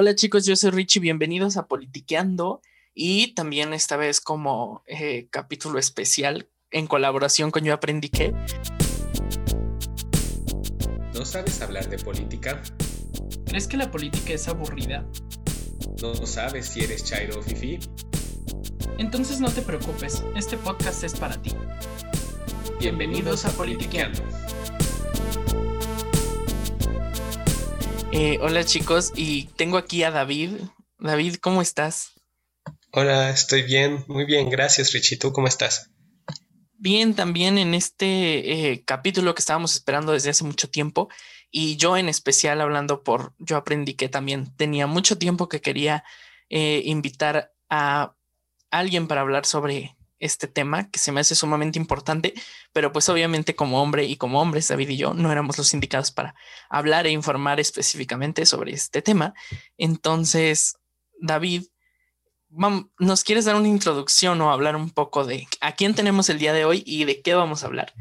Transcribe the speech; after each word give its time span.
Hola 0.00 0.14
chicos, 0.14 0.46
yo 0.46 0.54
soy 0.54 0.70
Richie, 0.70 1.00
bienvenidos 1.00 1.56
a 1.56 1.66
Politiqueando 1.66 2.62
y 2.94 3.34
también 3.34 3.74
esta 3.74 3.96
vez 3.96 4.20
como 4.20 4.84
eh, 4.86 5.26
capítulo 5.28 5.80
especial 5.80 6.48
en 6.70 6.86
colaboración 6.86 7.50
con 7.50 7.64
Yo 7.64 7.74
Aprendí 7.74 8.08
que. 8.08 8.32
¿No 11.14 11.24
sabes 11.24 11.60
hablar 11.62 11.88
de 11.88 11.98
política? 11.98 12.62
¿Crees 13.46 13.66
que 13.66 13.76
la 13.76 13.90
política 13.90 14.34
es 14.34 14.46
aburrida? 14.46 15.04
¿No 16.00 16.14
sabes 16.26 16.66
si 16.66 16.84
eres 16.84 17.02
Chairo 17.02 17.40
o 17.40 17.42
Fifi? 17.42 17.80
Entonces 18.98 19.40
no 19.40 19.50
te 19.50 19.62
preocupes, 19.62 20.22
este 20.36 20.56
podcast 20.58 21.02
es 21.02 21.16
para 21.16 21.42
ti. 21.42 21.50
Bienvenidos 22.78 23.44
a 23.46 23.50
Politiqueando. 23.50 24.22
Eh, 28.10 28.38
hola 28.40 28.64
chicos, 28.64 29.12
y 29.14 29.44
tengo 29.56 29.76
aquí 29.76 30.02
a 30.02 30.10
David. 30.10 30.52
David, 30.98 31.36
¿cómo 31.36 31.60
estás? 31.60 32.12
Hola, 32.90 33.28
estoy 33.28 33.62
bien, 33.62 34.04
muy 34.08 34.24
bien, 34.24 34.48
gracias 34.48 34.92
Richie. 34.92 35.18
¿Tú 35.18 35.30
cómo 35.30 35.46
estás? 35.46 35.90
Bien, 36.78 37.14
también 37.14 37.58
en 37.58 37.74
este 37.74 38.70
eh, 38.70 38.82
capítulo 38.86 39.34
que 39.34 39.40
estábamos 39.40 39.74
esperando 39.74 40.12
desde 40.12 40.30
hace 40.30 40.44
mucho 40.44 40.70
tiempo, 40.70 41.10
y 41.50 41.76
yo 41.76 41.98
en 41.98 42.08
especial 42.08 42.62
hablando 42.62 43.02
por, 43.02 43.34
yo 43.38 43.56
aprendí 43.56 43.92
que 43.92 44.08
también 44.08 44.56
tenía 44.56 44.86
mucho 44.86 45.18
tiempo 45.18 45.50
que 45.50 45.60
quería 45.60 46.02
eh, 46.48 46.80
invitar 46.86 47.52
a 47.68 48.14
alguien 48.70 49.06
para 49.06 49.20
hablar 49.20 49.44
sobre 49.44 49.97
este 50.20 50.48
tema 50.48 50.90
que 50.90 50.98
se 50.98 51.12
me 51.12 51.20
hace 51.20 51.34
sumamente 51.34 51.78
importante, 51.78 52.34
pero 52.72 52.92
pues 52.92 53.08
obviamente 53.08 53.54
como 53.54 53.82
hombre 53.82 54.04
y 54.04 54.16
como 54.16 54.40
hombres, 54.40 54.68
David 54.68 54.90
y 54.90 54.96
yo 54.96 55.14
no 55.14 55.30
éramos 55.30 55.58
los 55.58 55.74
indicados 55.74 56.10
para 56.10 56.34
hablar 56.68 57.06
e 57.06 57.10
informar 57.10 57.60
específicamente 57.60 58.46
sobre 58.46 58.72
este 58.72 59.02
tema. 59.02 59.34
Entonces, 59.76 60.76
David, 61.20 61.64
¿nos 62.98 63.24
quieres 63.24 63.44
dar 63.44 63.56
una 63.56 63.68
introducción 63.68 64.40
o 64.40 64.50
hablar 64.50 64.76
un 64.76 64.90
poco 64.90 65.24
de 65.24 65.46
a 65.60 65.72
quién 65.72 65.94
tenemos 65.94 66.28
el 66.28 66.38
día 66.38 66.52
de 66.52 66.64
hoy 66.64 66.82
y 66.86 67.04
de 67.04 67.20
qué 67.20 67.34
vamos 67.34 67.62
a 67.62 67.66
hablar? 67.66 67.92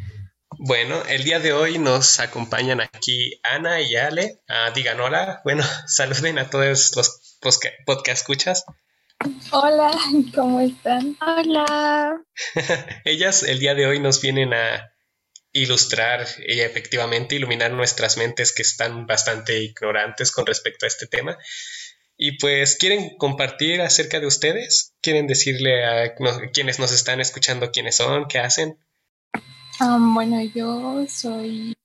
Bueno, 0.59 1.03
el 1.05 1.23
día 1.23 1.39
de 1.39 1.53
hoy 1.53 1.77
nos 1.77 2.19
acompañan 2.19 2.81
aquí 2.81 3.39
Ana 3.43 3.79
y 3.81 3.95
Ale. 3.95 4.41
Ah, 4.47 4.71
digan 4.73 4.99
hola. 4.99 5.41
Bueno, 5.43 5.63
saluden 5.87 6.39
a 6.39 6.49
todos 6.49 6.95
los 6.95 7.37
podcast 7.85 8.07
escuchas. 8.07 8.65
Hola, 9.51 9.91
¿cómo 10.35 10.59
están? 10.59 11.15
Hola. 11.21 12.21
Ellas 13.05 13.43
el 13.43 13.59
día 13.59 13.73
de 13.73 13.87
hoy 13.87 13.99
nos 13.99 14.21
vienen 14.21 14.53
a 14.53 14.91
ilustrar 15.51 16.25
y 16.47 16.59
efectivamente 16.59 17.35
iluminar 17.35 17.71
nuestras 17.71 18.17
mentes 18.17 18.53
que 18.53 18.61
están 18.61 19.07
bastante 19.07 19.63
ignorantes 19.63 20.31
con 20.31 20.45
respecto 20.45 20.85
a 20.85 20.87
este 20.87 21.07
tema. 21.07 21.37
Y 22.15 22.37
pues, 22.37 22.77
¿quieren 22.77 23.17
compartir 23.17 23.81
acerca 23.81 24.19
de 24.19 24.27
ustedes? 24.27 24.95
¿Quieren 25.01 25.27
decirle 25.27 25.85
a 25.85 26.15
quienes 26.53 26.79
nos 26.79 26.91
están 26.91 27.19
escuchando 27.19 27.71
quiénes 27.71 27.95
son, 27.95 28.27
qué 28.27 28.39
hacen? 28.39 28.77
bueno, 29.79 30.41
yo 30.55 31.05
soy 31.07 31.75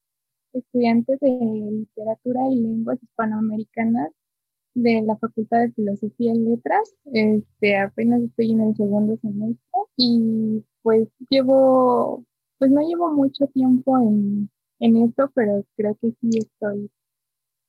estudiante 0.52 1.12
de 1.20 1.28
literatura 1.30 2.40
y 2.50 2.56
lenguas 2.56 2.98
hispanoamericanas 3.02 4.10
de 4.74 5.02
la 5.02 5.16
Facultad 5.16 5.60
de 5.60 5.72
Filosofía 5.72 6.32
y 6.34 6.38
Letras. 6.38 6.94
Este, 7.12 7.78
apenas 7.78 8.22
estoy 8.22 8.52
en 8.52 8.60
el 8.60 8.76
segundo 8.76 9.16
semestre 9.20 9.80
y 9.96 10.64
pues 10.82 11.08
llevo, 11.30 12.24
pues 12.58 12.70
no 12.70 12.80
llevo 12.80 13.12
mucho 13.12 13.46
tiempo 13.48 13.98
en, 13.98 14.50
en 14.80 14.96
esto, 15.04 15.30
pero 15.34 15.64
creo 15.76 15.96
que 16.00 16.12
sí 16.20 16.38
estoy 16.38 16.90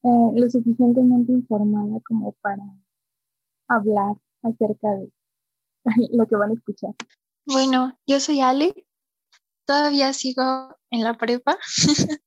eh, 0.03 0.31
lo 0.35 0.49
suficientemente 0.49 1.31
informada 1.31 1.99
como 2.07 2.33
para 2.41 2.63
hablar 3.67 4.15
acerca 4.41 4.89
de 4.95 5.09
lo 6.11 6.25
que 6.27 6.35
van 6.35 6.51
a 6.51 6.53
escuchar. 6.53 6.93
Bueno, 7.45 7.97
yo 8.07 8.19
soy 8.19 8.41
Ale, 8.41 8.73
todavía 9.65 10.13
sigo 10.13 10.75
en 10.91 11.03
la 11.03 11.17
prepa 11.17 11.57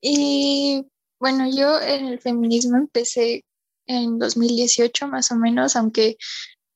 y 0.00 0.86
bueno, 1.20 1.48
yo 1.50 1.80
en 1.80 2.06
el 2.06 2.20
feminismo 2.20 2.76
empecé 2.76 3.44
en 3.90 4.18
2018 4.18 5.08
más 5.08 5.32
o 5.32 5.36
menos, 5.36 5.76
aunque 5.76 6.16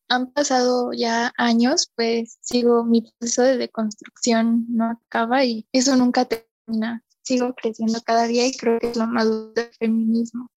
han 0.09 0.33
pasado 0.33 0.93
ya 0.93 1.33
años, 1.37 1.91
pues 1.95 2.39
sigo 2.41 2.85
mi 2.85 3.03
proceso 3.03 3.43
de 3.43 3.57
deconstrucción, 3.57 4.67
no 4.69 4.91
acaba 4.91 5.45
y 5.45 5.67
eso 5.73 5.97
nunca 5.97 6.27
termina. 6.27 7.03
Sigo 7.23 7.55
creciendo 7.55 8.03
cada 8.03 8.27
día 8.27 8.47
y 8.47 8.57
creo 8.57 8.79
que 8.79 8.91
es 8.91 8.97
lo 8.97 9.07
más 9.07 9.27
del 9.55 9.71
feminismo. 9.79 10.51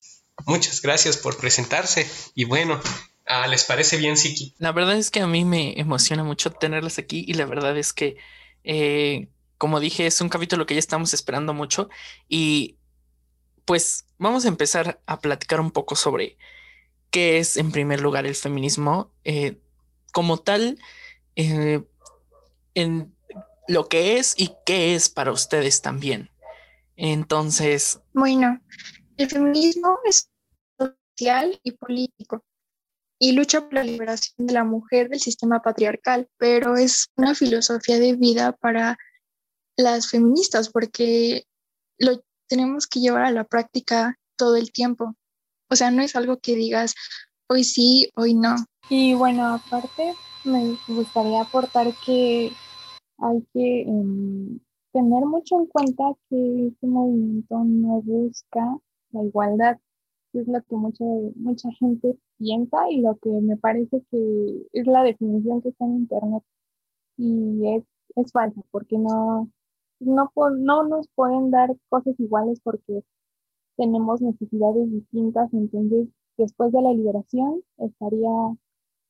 Muchas 0.45 0.81
gracias 0.81 1.18
por 1.18 1.38
presentarse 1.38 2.09
y 2.35 2.44
bueno, 2.44 2.81
ah, 3.25 3.47
¿les 3.47 3.63
parece 3.63 3.97
bien, 3.97 4.18
Siki? 4.18 4.53
La 4.57 4.72
verdad 4.72 4.97
es 4.97 5.09
que 5.09 5.22
a 5.22 5.28
mí 5.28 5.45
me 5.45 5.79
emociona 5.79 6.24
mucho 6.24 6.51
tenerlas 6.51 6.97
aquí 6.97 7.24
y 7.28 7.35
la 7.35 7.45
verdad 7.45 7.78
es 7.78 7.94
que, 7.94 8.18
eh, 8.63 9.29
como 9.57 9.79
dije, 9.79 10.07
es 10.07 10.19
un 10.19 10.29
capítulo 10.29 10.66
que 10.66 10.74
ya 10.74 10.79
estamos 10.79 11.13
esperando 11.13 11.53
mucho 11.53 11.89
y 12.28 12.76
pues 13.67 14.05
vamos 14.17 14.45
a 14.45 14.47
empezar 14.47 15.01
a 15.05 15.19
platicar 15.19 15.59
un 15.59 15.72
poco 15.72 15.95
sobre 15.97 16.38
qué 17.11 17.38
es 17.38 17.57
en 17.57 17.72
primer 17.73 18.00
lugar 18.00 18.25
el 18.25 18.33
feminismo 18.33 19.11
eh, 19.25 19.59
como 20.13 20.38
tal, 20.38 20.79
eh, 21.35 21.83
en 22.73 23.13
lo 23.67 23.89
que 23.89 24.17
es 24.17 24.33
y 24.38 24.51
qué 24.66 24.95
es 24.95 25.09
para 25.09 25.33
ustedes 25.33 25.81
también. 25.81 26.31
Entonces... 26.95 28.00
Bueno, 28.13 28.61
el 29.17 29.29
feminismo 29.29 30.00
es 30.06 30.29
social 30.79 31.59
y 31.61 31.73
político 31.73 32.45
y 33.19 33.33
lucha 33.33 33.61
por 33.61 33.73
la 33.73 33.83
liberación 33.83 34.47
de 34.47 34.53
la 34.53 34.63
mujer 34.63 35.09
del 35.09 35.19
sistema 35.19 35.61
patriarcal, 35.61 36.29
pero 36.38 36.77
es 36.77 37.09
una 37.17 37.35
filosofía 37.35 38.00
de 38.00 38.16
vida 38.16 38.53
para 38.53 38.97
las 39.75 40.09
feministas 40.09 40.69
porque 40.69 41.44
lo 41.97 42.22
tenemos 42.47 42.88
que 42.88 43.00
llevar 43.00 43.25
a 43.25 43.31
la 43.31 43.44
práctica 43.44 44.18
todo 44.38 44.56
el 44.56 44.72
tiempo. 44.72 45.16
O 45.69 45.75
sea, 45.75 45.91
no 45.91 46.02
es 46.02 46.16
algo 46.16 46.38
que 46.38 46.56
digas 46.56 46.94
hoy 47.50 47.63
sí, 47.63 48.09
hoy 48.16 48.34
no. 48.34 48.56
Y 48.90 49.13
bueno, 49.13 49.46
aparte 49.46 50.13
me 50.46 50.78
gustaría 50.88 51.41
aportar 51.41 51.88
que 52.06 52.52
hay 53.19 53.47
que 53.53 53.81
em, 53.81 54.59
tener 54.94 55.25
mucho 55.25 55.59
en 55.59 55.66
cuenta 55.68 56.03
que 56.30 56.68
este 56.68 56.88
movimiento 56.88 57.63
no 57.63 58.02
busca 58.02 58.78
la 59.12 59.24
igualdad, 59.24 59.78
es 60.34 60.47
lo 60.47 60.62
que 60.63 60.75
mucha, 60.75 61.03
mucha 61.36 61.69
gente 61.80 62.18
piensa 62.38 62.78
y 62.90 63.02
lo 63.02 63.18
que 63.18 63.30
me 63.30 63.57
parece 63.57 64.03
que 64.12 64.68
es 64.74 64.88
la 64.88 65.03
definición 65.03 65.62
que 65.62 65.69
está 65.69 65.86
en 65.86 65.97
Internet. 65.97 66.44
Y 67.18 67.75
es, 67.75 67.84
es 68.16 68.31
falsa, 68.31 68.62
porque 68.72 68.97
no, 68.97 69.50
no, 70.00 70.31
no 70.58 70.88
nos 70.88 71.08
pueden 71.16 71.52
dar 71.52 71.69
cosas 71.90 72.16
iguales 72.19 72.59
porque 72.63 73.03
tenemos 73.75 74.22
necesidades 74.22 74.91
distintas, 74.91 75.53
entonces 75.53 76.08
después 76.38 76.72
de 76.72 76.81
la 76.81 76.94
liberación 76.94 77.62
estaría 77.78 78.30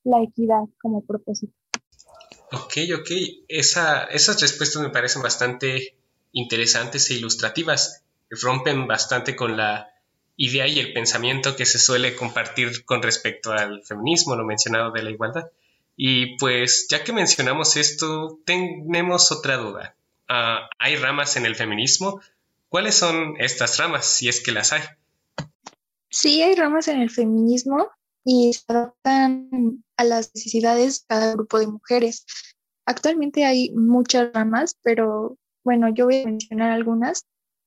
la 0.04 0.22
equidad 0.22 0.64
como 0.80 1.02
propósito. 1.04 1.52
Ok, 2.52 2.76
ok, 2.98 3.10
Esa, 3.48 4.04
esas 4.04 4.40
respuestas 4.40 4.82
me 4.82 4.90
parecen 4.90 5.22
bastante 5.22 5.96
interesantes 6.32 7.10
e 7.10 7.14
ilustrativas, 7.14 8.04
rompen 8.30 8.86
bastante 8.86 9.36
con 9.36 9.56
la 9.56 9.88
idea 10.36 10.66
y 10.66 10.78
el 10.78 10.92
pensamiento 10.92 11.56
que 11.56 11.66
se 11.66 11.78
suele 11.78 12.14
compartir 12.14 12.84
con 12.84 13.02
respecto 13.02 13.52
al 13.52 13.82
feminismo, 13.84 14.36
lo 14.36 14.44
mencionado 14.44 14.92
de 14.92 15.02
la 15.02 15.10
igualdad. 15.10 15.50
Y 15.96 16.36
pues 16.38 16.86
ya 16.88 17.02
que 17.02 17.12
mencionamos 17.12 17.76
esto, 17.76 18.38
tenemos 18.44 19.32
otra 19.32 19.56
duda. 19.56 19.96
Ah, 20.28 20.68
¿Hay 20.78 20.96
ramas 20.96 21.36
en 21.36 21.46
el 21.46 21.54
feminismo? 21.54 22.20
¿Cuáles 22.68 22.96
son 22.96 23.36
estas 23.38 23.78
ramas, 23.78 24.04
si 24.04 24.28
es 24.28 24.42
que 24.42 24.52
las 24.52 24.72
hay? 24.74 24.82
Sí, 26.10 26.42
hay 26.42 26.54
ramas 26.54 26.88
en 26.88 27.00
el 27.00 27.10
feminismo 27.10 27.88
y 28.24 28.52
se 28.52 28.64
adaptan 28.68 29.82
a 29.96 30.04
las 30.04 30.30
necesidades 30.34 31.00
de 31.00 31.06
cada 31.08 31.32
grupo 31.32 31.58
de 31.58 31.66
mujeres. 31.66 32.26
Actualmente 32.84 33.46
hay 33.46 33.70
muchas 33.70 34.30
ramas, 34.34 34.76
pero 34.82 35.38
bueno, 35.64 35.88
yo 35.94 36.04
voy 36.04 36.22
a 36.22 36.26
mencionar 36.26 36.72
algunas. 36.72 37.24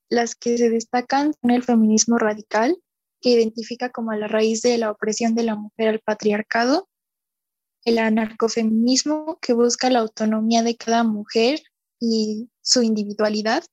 Las 0.10 0.36
que 0.36 0.58
se 0.58 0.70
destacan 0.70 1.34
son 1.42 1.52
el 1.52 1.64
feminismo 1.64 2.20
radical, 2.20 2.78
que 3.22 3.30
identifica 3.30 3.90
como 3.90 4.14
la 4.14 4.28
raíz 4.28 4.62
de 4.62 4.78
la 4.78 4.92
opresión 4.92 5.34
de 5.34 5.44
la 5.44 5.56
mujer 5.56 5.88
al 5.88 6.00
patriarcado, 6.00 6.90
el 7.86 7.98
anarcofeminismo, 7.98 9.40
que 9.42 9.54
busca 9.54 9.90
la 9.90 10.00
autonomía 10.00 10.62
de 10.62 10.76
cada 10.76 11.04
mujer 11.04 11.62
y 12.02 12.50
su 12.62 12.82
individualidad, 12.82 13.64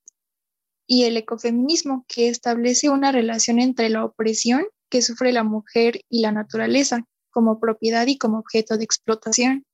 y 0.87 1.05
el 1.05 1.17
ecofeminismo, 1.17 2.05
que 2.07 2.29
establece 2.29 2.89
una 2.89 3.11
relación 3.11 3.59
entre 3.59 3.89
la 3.89 4.05
opresión 4.05 4.65
que 4.89 5.03
sufre 5.03 5.33
la 5.33 5.45
mujer 5.45 6.03
y 6.09 6.21
la 6.21 6.33
naturaleza 6.33 7.05
como 7.31 7.59
propiedad 7.59 8.07
y 8.07 8.17
como 8.17 8.39
objeto 8.39 8.79
de 8.79 8.85
explotación. 8.85 9.65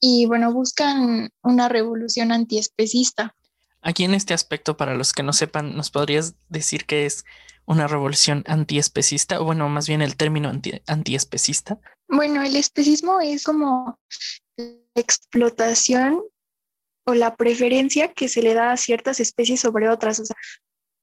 Y 0.00 0.26
bueno, 0.26 0.52
buscan 0.52 1.30
una 1.42 1.68
revolución 1.68 2.30
antiespecista. 2.32 3.34
aquí 3.82 4.04
en 4.04 4.14
este 4.14 4.34
aspecto, 4.34 4.76
para 4.76 4.94
los 4.94 5.12
que 5.12 5.22
no 5.22 5.32
sepan, 5.32 5.76
¿nos 5.76 5.90
podrías 5.90 6.34
decir 6.48 6.86
que 6.86 7.06
es 7.06 7.24
una 7.66 7.86
revolución 7.86 8.44
antiespecista? 8.46 9.40
O 9.40 9.44
bueno, 9.44 9.68
más 9.68 9.86
bien 9.86 10.02
el 10.02 10.16
término 10.16 10.48
anti, 10.48 10.80
antiespecista. 10.86 11.78
Bueno, 12.08 12.42
el 12.42 12.56
especismo 12.56 13.20
es 13.20 13.44
como 13.44 13.98
la 14.56 14.72
explotación 14.94 16.22
o 17.08 17.14
la 17.14 17.36
preferencia 17.36 18.12
que 18.12 18.28
se 18.28 18.42
le 18.42 18.52
da 18.52 18.70
a 18.70 18.76
ciertas 18.76 19.18
especies 19.18 19.60
sobre 19.60 19.88
otras. 19.88 20.20
O 20.20 20.26
sea, 20.26 20.36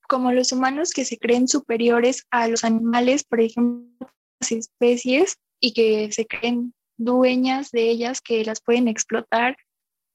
como 0.08 0.32
los 0.32 0.52
humanos 0.52 0.92
que 0.92 1.04
se 1.04 1.18
creen 1.18 1.48
superiores 1.48 2.28
a 2.30 2.48
los 2.48 2.64
animales, 2.64 3.24
por 3.24 3.42
ejemplo, 3.42 4.08
las 4.40 4.52
especies, 4.52 5.38
y 5.60 5.74
que 5.74 6.12
se 6.12 6.28
creen 6.28 6.76
dueñas 6.96 7.72
de 7.72 7.90
ellas, 7.90 8.22
que 8.22 8.46
las 8.46 8.62
pueden 8.62 8.88
explotar 8.88 9.58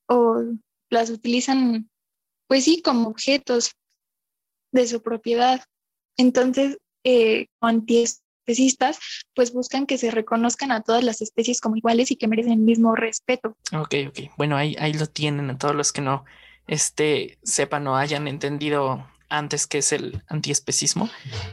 o 0.08 0.44
las 0.90 1.10
utilizan, 1.10 1.90
pues 2.46 2.64
sí, 2.64 2.82
como 2.82 3.08
objetos 3.08 3.72
de 4.72 4.87
su 4.87 5.02
propiedad. 5.02 5.64
Entonces, 6.16 6.78
eh, 7.04 7.48
antiespecistas, 8.50 8.99
pues 9.35 9.52
buscan 9.52 9.87
que 9.87 9.99
se 9.99 10.11
reconozcan 10.11 10.73
a 10.73 10.82
todas 10.82 11.05
las 11.05 11.20
especies 11.23 11.61
como 11.61 11.76
iguales 11.76 12.11
y 12.11 12.17
que 12.17 12.29
merecen 12.29 12.52
el 12.52 12.58
mismo 12.58 12.94
respeto. 12.94 13.56
Ok, 13.73 13.94
ok. 14.08 14.19
Bueno, 14.37 14.56
ahí, 14.56 14.76
ahí 14.79 14.93
lo 14.93 15.06
tienen 15.06 15.50
a 15.50 15.58
todos 15.58 15.75
los 15.75 15.93
que 15.93 16.00
no 16.00 16.25
este, 16.67 17.38
sepan 17.43 17.87
o 17.87 17.97
hayan 17.97 18.29
entendido 18.29 19.06
antes 19.29 19.69
que 19.69 19.79
es 19.79 19.93
el 19.93 20.25
antiespecismo, 20.26 21.08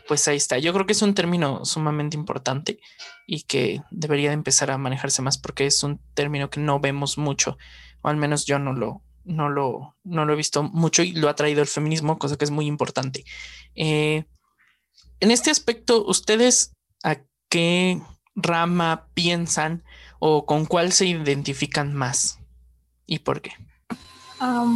pues 0.07 0.27
ahí 0.27 0.37
está. 0.37 0.57
Yo 0.57 0.73
creo 0.73 0.87
que 0.87 0.93
es 0.93 1.01
un 1.03 1.13
término 1.13 1.63
sumamente 1.63 2.17
importante 2.17 2.79
y 3.27 3.43
que 3.43 3.83
debería 3.91 4.29
de 4.29 4.33
empezar 4.33 4.71
a 4.71 4.79
manejarse 4.79 5.21
más 5.21 5.37
porque 5.37 5.67
es 5.67 5.83
un 5.83 5.99
término 6.15 6.49
que 6.49 6.59
no 6.59 6.79
vemos 6.79 7.19
mucho, 7.19 7.59
o 8.01 8.09
al 8.09 8.17
menos 8.17 8.47
yo 8.47 8.57
no 8.57 8.73
lo, 8.73 9.03
no 9.25 9.49
lo, 9.49 9.95
no 10.03 10.25
lo 10.25 10.33
he 10.33 10.35
visto 10.35 10.63
mucho 10.63 11.03
y 11.03 11.11
lo 11.11 11.29
ha 11.29 11.35
traído 11.35 11.61
el 11.61 11.67
feminismo, 11.67 12.17
cosa 12.17 12.35
que 12.35 12.45
es 12.45 12.51
muy 12.51 12.65
importante. 12.65 13.25
Eh, 13.75 14.25
en 15.19 15.31
este 15.31 15.51
aspecto, 15.51 16.03
¿ustedes 16.03 16.73
a 17.03 17.17
qué 17.49 18.01
rama 18.35 19.07
piensan 19.13 19.83
o 20.19 20.45
con 20.45 20.65
cuál 20.65 20.91
se 20.91 21.07
identifican 21.07 21.93
más 21.93 22.39
y 23.05 23.19
por 23.19 23.41
qué? 23.41 23.51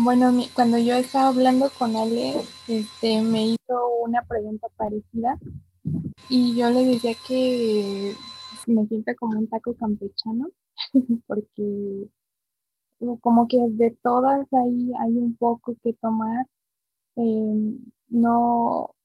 bueno, 0.03 0.31
cuando 0.53 0.77
yo 0.77 0.95
estaba 0.95 1.27
hablando 1.27 1.69
con 1.77 1.95
Ale, 1.95 2.41
este, 2.67 3.21
me 3.21 3.45
hizo 3.45 3.87
una 4.03 4.23
pregunta 4.23 4.67
parecida 4.75 5.37
y 6.29 6.55
yo 6.55 6.69
le 6.71 6.85
decía 6.85 7.13
que 7.27 8.15
me 8.67 8.87
siento 8.87 9.11
como 9.19 9.37
un 9.37 9.47
taco 9.47 9.75
campechano, 9.75 10.49
porque 11.27 12.07
como 13.21 13.47
que 13.47 13.57
de 13.69 13.91
todas 14.03 14.47
ahí 14.53 14.91
hay 14.99 15.17
un 15.17 15.35
poco 15.37 15.75
que 15.83 15.93
tomar. 15.93 16.45
Em, 17.15 17.79
no, 18.09 18.95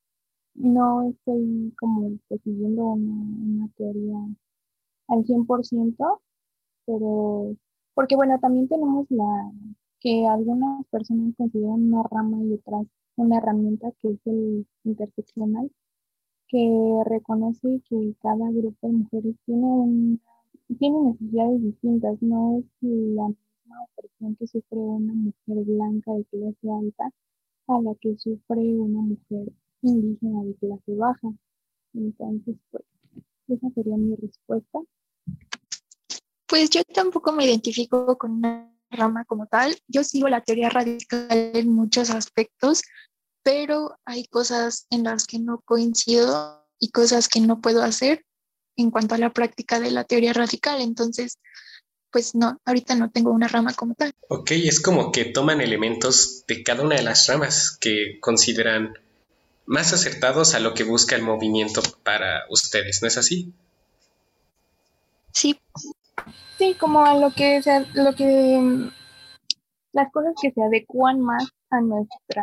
no 0.56 1.10
estoy 1.10 1.74
como 1.78 2.08
una, 2.08 2.94
una 2.94 3.68
teoría 3.76 4.16
al 5.08 5.24
100%, 5.24 6.20
pero 6.86 7.56
porque 7.94 8.16
bueno, 8.16 8.38
también 8.40 8.68
tenemos 8.68 9.06
la 9.10 9.52
que 10.00 10.26
algunas 10.26 10.86
personas 10.88 11.34
consideran 11.36 11.92
una 11.92 12.02
rama 12.04 12.42
y 12.42 12.54
otras 12.54 12.86
una 13.16 13.38
herramienta 13.38 13.90
que 14.00 14.10
es 14.10 14.20
el 14.26 14.66
interseccional, 14.84 15.70
que 16.48 17.02
reconoce 17.06 17.80
que 17.88 18.14
cada 18.20 18.50
grupo 18.50 18.86
de 18.86 18.92
mujeres 18.92 19.36
tiene, 19.46 19.64
un, 19.64 20.20
tiene 20.78 21.00
necesidades 21.02 21.62
distintas, 21.62 22.22
no 22.22 22.58
es 22.58 22.64
la 22.80 23.28
misma 23.28 23.82
opresión 23.84 24.36
que 24.36 24.46
sufre 24.46 24.78
una 24.78 25.14
mujer 25.14 25.64
blanca 25.64 26.12
de 26.12 26.24
clase 26.26 26.70
alta 26.70 27.10
a 27.68 27.80
la 27.80 27.94
que 27.96 28.16
sufre 28.18 28.78
una 28.78 29.00
mujer 29.00 29.52
indígena 29.82 30.44
de 30.44 30.55
clase 30.56 30.94
baja. 30.94 31.28
Entonces, 31.94 32.56
pues, 32.70 32.84
esa 33.49 33.70
sería 33.75 33.96
mi 33.96 34.14
respuesta. 34.17 34.81
Pues 36.46 36.70
yo 36.70 36.82
tampoco 36.84 37.32
me 37.32 37.44
identifico 37.44 38.17
con 38.19 38.32
una 38.32 38.73
rama 38.90 39.25
como 39.25 39.46
tal. 39.46 39.76
Yo 39.88 40.05
sigo 40.05 40.28
la 40.28 40.43
teoría 40.43 40.70
radical 40.70 41.28
en 41.31 41.73
muchos 41.73 42.11
aspectos, 42.11 42.82
pero 43.43 43.99
hay 44.05 44.25
cosas 44.26 44.87
en 44.90 45.05
las 45.05 45.26
que 45.26 45.38
no 45.38 45.61
coincido 45.64 46.67
y 46.78 46.90
cosas 46.90 47.28
que 47.28 47.40
no 47.40 47.61
puedo 47.61 47.82
hacer 47.82 48.25
en 48.76 48.90
cuanto 48.90 49.14
a 49.14 49.19
la 49.19 49.32
práctica 49.32 49.81
de 49.81 49.90
la 49.90 50.05
teoría 50.05 50.32
radical. 50.32 50.81
Entonces, 50.81 51.38
pues 52.11 52.34
no, 52.34 52.61
ahorita 52.64 52.94
no 52.94 53.11
tengo 53.11 53.31
una 53.31 53.49
rama 53.49 53.75
como 53.75 53.94
tal. 53.94 54.12
Ok, 54.28 54.52
es 54.52 54.81
como 54.81 55.12
que 55.12 55.26
toman 55.26 55.61
elementos 55.61 56.44
de 56.46 56.62
cada 56.62 56.82
una 56.82 56.96
de 56.96 57.02
las 57.02 57.26
ramas 57.28 57.76
que 57.81 58.19
consideran 58.20 58.94
más 59.66 59.92
acertados 59.92 60.54
a 60.54 60.60
lo 60.60 60.74
que 60.74 60.84
busca 60.84 61.16
el 61.16 61.22
movimiento 61.22 61.82
para 62.02 62.44
ustedes, 62.48 63.02
¿no 63.02 63.08
es 63.08 63.18
así? 63.18 63.52
Sí. 65.32 65.60
Sí, 66.56 66.74
como 66.78 67.04
a 67.04 67.14
lo 67.14 67.30
que 67.32 67.62
sea, 67.62 67.84
lo 67.94 68.14
que 68.14 68.90
las 69.92 70.10
cosas 70.12 70.34
que 70.40 70.50
se 70.52 70.62
adecuan 70.62 71.20
más 71.20 71.46
a 71.70 71.80
nuestra 71.80 72.42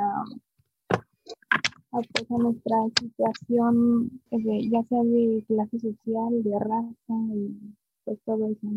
a, 1.94 2.02
pues, 2.12 2.30
nuestra 2.30 2.78
situación 3.00 4.22
ya 4.32 4.84
sea 4.90 5.04
de 5.04 5.44
clase 5.48 5.80
social, 5.80 6.44
de 6.44 6.60
raza 6.60 7.34
y 7.34 7.76
pues 8.04 8.20
todo 8.26 8.50
eso. 8.52 8.68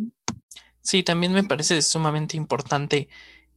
Sí, 0.80 1.02
también 1.02 1.32
me 1.32 1.44
parece 1.44 1.82
sumamente 1.82 2.36
importante 2.36 3.08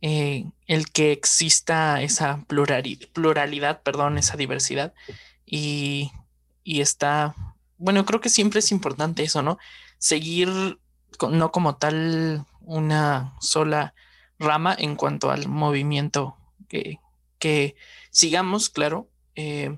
el 0.02 0.90
que 0.92 1.12
exista 1.12 2.02
esa 2.02 2.44
pluralidad, 2.48 3.08
pluralidad, 3.10 3.82
perdón, 3.82 4.18
esa 4.18 4.38
diversidad 4.38 4.94
y, 5.46 6.12
y 6.64 6.82
está, 6.82 7.36
bueno, 7.78 8.06
creo 8.06 8.22
que 8.22 8.30
siempre 8.30 8.60
es 8.60 8.72
importante 8.72 9.24
eso, 9.24 9.42
¿no? 9.42 9.58
Seguir 9.98 10.80
no 11.30 11.52
como 11.52 11.76
tal 11.76 12.46
una 12.62 13.36
sola 13.42 13.94
rama 14.38 14.76
en 14.78 14.96
cuanto 14.96 15.32
al 15.32 15.48
movimiento 15.48 16.38
que, 16.70 17.00
que 17.40 17.76
sigamos, 18.12 18.70
claro, 18.70 19.10
eh, 19.36 19.78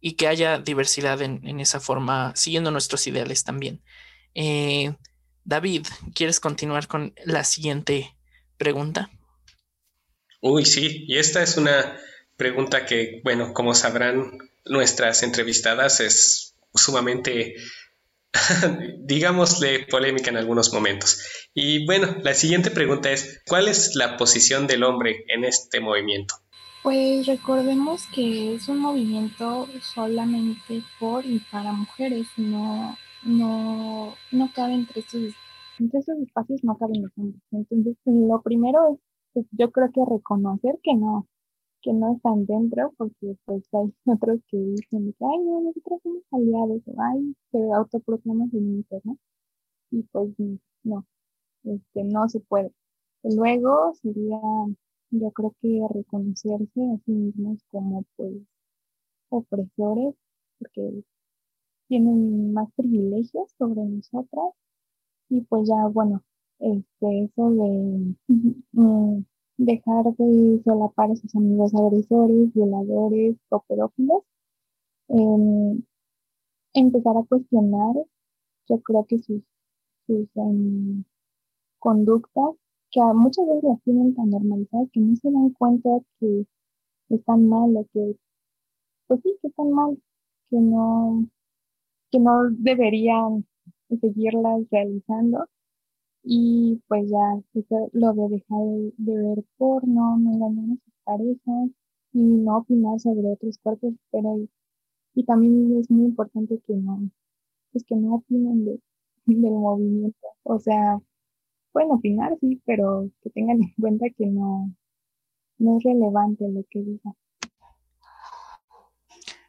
y 0.00 0.12
que 0.12 0.28
haya 0.28 0.58
diversidad 0.58 1.20
en, 1.22 1.60
esa 1.60 1.80
forma, 1.80 2.32
siguiendo 2.36 2.70
nuestros 2.70 3.06
ideales 3.06 3.42
también. 3.42 3.82
Eh, 4.34 4.94
David, 5.44 5.86
¿quieres 6.14 6.38
continuar 6.38 6.86
con 6.86 7.14
la 7.24 7.42
siguiente 7.42 8.14
pregunta? 8.56 9.10
Uy, 10.40 10.64
sí, 10.64 11.04
y 11.08 11.18
esta 11.18 11.42
es 11.42 11.56
una 11.56 11.96
pregunta 12.36 12.86
que, 12.86 13.20
bueno, 13.24 13.52
como 13.52 13.74
sabrán 13.74 14.38
nuestras 14.64 15.22
entrevistadas, 15.22 16.00
es 16.00 16.54
sumamente 16.74 17.54
digámosle 18.98 19.86
polémica 19.90 20.30
en 20.30 20.36
algunos 20.36 20.72
momentos. 20.72 21.48
Y 21.54 21.86
bueno, 21.86 22.16
la 22.22 22.34
siguiente 22.34 22.70
pregunta 22.70 23.10
es, 23.10 23.42
¿cuál 23.46 23.68
es 23.68 23.94
la 23.94 24.16
posición 24.16 24.66
del 24.66 24.84
hombre 24.84 25.24
en 25.28 25.44
este 25.44 25.80
movimiento? 25.80 26.34
Pues 26.82 27.26
recordemos 27.26 28.04
que 28.14 28.54
es 28.54 28.68
un 28.68 28.78
movimiento 28.78 29.68
solamente 29.80 30.82
por 31.00 31.24
y 31.24 31.40
para 31.50 31.72
mujeres, 31.72 32.28
no, 32.36 32.96
no, 33.24 34.14
no 34.30 34.52
cabe 34.54 34.74
entre 34.74 35.00
estos, 35.00 35.34
entre 35.80 35.98
estos 35.98 36.18
espacios, 36.24 36.60
no 36.62 36.76
caben 36.78 37.02
los 37.02 37.10
hombres. 37.16 37.42
Entonces, 37.50 37.96
lo 38.04 38.40
primero 38.42 38.78
es, 38.94 39.00
pues, 39.36 39.46
yo 39.52 39.70
creo 39.70 39.92
que 39.92 40.00
reconocer 40.06 40.80
que 40.82 40.94
no, 40.94 41.28
que 41.82 41.92
no 41.92 42.14
están 42.16 42.46
dentro, 42.46 42.92
porque 42.98 43.36
pues 43.46 43.64
hay 43.74 43.94
otros 44.06 44.40
que 44.50 44.58
dicen 44.58 45.12
que, 45.12 45.24
ay, 45.26 45.38
no, 45.44 45.60
nosotros 45.62 46.00
somos 46.02 46.22
aliados, 46.32 46.82
o 46.86 46.94
ay, 47.02 47.36
se 47.52 47.58
autoproclaman 47.72 48.50
feministas, 48.50 49.04
¿no? 49.04 49.18
Y 49.90 50.02
pues 50.04 50.30
no, 50.84 51.06
este, 51.64 52.04
no 52.04 52.28
se 52.28 52.40
puede. 52.40 52.72
Luego 53.24 53.94
sería, 54.02 54.40
yo 55.10 55.30
creo 55.32 55.54
que 55.62 55.80
reconocerse 55.94 56.80
a 56.82 56.98
sí 57.04 57.12
mismos 57.12 57.58
como 57.70 58.04
pues 58.16 58.32
opresores, 59.30 60.14
porque 60.58 61.04
tienen 61.88 62.52
más 62.54 62.68
privilegios 62.76 63.50
sobre 63.58 63.84
nosotras, 63.84 64.54
y 65.30 65.42
pues 65.42 65.68
ya, 65.68 65.86
bueno, 65.88 66.22
este, 66.58 67.24
eso 67.24 67.50
de 67.50 68.14
mm, 68.72 69.24
dejar 69.58 70.04
de 70.16 70.62
solapar 70.64 71.10
a 71.10 71.16
sus 71.16 71.34
amigos 71.34 71.74
agresores, 71.74 72.52
violadores 72.54 73.36
o 73.50 73.60
pedófilos, 73.68 74.22
em, 75.08 75.82
empezar 76.74 77.16
a 77.16 77.24
cuestionar, 77.24 77.94
yo 78.68 78.80
creo 78.82 79.04
que 79.06 79.18
sus, 79.18 79.42
sus 80.06 80.28
em, 80.36 81.04
conductas, 81.78 82.56
que 82.90 83.00
muchas 83.14 83.46
veces 83.46 83.64
las 83.64 83.82
tienen 83.82 84.14
tan 84.14 84.30
normalizadas 84.30 84.88
que 84.92 85.00
no 85.00 85.16
se 85.16 85.30
dan 85.30 85.50
cuenta 85.52 85.90
que 86.20 86.46
están 87.10 87.48
mal 87.48 87.76
o 87.76 87.86
que, 87.92 88.16
pues 89.08 89.20
sí, 89.22 89.36
que 89.42 89.48
están 89.48 89.70
mal, 89.72 89.98
que 90.50 90.58
no, 90.58 91.26
que 92.10 92.20
no 92.20 92.50
deberían 92.50 93.46
seguirlas 94.00 94.62
realizando 94.70 95.46
y 96.28 96.82
pues 96.88 97.08
ya 97.08 97.40
lo 97.92 98.12
de 98.12 98.28
dejar 98.28 98.58
de 98.96 99.16
ver 99.16 99.44
porno, 99.56 100.18
no 100.18 100.32
engañar 100.32 100.76
a 100.76 100.84
sus 100.84 100.94
parejas, 101.04 101.70
y 102.12 102.18
no 102.18 102.58
opinar 102.58 102.98
sobre 102.98 103.28
otros 103.32 103.58
cuerpos, 103.58 103.94
pero 104.10 104.38
y 105.14 105.24
también 105.24 105.78
es 105.78 105.88
muy 105.90 106.06
importante 106.06 106.60
que 106.66 106.74
no, 106.74 107.10
pues 107.72 107.84
que 107.84 107.94
no 107.94 108.16
opinen 108.16 108.64
de, 108.64 108.80
del 109.26 109.52
movimiento. 109.52 110.26
O 110.42 110.58
sea, 110.58 111.00
pueden 111.72 111.92
opinar, 111.92 112.36
sí, 112.40 112.60
pero 112.66 113.08
que 113.22 113.30
tengan 113.30 113.62
en 113.62 113.72
cuenta 113.80 114.06
que 114.16 114.26
no, 114.26 114.74
no 115.58 115.76
es 115.78 115.84
relevante 115.84 116.48
lo 116.48 116.64
que 116.68 116.80
digan. 116.80 117.14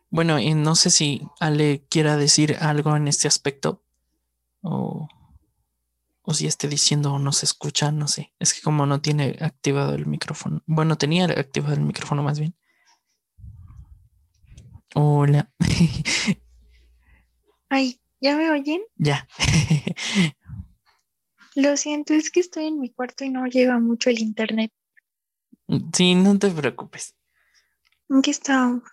Bueno, 0.09 0.39
y 0.39 0.53
no 0.53 0.75
sé 0.75 0.91
si 0.91 1.21
Ale 1.39 1.81
quiera 1.89 2.17
decir 2.17 2.55
algo 2.61 2.95
en 2.95 3.07
este 3.07 3.27
aspecto 3.27 3.81
o, 4.61 5.07
o 6.29 6.33
si 6.33 6.45
esté 6.45 6.67
diciendo 6.67 7.13
o 7.13 7.19
no 7.19 7.31
se 7.31 7.45
escucha, 7.45 7.89
no 7.89 8.09
sé. 8.09 8.33
Es 8.37 8.53
que 8.53 8.61
como 8.61 8.85
no 8.85 8.99
tiene 8.99 9.37
activado 9.39 9.95
el 9.95 10.07
micrófono. 10.07 10.61
Bueno, 10.65 10.97
tenía 10.97 11.23
activado 11.23 11.73
el 11.73 11.79
micrófono 11.79 12.21
más 12.21 12.37
bien. 12.37 12.53
Hola. 14.93 15.49
Ay, 17.69 18.01
¿ya 18.19 18.35
me 18.35 18.51
oyen? 18.51 18.81
Ya. 18.97 19.25
Lo 21.55 21.77
siento, 21.77 22.13
es 22.13 22.29
que 22.29 22.41
estoy 22.41 22.65
en 22.65 22.81
mi 22.81 22.89
cuarto 22.89 23.23
y 23.23 23.29
no 23.29 23.45
llega 23.45 23.79
mucho 23.79 24.09
el 24.09 24.19
internet. 24.19 24.73
Sí, 25.93 26.13
no 26.13 26.37
te 26.37 26.51
preocupes. 26.51 27.15
¿En 28.09 28.21
qué 28.21 28.31
estábamos? 28.31 28.83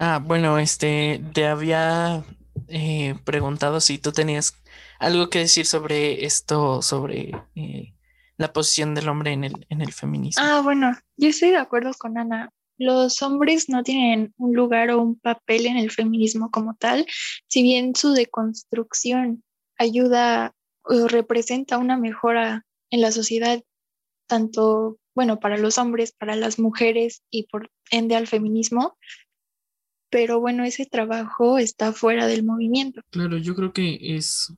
Ah, 0.00 0.18
bueno, 0.20 0.58
este, 0.58 1.22
te 1.32 1.46
había 1.46 2.24
eh, 2.66 3.14
preguntado 3.24 3.80
si 3.80 3.98
tú 3.98 4.10
tenías 4.10 4.50
algo 4.98 5.30
que 5.30 5.40
decir 5.40 5.66
sobre 5.66 6.24
esto, 6.24 6.82
sobre 6.82 7.32
eh, 7.54 7.94
la 8.36 8.52
posición 8.52 8.94
del 8.94 9.08
hombre 9.08 9.32
en 9.32 9.44
el, 9.44 9.66
en 9.68 9.80
el 9.80 9.92
feminismo. 9.92 10.42
Ah, 10.44 10.60
bueno, 10.62 10.92
yo 11.16 11.28
estoy 11.28 11.50
de 11.50 11.56
acuerdo 11.56 11.92
con 11.98 12.18
Ana. 12.18 12.50
Los 12.76 13.22
hombres 13.22 13.68
no 13.68 13.82
tienen 13.82 14.32
un 14.36 14.54
lugar 14.54 14.90
o 14.90 15.02
un 15.02 15.18
papel 15.18 15.66
en 15.66 15.76
el 15.76 15.90
feminismo 15.90 16.50
como 16.50 16.76
tal, 16.76 17.06
si 17.48 17.62
bien 17.62 17.96
su 17.96 18.12
deconstrucción 18.12 19.42
ayuda 19.76 20.54
o 20.82 21.08
representa 21.08 21.78
una 21.78 21.96
mejora 21.96 22.64
en 22.90 23.00
la 23.00 23.10
sociedad, 23.10 23.62
tanto, 24.28 24.98
bueno, 25.14 25.40
para 25.40 25.58
los 25.58 25.76
hombres, 25.78 26.12
para 26.12 26.36
las 26.36 26.58
mujeres 26.58 27.22
y 27.30 27.48
por 27.48 27.70
ende 27.90 28.14
al 28.14 28.28
feminismo, 28.28 28.96
pero 30.10 30.40
bueno, 30.40 30.64
ese 30.64 30.86
trabajo 30.86 31.58
está 31.58 31.92
fuera 31.92 32.26
del 32.26 32.44
movimiento. 32.44 33.02
Claro, 33.10 33.38
yo 33.38 33.54
creo 33.54 33.72
que 33.72 33.98
es, 34.00 34.52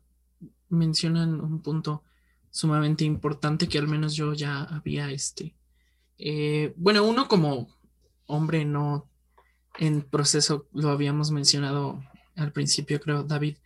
mencionan 0.70 1.40
un 1.40 1.60
punto 1.60 2.02
sumamente 2.50 3.04
importante 3.04 3.68
que 3.68 3.78
al 3.78 3.88
menos 3.88 4.14
yo 4.14 4.32
ya 4.32 4.62
había, 4.62 5.10
este, 5.10 5.54
eh, 6.18 6.72
bueno, 6.76 7.04
uno 7.04 7.28
como 7.28 7.68
hombre 8.26 8.64
no 8.64 9.08
en 9.78 10.02
proceso, 10.02 10.66
lo 10.72 10.90
habíamos 10.90 11.30
mencionado 11.30 12.02
al 12.36 12.52
principio, 12.52 13.00
creo, 13.00 13.22
David, 13.22 13.56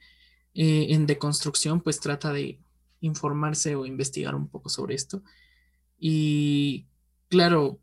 eh, 0.54 0.86
en 0.90 1.06
deconstrucción, 1.06 1.80
pues 1.80 2.00
trata 2.00 2.32
de 2.32 2.60
informarse 3.00 3.74
o 3.74 3.86
investigar 3.86 4.34
un 4.34 4.48
poco 4.48 4.68
sobre 4.68 4.94
esto. 4.94 5.22
Y 5.98 6.86
claro, 7.28 7.80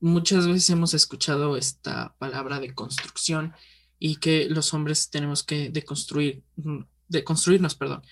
muchas 0.00 0.46
veces 0.46 0.68
hemos 0.70 0.94
escuchado 0.94 1.56
esta 1.56 2.14
palabra 2.18 2.60
de 2.60 2.74
construcción 2.74 3.54
y 3.98 4.16
que 4.16 4.48
los 4.48 4.74
hombres 4.74 5.10
tenemos 5.10 5.42
que 5.42 5.70
deconstruir, 5.70 6.42
mm, 6.56 6.80
deconstruirnos, 7.08 7.74
perdón. 7.74 8.02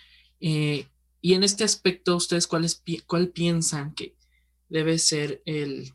Eh, 0.41 0.87
y 1.21 1.35
en 1.35 1.43
este 1.43 1.65
aspecto, 1.65 2.17
¿ustedes 2.17 2.47
cuáles, 2.47 2.83
cuál 3.07 3.29
piensan 3.29 3.95
que 3.95 4.17
debe 4.69 4.99
ser 4.99 5.43
el 5.47 5.93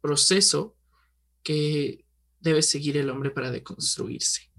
proceso 0.00 0.76
que 1.42 2.04
debe 2.40 2.62
seguir 2.62 2.96
el 2.96 3.10
hombre 3.10 3.30
para 3.30 3.50
deconstruirse? 3.50 4.50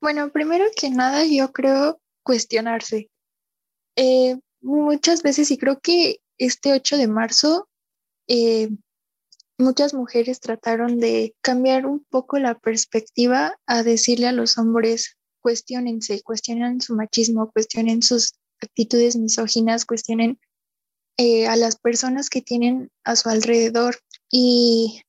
Bueno, 0.00 0.30
primero 0.30 0.64
que 0.76 0.90
nada, 0.90 1.24
yo 1.24 1.52
creo 1.52 2.00
cuestionarse. 2.22 3.10
Eh, 3.96 4.38
muchas 4.60 5.22
veces, 5.22 5.50
y 5.50 5.58
creo 5.58 5.80
que 5.80 6.20
este 6.38 6.72
8 6.72 6.96
de 6.96 7.08
marzo 7.08 7.68
eh, 8.28 8.68
muchas 9.58 9.92
mujeres 9.92 10.40
trataron 10.40 11.00
de 11.00 11.34
cambiar 11.40 11.86
un 11.86 12.04
poco 12.04 12.38
la 12.38 12.58
perspectiva 12.58 13.58
a 13.66 13.82
decirle 13.82 14.28
a 14.28 14.32
los 14.32 14.56
hombres, 14.56 15.17
cuestionense, 15.48 16.20
cuestionen 16.20 16.82
su 16.82 16.94
machismo, 16.94 17.50
cuestionen 17.50 18.02
sus 18.02 18.34
actitudes 18.60 19.16
misóginas, 19.16 19.86
cuestionen 19.86 20.38
eh, 21.16 21.46
a 21.46 21.56
las 21.56 21.76
personas 21.76 22.28
que 22.28 22.42
tienen 22.42 22.90
a 23.02 23.16
su 23.16 23.30
alrededor. 23.30 23.96
Y 24.30 25.00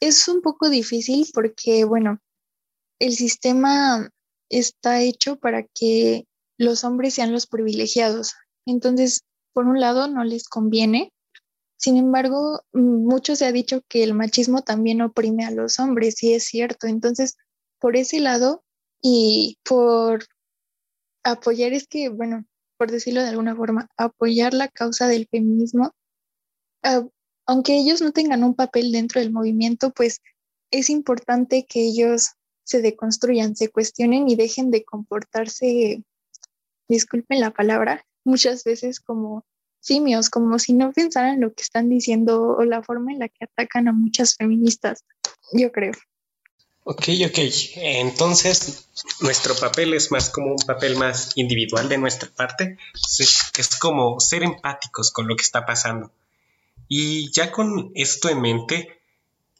es 0.00 0.28
un 0.28 0.40
poco 0.40 0.70
difícil 0.70 1.28
porque, 1.34 1.84
bueno, 1.84 2.20
el 2.98 3.12
sistema 3.12 4.08
está 4.48 5.02
hecho 5.02 5.36
para 5.36 5.64
que 5.74 6.24
los 6.56 6.82
hombres 6.84 7.12
sean 7.12 7.30
los 7.30 7.46
privilegiados. 7.46 8.32
Entonces, 8.64 9.24
por 9.52 9.66
un 9.66 9.78
lado, 9.78 10.08
no 10.08 10.24
les 10.24 10.48
conviene 10.48 11.12
sin 11.76 11.96
embargo, 11.96 12.60
mucho 12.74 13.36
se 13.36 13.46
ha 13.46 13.52
dicho 13.52 13.80
que 13.88 14.02
el 14.02 14.12
machismo 14.12 14.60
también 14.60 15.00
oprime 15.00 15.46
a 15.46 15.50
los 15.50 15.78
hombres, 15.78 16.22
y 16.22 16.34
es 16.34 16.44
cierto. 16.44 16.86
Entonces, 16.86 17.38
por 17.78 17.96
ese 17.96 18.20
lado 18.20 18.62
y 19.02 19.58
por 19.64 20.24
apoyar, 21.24 21.72
es 21.72 21.86
que, 21.86 22.08
bueno, 22.08 22.44
por 22.76 22.90
decirlo 22.90 23.22
de 23.22 23.28
alguna 23.28 23.54
forma, 23.54 23.88
apoyar 23.96 24.54
la 24.54 24.68
causa 24.68 25.06
del 25.08 25.28
feminismo, 25.28 25.92
ah, 26.82 27.06
aunque 27.46 27.76
ellos 27.76 28.00
no 28.00 28.12
tengan 28.12 28.44
un 28.44 28.54
papel 28.54 28.92
dentro 28.92 29.20
del 29.20 29.32
movimiento, 29.32 29.90
pues 29.90 30.20
es 30.70 30.88
importante 30.90 31.66
que 31.68 31.82
ellos 31.82 32.30
se 32.64 32.80
deconstruyan, 32.80 33.56
se 33.56 33.68
cuestionen 33.68 34.28
y 34.28 34.36
dejen 34.36 34.70
de 34.70 34.84
comportarse, 34.84 36.04
disculpen 36.88 37.40
la 37.40 37.50
palabra, 37.50 38.06
muchas 38.24 38.64
veces 38.64 39.00
como 39.00 39.44
simios, 39.80 40.30
como 40.30 40.58
si 40.58 40.74
no 40.74 40.92
pensaran 40.92 41.40
lo 41.40 41.52
que 41.52 41.62
están 41.62 41.88
diciendo 41.88 42.56
o 42.56 42.64
la 42.64 42.82
forma 42.82 43.12
en 43.12 43.18
la 43.18 43.28
que 43.28 43.44
atacan 43.44 43.88
a 43.88 43.92
muchas 43.92 44.36
feministas, 44.36 45.04
yo 45.52 45.72
creo. 45.72 45.92
Ok, 46.84 47.08
ok. 47.26 47.38
Entonces, 47.76 48.88
nuestro 49.20 49.54
papel 49.54 49.94
es 49.94 50.10
más 50.10 50.30
como 50.30 50.52
un 50.52 50.66
papel 50.66 50.96
más 50.96 51.36
individual 51.36 51.88
de 51.88 51.98
nuestra 51.98 52.28
parte. 52.30 52.78
Es 52.94 53.76
como 53.78 54.18
ser 54.20 54.42
empáticos 54.42 55.12
con 55.12 55.28
lo 55.28 55.36
que 55.36 55.42
está 55.42 55.66
pasando. 55.66 56.10
Y 56.88 57.30
ya 57.30 57.52
con 57.52 57.92
esto 57.94 58.28
en 58.28 58.40
mente, 58.40 59.00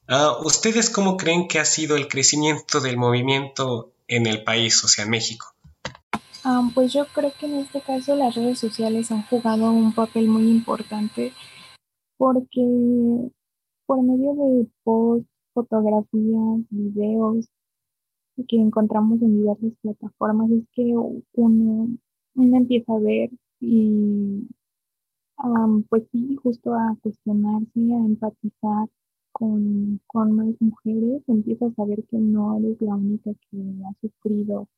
ah, 0.08 0.38
¿ustedes 0.42 0.90
cómo 0.90 1.16
creen 1.16 1.46
que 1.46 1.60
ha 1.60 1.64
sido 1.64 1.96
el 1.96 2.08
crecimiento 2.08 2.80
del 2.80 2.96
movimiento 2.96 3.92
en 4.08 4.26
el 4.26 4.42
país, 4.42 4.82
o 4.82 4.88
sea, 4.88 5.06
México? 5.06 5.54
pues 6.74 6.92
yo 6.92 7.06
creo 7.06 7.32
que 7.38 7.46
en 7.46 7.56
este 7.56 7.80
caso 7.80 8.16
las 8.16 8.34
redes 8.34 8.58
sociales 8.58 9.10
han 9.10 9.22
jugado 9.26 9.70
un 9.70 9.92
papel 9.92 10.28
muy 10.28 10.48
importante 10.48 11.32
porque 12.16 12.60
por 13.86 14.02
medio 14.02 14.34
de 14.34 14.66
posts, 14.84 15.29
fotografías, 15.62 16.60
videos 16.70 17.48
que 18.48 18.56
encontramos 18.56 19.20
en 19.22 19.38
diversas 19.38 19.72
plataformas. 19.82 20.50
Es 20.50 20.64
que 20.72 20.94
uno, 21.34 21.88
empieza 22.34 22.92
a 22.94 22.98
ver 22.98 23.30
y 23.60 24.46
pues 25.88 26.04
sí, 26.12 26.36
justo 26.42 26.74
a 26.74 26.96
cuestionarse, 27.02 27.70
a 27.76 27.98
empatizar 28.06 28.88
con, 29.32 30.00
con 30.06 30.32
más 30.32 30.54
mujeres, 30.60 31.22
empieza 31.28 31.66
a 31.66 31.74
saber 31.74 32.04
que 32.10 32.18
no 32.18 32.58
eres 32.58 32.80
la 32.80 32.94
única 32.94 33.30
que 33.50 33.58
ha 33.58 33.92
sufrido 34.00 34.68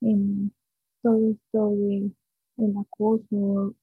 en 0.00 0.52
todo 1.02 1.30
esto 1.30 1.70
de 1.70 2.10
el 2.58 2.76
acoso, 2.76 3.74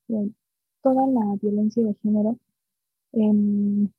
toda 0.83 1.07
la 1.07 1.35
violencia 1.41 1.83
de 1.83 1.95
género, 2.03 2.37
em, 3.13 3.89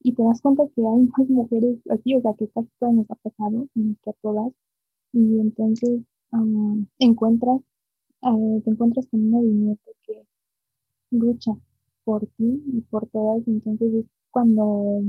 y 0.00 0.14
te 0.14 0.22
das 0.22 0.40
cuenta 0.42 0.64
que 0.74 0.82
hay 0.82 1.08
más 1.16 1.28
mujeres 1.28 1.78
así, 1.90 2.14
o 2.16 2.20
sea, 2.22 2.34
que 2.34 2.48
casi 2.48 2.68
todas 2.78 2.94
nos 2.94 3.10
ha 3.10 3.14
pasado, 3.16 3.68
que 3.74 4.10
a 4.10 4.12
todas, 4.22 4.52
y 5.12 5.40
entonces 5.40 6.00
encuentras, 6.98 7.60
eh, 8.22 8.62
te 8.64 8.70
encuentras 8.70 9.06
con 9.08 9.20
un 9.20 9.30
movimiento 9.30 9.90
que 10.06 10.24
lucha 11.10 11.52
por 12.04 12.26
ti 12.36 12.62
y 12.66 12.80
por 12.90 13.08
todas, 13.08 13.46
entonces 13.48 13.94
es 13.94 14.06
cuando 14.30 15.02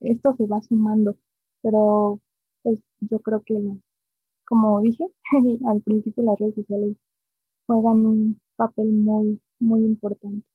esto 0.00 0.34
se 0.36 0.46
va 0.46 0.60
sumando, 0.62 1.16
pero 1.62 2.20
pues 2.62 2.80
yo 3.00 3.18
creo 3.20 3.42
que 3.42 3.54
como 4.44 4.80
dije 4.82 5.06
al 5.66 5.82
principio, 5.82 6.22
las 6.24 6.38
redes 6.38 6.54
sociales 6.54 6.96
juegan 7.66 8.06
un 8.06 8.40
papel 8.56 8.92
muy, 8.92 9.40
muy 9.60 9.80
importante. 9.84 10.46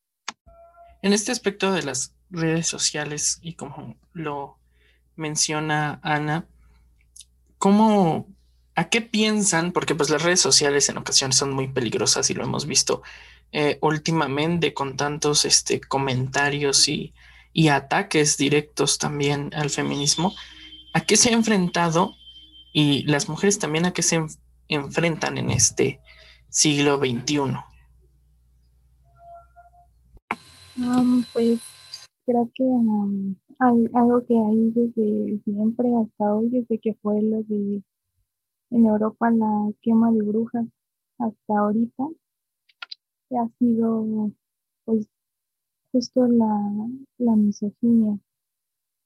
En 1.01 1.13
este 1.13 1.31
aspecto 1.31 1.71
de 1.71 1.83
las 1.83 2.13
redes 2.29 2.67
sociales 2.67 3.39
y 3.41 3.53
como 3.53 3.95
lo 4.13 4.57
menciona 5.15 5.99
Ana, 6.03 6.45
¿cómo, 7.57 8.27
a 8.75 8.89
qué 8.89 9.01
piensan? 9.01 9.71
Porque 9.71 9.95
pues 9.95 10.09
las 10.09 10.23
redes 10.23 10.41
sociales 10.41 10.89
en 10.89 10.97
ocasiones 10.97 11.37
son 11.37 11.51
muy 11.51 11.67
peligrosas 11.67 12.29
y 12.29 12.33
lo 12.33 12.43
hemos 12.43 12.65
visto 12.65 13.01
eh, 13.51 13.77
últimamente 13.81 14.73
con 14.73 14.95
tantos 14.95 15.45
este, 15.45 15.81
comentarios 15.81 16.87
y, 16.87 17.13
y 17.53 17.69
ataques 17.69 18.37
directos 18.37 18.97
también 18.97 19.51
al 19.55 19.69
feminismo, 19.69 20.35
¿a 20.93 21.01
qué 21.01 21.17
se 21.17 21.29
ha 21.29 21.33
enfrentado 21.33 22.15
y 22.73 23.03
las 23.03 23.27
mujeres 23.27 23.57
también 23.57 23.85
a 23.85 23.93
qué 23.93 24.03
se 24.03 24.23
enfrentan 24.67 25.37
en 25.37 25.49
este 25.49 25.99
siglo 26.49 26.97
XXI? 26.97 27.68
Um, 30.81 31.25
pues 31.33 31.59
creo 32.25 32.49
que 32.55 32.63
um, 32.63 33.35
algo 33.59 34.25
que 34.25 34.33
hay 34.33 34.71
desde 34.71 35.41
siempre 35.43 35.89
hasta 35.93 36.33
hoy, 36.33 36.47
desde 36.49 36.79
que 36.79 36.93
fue 37.01 37.21
lo 37.21 37.43
de 37.43 37.83
en 38.71 38.85
Europa 38.85 39.29
la 39.29 39.71
quema 39.81 40.09
de 40.13 40.21
brujas 40.21 40.65
hasta 41.17 41.59
ahorita, 41.59 42.03
ha 43.31 43.47
sido 43.59 44.31
pues 44.85 45.07
justo 45.91 46.27
la, 46.27 46.89
la 47.17 47.35
misoginia 47.35 48.17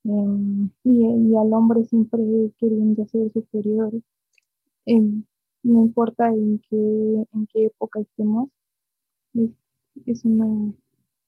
em, 0.04 0.70
y, 0.84 1.36
al 1.36 1.54
hombre 1.54 1.86
siempre 1.86 2.22
queriendo 2.60 3.04
ser 3.08 3.32
superior. 3.32 3.94
Em, 4.86 5.24
no 5.64 5.84
importa 5.86 6.30
en 6.30 6.60
qué, 6.70 7.26
en 7.34 7.48
qué 7.48 7.66
época 7.66 8.00
estemos, 8.02 8.50
es, 9.34 9.50
es 10.06 10.26
una 10.26 10.74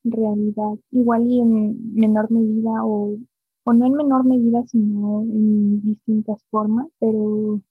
realidad, 0.06 0.74
igual 0.92 1.28
y 1.28 1.42
en 1.42 1.94
menor 1.96 2.32
medida 2.32 2.86
o, 2.86 3.18
o 3.66 3.74
no 3.74 3.86
en 3.86 3.94
menor 3.94 4.26
medida, 4.26 4.64
sino 4.68 5.24
en 5.24 5.82
distintas 5.82 6.44
formas, 6.52 6.88
pero 7.00 7.62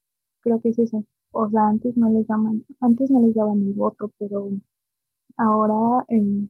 creo 0.41 0.61
que 0.61 0.71
es 0.71 0.79
eso. 0.79 1.05
O 1.33 1.49
sea, 1.51 1.69
antes 1.69 1.97
no 1.97 2.11
les 2.11 2.27
daban, 2.27 2.65
antes 2.81 3.11
no 3.11 3.21
les 3.21 3.35
daban 3.35 3.63
el 3.63 3.73
voto, 3.75 4.11
pero 4.19 4.51
ahora 5.37 6.05
eh, 6.09 6.49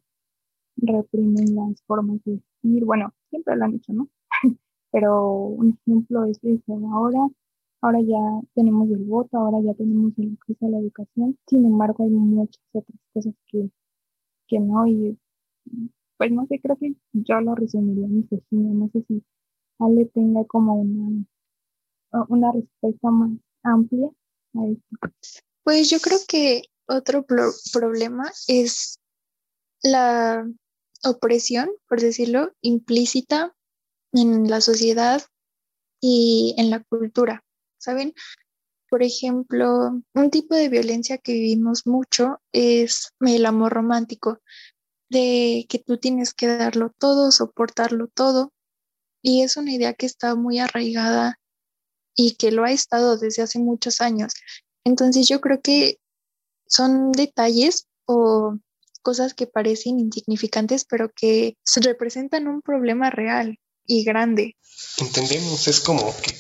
reprimen 0.77 1.55
las 1.55 1.83
formas 1.87 2.21
de 2.25 2.41
decir, 2.63 2.85
bueno, 2.85 3.13
siempre 3.31 3.57
lo 3.57 3.65
han 3.65 3.75
hecho, 3.75 3.93
¿no? 3.93 4.09
pero 4.91 5.29
un 5.31 5.79
ejemplo 5.87 6.25
es 6.25 6.39
eso, 6.43 6.81
ahora, 6.93 7.21
ahora 7.81 8.01
ya 8.03 8.19
tenemos 8.55 8.91
el 8.91 9.05
voto, 9.05 9.39
ahora 9.39 9.61
ya 9.63 9.75
tenemos 9.75 10.13
el 10.19 10.33
acceso 10.35 10.67
a 10.67 10.71
la 10.71 10.79
educación, 10.79 11.39
sin 11.47 11.65
embargo 11.67 12.05
hay 12.05 12.11
muchas 12.11 12.63
otras 12.73 12.99
cosas 13.13 13.35
que, 13.49 13.71
que 14.49 14.61
no, 14.61 14.87
y 14.87 15.19
pues 16.17 16.33
no 16.33 16.47
sé, 16.47 16.61
creo 16.61 16.77
que 16.77 16.95
yo 17.13 17.41
lo 17.41 17.55
resumiría 17.55 18.07
en 18.07 18.17
mi 18.17 18.75
no 18.75 18.89
sé 18.93 19.05
si 19.09 19.23
Ale 19.79 20.07
tenga 20.07 20.45
como 20.45 20.75
una, 20.77 21.25
una 22.29 22.53
respuesta 22.53 23.11
más 23.11 23.31
amplia 23.63 24.09
a 24.55 24.67
esto. 24.67 25.37
Pues 25.65 25.91
yo 25.91 25.99
creo 25.99 26.19
que 26.29 26.63
otro 26.87 27.25
problema 27.73 28.31
es 28.47 29.01
la 29.83 30.47
opresión, 31.05 31.71
por 31.89 32.01
decirlo, 32.01 32.53
implícita 32.61 33.55
en 34.13 34.49
la 34.49 34.61
sociedad 34.61 35.23
y 36.01 36.55
en 36.59 36.71
la 36.71 36.83
cultura, 36.85 37.45
¿saben? 37.79 38.15
Por 38.89 39.03
ejemplo, 39.03 40.03
un 40.15 40.31
tipo 40.31 40.55
de 40.55 40.69
violencia 40.69 41.19
que 41.19 41.33
vivimos 41.33 41.87
mucho 41.87 42.41
es 42.53 43.13
el 43.21 43.47
amor 43.47 43.73
romántico, 43.73 44.41
de 45.15 45.67
que 45.69 45.79
tú 45.79 45.97
tienes 45.97 46.35
que 46.35 46.49
darlo 46.49 46.93
todo, 46.99 47.31
soportarlo 47.31 48.09
todo, 48.09 48.53
y 49.23 49.43
es 49.43 49.57
una 49.57 49.73
idea 49.73 49.95
que 49.95 50.07
está 50.07 50.35
muy 50.35 50.59
arraigada 50.59 51.39
y 52.15 52.35
que 52.35 52.51
lo 52.51 52.65
ha 52.65 52.73
estado 52.73 53.17
desde 53.17 53.43
hace 53.43 53.59
muchos 53.59 54.01
años. 54.01 54.35
Entonces 54.85 55.29
yo 55.29 55.41
creo 55.41 55.61
que 55.63 55.99
son 56.67 57.13
detalles 57.13 57.87
o 58.07 58.59
cosas 59.03 59.35
que 59.35 59.47
parecen 59.47 59.99
insignificantes, 59.99 60.85
pero 60.85 61.11
que 61.15 61.57
representan 61.77 62.49
un 62.49 62.61
problema 62.61 63.11
real 63.11 63.59
y 63.87 64.05
grande. 64.05 64.57
Entendemos, 64.99 65.69
es 65.69 65.81
como 65.81 66.13
que 66.23 66.35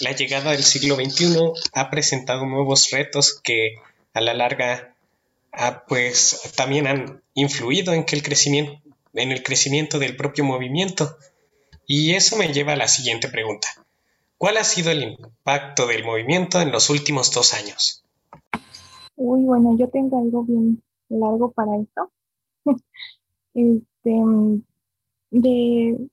la 0.00 0.12
llegada 0.12 0.52
del 0.52 0.64
siglo 0.64 0.96
XXI 0.96 1.36
ha 1.74 1.90
presentado 1.90 2.46
nuevos 2.46 2.90
retos 2.90 3.38
que 3.42 3.76
a 4.14 4.20
la 4.20 4.34
larga 4.34 4.95
pues 5.88 6.52
también 6.56 6.86
han 6.86 7.22
influido 7.34 7.92
en, 7.92 8.04
que 8.04 8.16
el 8.16 8.22
crecimiento, 8.22 8.72
en 9.14 9.32
el 9.32 9.42
crecimiento 9.42 9.98
del 9.98 10.16
propio 10.16 10.44
movimiento. 10.44 11.16
Y 11.86 12.12
eso 12.12 12.36
me 12.36 12.52
lleva 12.52 12.72
a 12.72 12.76
la 12.76 12.88
siguiente 12.88 13.28
pregunta. 13.28 13.68
¿Cuál 14.38 14.58
ha 14.58 14.64
sido 14.64 14.90
el 14.90 15.02
impacto 15.02 15.86
del 15.86 16.04
movimiento 16.04 16.60
en 16.60 16.72
los 16.72 16.90
últimos 16.90 17.32
dos 17.32 17.54
años? 17.54 18.04
Uy, 19.16 19.44
bueno, 19.44 19.76
yo 19.78 19.88
tengo 19.88 20.18
algo 20.18 20.44
bien 20.44 20.82
largo 21.08 21.52
para 21.52 21.78
esto. 21.78 22.10
este, 23.54 24.12
de, 25.30 26.08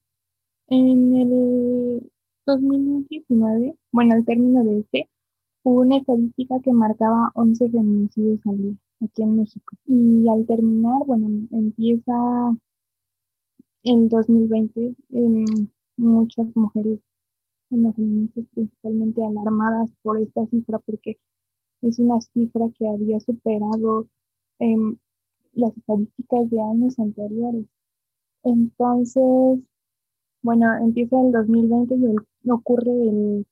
en 0.68 1.16
el 1.16 2.12
2019, 2.46 3.76
bueno, 3.92 4.16
al 4.16 4.26
término 4.26 4.64
de 4.64 4.80
este, 4.80 5.10
hubo 5.64 5.82
una 5.82 5.98
estadística 5.98 6.56
que 6.64 6.72
marcaba 6.72 7.32
11 7.34 7.70
feminicidios 7.70 8.40
al 8.46 8.58
día 8.58 8.83
aquí 9.04 9.24
en 9.24 9.38
México. 9.38 9.76
Y 9.86 10.28
al 10.30 10.46
terminar, 10.46 11.04
bueno, 11.06 11.48
empieza 11.52 12.58
en 13.84 14.10
2020, 14.10 14.96
muchas 15.98 16.48
mujeres, 16.56 17.00
bueno, 17.70 17.94
feministas 17.94 18.46
principalmente 18.54 19.24
alarmadas 19.24 19.92
por 20.02 20.20
esta 20.22 20.46
cifra 20.48 20.80
porque 20.80 21.18
es 21.82 22.00
una 22.00 22.20
cifra 22.22 22.70
que 22.78 22.88
había 22.88 23.20
superado 23.20 24.08
em, 24.60 24.98
las 25.54 25.76
estadísticas 25.78 26.50
de 26.50 26.62
años 26.62 27.00
anteriores. 27.00 27.66
Entonces, 28.44 29.60
bueno, 30.42 30.78
empieza 30.78 31.22
el 31.22 31.32
2020 31.32 31.96
y 32.44 32.50
ocurre 32.52 32.92
el, 32.92 33.46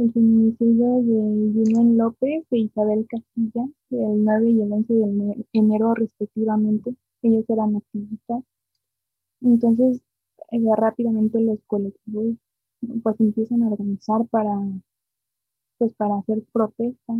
el 0.00 0.12
feminicidio 0.12 1.02
de 1.02 1.52
Yunuen 1.52 1.98
López 1.98 2.44
e 2.50 2.58
Isabel 2.58 3.06
Castilla, 3.06 3.68
el 3.90 4.24
9 4.24 4.50
y 4.50 4.62
el 4.62 4.72
11 4.72 4.94
de 4.94 5.46
enero 5.52 5.94
respectivamente. 5.94 6.94
Ellos 7.22 7.44
eran 7.48 7.76
activistas. 7.76 8.42
Entonces, 9.42 10.00
eh, 10.52 10.60
rápidamente 10.76 11.40
los 11.40 11.58
colectivos 11.66 12.36
pues 13.02 13.20
empiezan 13.20 13.62
a 13.62 13.68
organizar 13.68 14.26
para 14.30 14.50
pues 15.78 15.94
para 15.94 16.18
hacer 16.18 16.42
protestas 16.52 17.18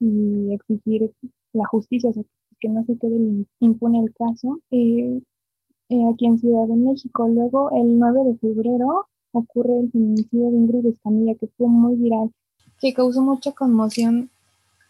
y 0.00 0.52
exigir 0.52 1.12
la 1.52 1.66
justicia, 1.66 2.10
o 2.10 2.12
sea, 2.12 2.24
que 2.60 2.68
no 2.68 2.84
se 2.84 2.98
quede 2.98 3.46
impune 3.60 4.00
el 4.00 4.14
caso. 4.14 4.60
Eh, 4.70 5.20
eh, 5.90 6.08
aquí 6.12 6.26
en 6.26 6.38
Ciudad 6.38 6.66
de 6.68 6.76
México. 6.76 7.28
Luego, 7.28 7.70
el 7.72 7.98
9 7.98 8.24
de 8.24 8.38
febrero, 8.38 9.08
ocurre 9.32 9.80
el 9.80 9.90
feminicidio 9.90 10.50
de 10.50 10.56
Ingrid 10.56 10.86
Escamilla, 10.86 11.34
que 11.34 11.48
fue 11.48 11.68
muy 11.68 11.96
viral, 11.96 12.30
que 12.80 12.92
causó 12.92 13.22
mucha 13.22 13.52
conmoción 13.52 14.30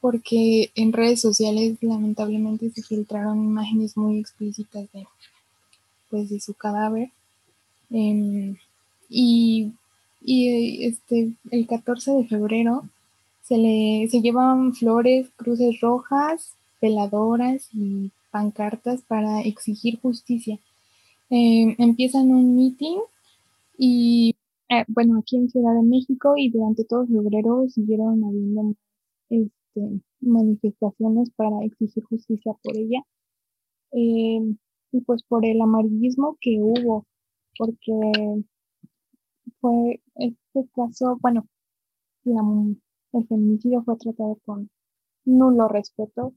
porque 0.03 0.73
en 0.75 0.93
redes 0.93 1.21
sociales 1.21 1.79
lamentablemente 1.81 2.71
se 2.71 2.83
filtraron 2.83 3.45
imágenes 3.45 3.97
muy 3.97 4.19
explícitas 4.19 4.91
de, 4.93 5.07
pues, 6.11 6.29
de 6.29 6.41
su 6.41 6.55
cadáver. 6.55 7.11
Em, 7.89 8.57
y, 9.09 9.73
y 10.21 10.85
este, 10.87 11.35
el 11.53 11.67
14 11.69 12.13
de 12.13 12.25
febrero 12.27 12.83
se 13.43 13.59
le 13.59 14.09
se 14.11 14.21
llevan 14.21 14.75
flores, 14.75 15.29
cruces 15.37 15.81
rojas, 15.81 16.55
veladoras 16.81 17.69
y 17.73 18.11
pancartas 18.33 19.03
para 19.03 19.43
exigir 19.43 20.01
justicia. 20.01 20.59
Em, 21.31 21.77
empiezan 21.79 22.33
un 22.33 22.57
meeting 22.57 22.99
y 23.77 24.37
eh, 24.69 24.85
bueno, 24.89 25.19
aquí 25.19 25.37
en 25.37 25.49
Ciudad 25.51 25.75
de 25.75 25.83
México 25.83 26.35
y 26.37 26.51
durante 26.51 26.85
todo 26.85 27.07
febrero 27.07 27.69
siguieron 27.69 28.25
habiendo 28.25 28.75
este, 29.31 30.01
manifestaciones 30.21 31.31
para 31.37 31.65
exigir 31.65 32.05
justicia 32.05 32.53
por 32.63 32.77
ella. 32.77 33.03
Em, 33.93 34.59
y 34.93 35.01
pues 35.03 35.23
por 35.25 35.45
el 35.47 35.61
amarillismo 35.61 36.37
que 36.41 36.59
hubo, 36.61 37.07
porque 37.59 37.93
fue 39.61 40.01
este 40.17 40.69
caso, 40.75 41.19
bueno, 41.21 41.47
el 42.25 43.27
feminicidio 43.29 43.83
fue 43.85 43.97
tratado 43.97 44.39
con 44.45 44.71
nulo 45.25 45.69
respeto. 45.69 46.35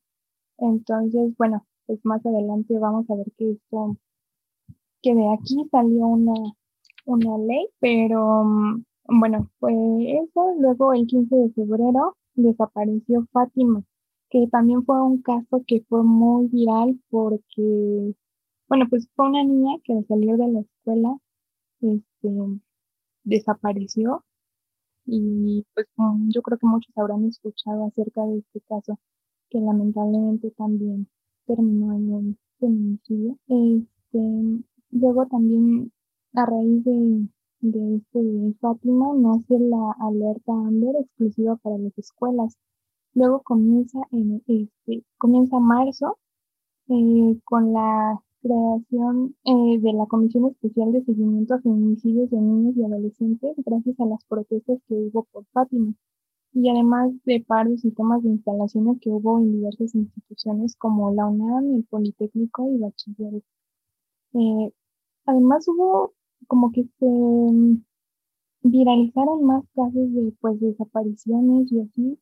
Entonces, 0.58 1.36
bueno, 1.38 1.65
pues 1.86 2.00
más 2.06 2.26
adelante 2.26 2.78
vamos 2.80 3.10
a 3.10 3.15
ver 3.15 3.32
que 3.38 3.52
esto, 3.52 3.98
que 5.02 5.15
de 5.15 5.34
aquí 5.34 5.56
salió 5.71 6.08
una, 6.08 6.34
una 7.05 7.37
ley, 7.37 7.67
pero 7.79 8.43
mm, 8.43 8.83
bueno, 9.19 9.49
fue 9.59 9.73
eso. 10.23 10.55
Luego 10.59 10.93
el 10.93 11.07
15 11.07 11.35
de 11.35 11.49
febrero 11.53 12.17
desapareció 12.35 13.25
Fátima, 13.31 13.83
que 14.29 14.47
también 14.51 14.83
fue 14.85 15.01
un 15.01 15.21
caso 15.21 15.63
que 15.67 15.81
fue 15.89 16.03
muy 16.03 16.47
viral 16.47 16.99
porque, 17.09 18.13
bueno, 18.67 18.85
pues 18.89 19.07
fue 19.15 19.29
una 19.29 19.43
niña 19.43 19.77
que 19.83 20.03
salió 20.07 20.37
de 20.37 20.47
la 20.47 20.59
escuela, 20.61 21.17
este, 21.81 22.29
desapareció 23.23 24.23
y 25.05 25.65
pues 25.73 25.87
mm, 25.97 26.29
yo 26.31 26.41
creo 26.41 26.57
que 26.57 26.67
muchos 26.67 26.97
habrán 26.97 27.25
escuchado 27.25 27.85
acerca 27.85 28.25
de 28.25 28.39
este 28.39 28.61
caso 28.61 28.99
que 29.49 29.59
lamentablemente 29.59 30.51
también 30.51 31.07
terminó 31.45 31.93
en 31.93 32.13
un 32.13 32.39
feminicidio. 32.59 33.37
Este, 33.47 34.63
luego 34.91 35.27
también 35.27 35.91
a 36.36 36.45
raíz 36.45 36.84
de, 36.84 37.28
de 37.62 37.95
este 37.95 38.19
de 38.21 38.54
Fátima 38.60 39.13
nace 39.15 39.58
la 39.60 39.91
alerta 40.00 40.52
Amber 40.52 40.95
exclusiva 40.98 41.56
para 41.58 41.78
las 41.78 41.98
escuelas. 41.98 42.58
Luego 43.13 43.41
comienza 43.41 44.00
en 44.12 44.43
este, 44.48 45.04
comienza 45.17 45.60
marzo 45.60 46.17
eh, 46.89 47.39
con 47.45 47.74
la 47.74 48.21
creación 48.41 49.36
eh, 49.45 49.80
de 49.80 49.93
la 49.93 50.06
Comisión 50.06 50.45
Especial 50.45 50.91
de 50.91 51.04
Seguimiento 51.04 51.56
a 51.56 51.62
Feminicidios 51.62 52.30
de 52.30 52.38
Niños 52.38 52.76
y 52.78 52.84
Adolescentes 52.84 53.56
gracias 53.65 54.00
a 54.00 54.06
las 54.06 54.24
protestas 54.26 54.80
que 54.88 54.93
hubo 54.93 55.24
por 55.32 55.45
Fátima 55.54 55.93
y 56.54 56.69
además 56.69 57.12
de 57.26 57.43
paros 57.45 57.84
y 57.84 57.91
tomas 57.91 58.24
de 58.24 58.30
instalaciones 58.30 59.00
que 59.02 59.10
hubo 59.10 59.39
en 59.39 59.52
diversas 59.52 59.93
instituciones 59.93 60.76
como 60.78 61.12
la 61.13 61.28
UNAM, 61.28 61.76
el 61.76 61.84
Politécnico 61.84 62.69
y 62.71 62.78
Bachilleres. 62.80 63.43
Eh, 64.34 64.71
además 65.26 65.67
hubo 65.67 66.13
como 66.47 66.71
que 66.71 66.84
se 66.99 67.08
viralizaron 68.63 69.43
más 69.45 69.63
casos 69.75 70.13
de 70.13 70.34
pues 70.41 70.60
desapariciones 70.60 71.71
y 71.71 71.81
así 71.81 72.19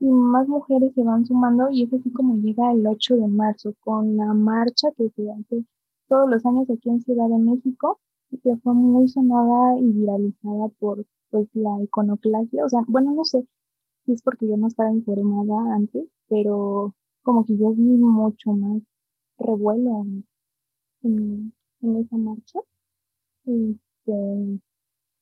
y 0.00 0.06
más 0.06 0.48
mujeres 0.48 0.92
se 0.94 1.02
van 1.04 1.24
sumando 1.26 1.70
y 1.70 1.84
es 1.84 1.92
así 1.92 2.10
como 2.12 2.36
llega 2.36 2.72
el 2.72 2.86
8 2.86 3.16
de 3.16 3.28
marzo 3.28 3.74
con 3.80 4.16
la 4.16 4.34
marcha 4.34 4.90
que 4.96 5.10
se 5.10 5.30
hace 5.30 5.64
todos 6.08 6.28
los 6.30 6.44
años 6.46 6.68
aquí 6.70 6.90
en 6.90 7.00
Ciudad 7.02 7.28
de 7.28 7.38
México 7.38 8.00
y 8.30 8.38
que 8.38 8.56
fue 8.56 8.74
muy 8.74 9.08
sonada 9.08 9.78
y 9.78 9.92
viralizada 9.92 10.68
por 10.78 11.04
pues 11.30 11.48
la 11.54 11.82
iconoclasia, 11.82 12.64
o 12.64 12.68
sea, 12.68 12.80
bueno, 12.86 13.12
no 13.12 13.24
sé 13.24 13.46
si 14.04 14.12
es 14.12 14.22
porque 14.22 14.46
yo 14.46 14.56
no 14.56 14.66
estaba 14.68 14.92
informada 14.92 15.74
antes, 15.74 16.06
pero 16.28 16.94
como 17.22 17.44
que 17.44 17.56
yo 17.56 17.70
vi 17.72 17.96
mucho 17.96 18.52
más 18.52 18.82
revuelo 19.38 20.04
en, 21.02 21.52
en, 21.80 21.96
esa 21.96 22.16
marcha. 22.16 22.60
Este, 23.44 24.60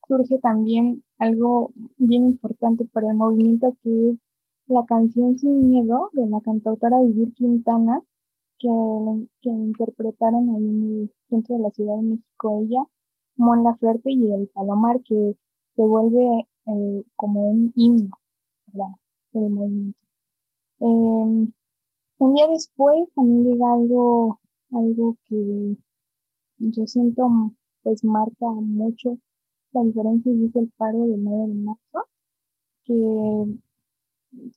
surge 0.07 0.39
también 0.39 1.03
algo 1.19 1.73
bien 1.99 2.27
importante 2.27 2.85
para 2.87 3.11
el 3.11 3.17
movimiento 3.17 3.77
que 3.83 4.11
es 4.11 4.19
la 4.67 4.85
canción 4.87 5.39
Sin 5.39 5.71
Miedo 5.71 6.11
de 6.13 6.27
la 6.27 6.41
cantautora 6.41 7.01
Vivir 7.01 7.33
Quintana, 7.35 8.03
que, 8.59 8.69
que 9.41 9.51
interpretaron 9.51 10.51
ahí 10.51 10.69
en 10.69 11.01
el 11.03 11.15
centro 11.29 11.57
de 11.57 11.63
la 11.63 11.71
Ciudad 11.71 11.97
de 11.97 12.03
México 12.03 12.61
ella, 12.63 12.85
Mon 13.37 13.65
Laferte 13.65 14.11
y 14.13 14.33
el 14.33 14.49
Palomar, 14.49 15.01
que 15.03 15.37
se 15.77 15.83
vuelve 15.83 16.47
eh, 16.67 17.05
como 17.17 17.51
un 17.51 17.73
himno 17.75 18.11
para 18.73 18.89
el 19.35 19.51
movimiento. 19.51 19.99
Em, 20.81 21.53
un 22.19 22.35
día 22.35 22.49
después 22.49 23.09
también 23.15 23.45
llega 23.45 23.73
algo, 23.73 24.41
algo 24.73 25.17
que 25.27 25.77
yo 26.59 26.87
siento 26.87 27.29
pues 27.83 28.05
marca 28.05 28.47
mucho 28.47 29.19
la 29.73 29.83
diferencia 29.85 30.33
y 30.33 30.47
es 30.47 30.57
el 30.57 30.71
paro 30.77 31.07
del 31.07 31.23
9 31.25 31.49
de 31.49 31.55
marzo, 31.55 32.09
que 32.85 33.61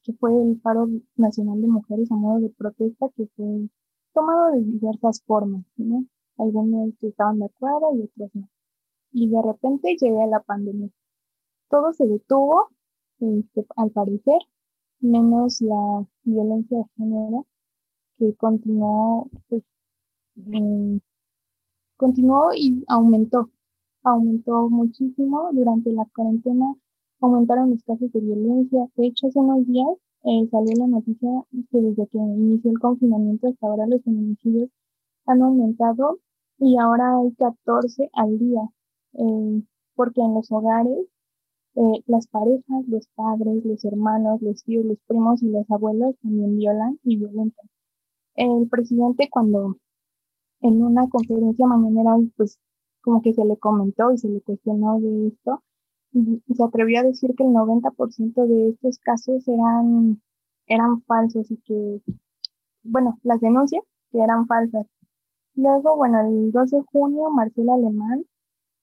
que 0.04 0.14
fue 0.14 0.32
el 0.42 0.60
paro 0.62 0.88
nacional 1.16 1.62
de 1.62 1.68
mujeres 1.68 2.12
a 2.12 2.16
modo 2.16 2.40
de 2.42 2.50
protesta 2.50 3.10
que 3.16 3.28
fue 3.36 3.70
tomado 4.14 4.52
de 4.52 4.64
diversas 4.64 5.22
formas, 5.24 5.66
¿no? 5.78 6.06
Algunos 6.38 6.94
estaban 7.02 7.40
de 7.40 7.46
acuerdo 7.46 7.96
y 7.96 8.04
otros 8.04 8.30
no. 8.34 8.50
Y 9.12 9.30
de 9.30 9.42
repente 9.42 9.96
llega 10.00 10.28
la 10.28 10.42
pandemia. 10.42 10.90
Todo 11.70 11.94
se 11.94 12.06
detuvo, 12.08 12.70
este, 13.20 13.66
al 13.78 13.92
parecer, 13.92 14.40
menos 15.00 15.62
la 15.62 16.06
violencia 16.24 16.78
de 16.80 16.86
género, 16.98 17.48
que 18.18 18.36
continuó, 18.36 19.30
pues, 19.50 19.64
continuó 22.04 22.54
y 22.54 22.84
aumentó. 22.88 23.50
Aumentó 24.04 24.70
muchísimo 24.70 25.50
durante 25.54 25.94
la 25.94 26.06
cuarentena 26.14 26.76
aumentaron 27.22 27.70
los 27.70 27.84
casos 27.84 28.12
de 28.12 28.20
violencia. 28.20 28.90
De 28.98 29.08
hecho, 29.08 29.28
hace 29.28 29.40
unos 29.40 29.66
días 29.66 29.88
eh, 30.26 30.48
salió 30.52 30.74
la 30.78 30.88
noticia 30.88 31.30
que 31.72 31.80
desde 31.80 32.08
que 32.08 32.18
inició 32.18 32.72
el 32.72 32.80
confinamiento 32.80 33.48
hasta 33.48 33.68
ahora 33.68 33.88
los 33.88 34.04
feminicidios 34.04 34.70
han 35.26 35.42
aumentado 35.42 36.20
y 36.60 36.78
ahora 36.78 37.20
hay 37.20 37.32
14 37.36 38.10
al 38.14 38.38
día, 38.38 38.62
eh, 39.14 39.64
porque 39.96 40.20
en 40.20 40.34
los 40.34 40.52
hogares 40.52 41.08
eh, 41.76 42.04
las 42.08 42.28
parejas, 42.28 42.86
los 42.88 43.08
padres, 43.16 43.64
los 43.64 43.86
hermanos, 43.86 44.42
los 44.42 44.62
tíos, 44.64 44.86
los 44.86 45.00
primos 45.08 45.42
y 45.42 45.50
los 45.50 45.70
abuelos 45.72 46.16
también 46.22 46.58
violan 46.58 47.00
y 47.04 47.16
violentan. 47.16 47.68
El 48.36 48.68
presidente 48.70 49.30
cuando 49.32 49.78
en 50.64 50.82
una 50.82 51.08
conferencia 51.10 51.68
mañanera 51.68 52.16
pues 52.38 52.58
como 53.02 53.22
que 53.22 53.34
se 53.34 53.46
le 53.46 53.58
comentó 53.58 54.12
y 54.14 54.18
se 54.18 54.30
le 54.30 54.42
cuestionó 54.42 55.00
de 55.00 55.28
esto, 55.28 55.62
se 56.14 56.64
atrevió 56.64 57.02
a 57.02 57.04
decir 57.04 57.36
que 57.36 57.44
el 57.44 57.50
90% 57.50 58.48
de 58.48 58.70
estos 58.70 58.98
casos 59.00 59.48
eran, 59.48 60.22
eran 60.68 61.02
falsos 61.04 61.52
y 61.52 61.58
que, 61.58 62.02
bueno, 62.84 63.20
las 63.24 63.42
denuncias 63.42 63.84
que 64.12 64.20
eran 64.20 64.48
falsas. 64.48 64.88
Luego, 65.56 65.98
bueno, 65.98 66.22
el 66.22 66.52
2 66.52 66.72
de 66.72 66.82
junio, 66.92 67.30
Marcela 67.30 67.74
Alemán 67.74 68.24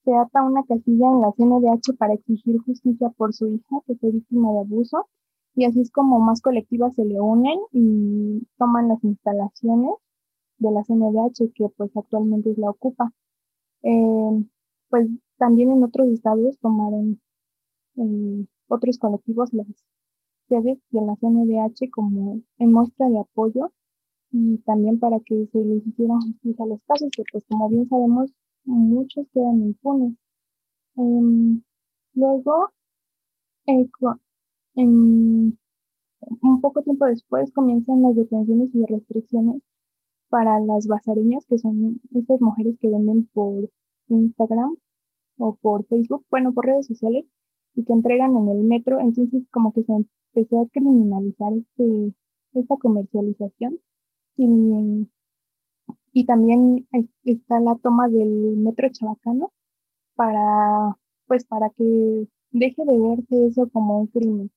se 0.05 0.13
ata 0.13 0.43
una 0.43 0.63
casilla 0.63 1.07
en 1.07 1.21
la 1.21 1.31
CNDH 1.31 1.97
para 1.97 2.13
exigir 2.13 2.59
justicia 2.61 3.09
por 3.17 3.33
su 3.33 3.47
hija 3.47 3.77
que 3.87 3.95
fue 3.95 4.11
víctima 4.11 4.51
de 4.53 4.59
abuso 4.59 5.07
y 5.55 5.65
así 5.65 5.81
es 5.81 5.91
como 5.91 6.19
más 6.19 6.41
colectivas 6.41 6.95
se 6.95 7.05
le 7.05 7.19
unen 7.19 7.59
y 7.71 8.47
toman 8.57 8.87
las 8.87 9.03
instalaciones 9.03 9.91
de 10.61 10.71
la 10.71 10.83
CNDH 10.83 11.51
que 11.55 11.69
pues 11.75 11.91
actualmente 11.97 12.51
es 12.51 12.57
la 12.57 12.69
ocupa. 12.69 13.11
Eh, 13.83 14.45
pues 14.89 15.09
también 15.37 15.71
en 15.71 15.83
otros 15.83 16.07
estados 16.09 16.57
tomaron 16.59 17.19
eh, 17.97 18.45
otros 18.67 18.99
colectivos 18.99 19.51
las 19.53 19.67
sedes 20.47 20.79
de 20.91 21.01
la 21.01 21.15
CNDH 21.15 21.89
como 21.91 22.41
en 22.59 22.71
muestra 22.71 23.09
de 23.09 23.19
apoyo 23.19 23.71
y 24.31 24.57
también 24.59 24.99
para 24.99 25.19
que 25.21 25.47
se 25.51 25.59
les 25.59 25.85
hicieran 25.87 26.21
justicia 26.21 26.65
a 26.65 26.67
los 26.67 26.81
casos, 26.83 27.09
que 27.15 27.23
pues 27.31 27.43
como 27.49 27.69
bien 27.69 27.87
sabemos 27.89 28.31
muchos 28.65 29.27
quedan 29.33 29.61
impunes. 29.61 30.15
Em, 30.95 31.63
luego, 32.13 32.69
eh, 33.67 33.87
en, 34.75 35.57
un 36.41 36.61
poco 36.61 36.81
tiempo 36.83 37.05
después 37.05 37.51
comienzan 37.51 38.03
las 38.03 38.15
detenciones 38.15 38.69
y 38.75 38.85
restricciones 38.85 39.61
para 40.31 40.59
las 40.61 40.87
basareñas, 40.87 41.45
que 41.45 41.57
son 41.59 41.99
estas 42.15 42.41
mujeres 42.41 42.77
que 42.79 42.89
venden 42.89 43.27
por 43.33 43.69
Instagram 44.07 44.77
o 45.37 45.55
por 45.55 45.85
Facebook, 45.87 46.25
bueno, 46.31 46.53
por 46.53 46.65
redes 46.65 46.87
sociales, 46.87 47.25
y 47.75 47.83
que 47.83 47.93
entregan 47.93 48.35
en 48.37 48.49
el 48.49 48.63
metro, 48.63 48.99
entonces 48.99 49.43
como 49.51 49.73
que 49.73 49.83
se 49.83 49.93
empezó 49.93 50.61
a 50.61 50.69
criminalizar 50.69 51.53
este, 51.53 52.13
esta 52.53 52.77
comercialización. 52.77 53.79
Y, 54.37 55.07
y 56.13 56.25
también 56.25 56.87
está 57.23 57.59
la 57.59 57.75
toma 57.75 58.07
del 58.07 58.57
metro 58.57 58.87
chabacano 58.89 59.51
para, 60.15 60.97
pues, 61.27 61.45
para 61.45 61.69
que 61.71 62.27
deje 62.51 62.85
de 62.85 62.99
verse 62.99 63.47
eso 63.47 63.69
como 63.69 63.99
un 63.99 64.07
crimen. 64.07 64.51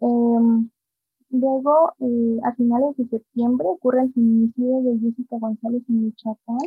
Em, 0.00 0.70
luego, 1.30 1.92
eh, 2.00 2.38
a 2.44 2.54
finales 2.54 2.96
de 2.96 3.06
septiembre, 3.08 3.66
ocurre 3.68 4.02
el 4.02 4.12
feminicidio 4.12 4.82
de 4.82 4.98
Jessica 4.98 5.38
González 5.38 5.82
en 5.88 6.04
Michoacán 6.04 6.58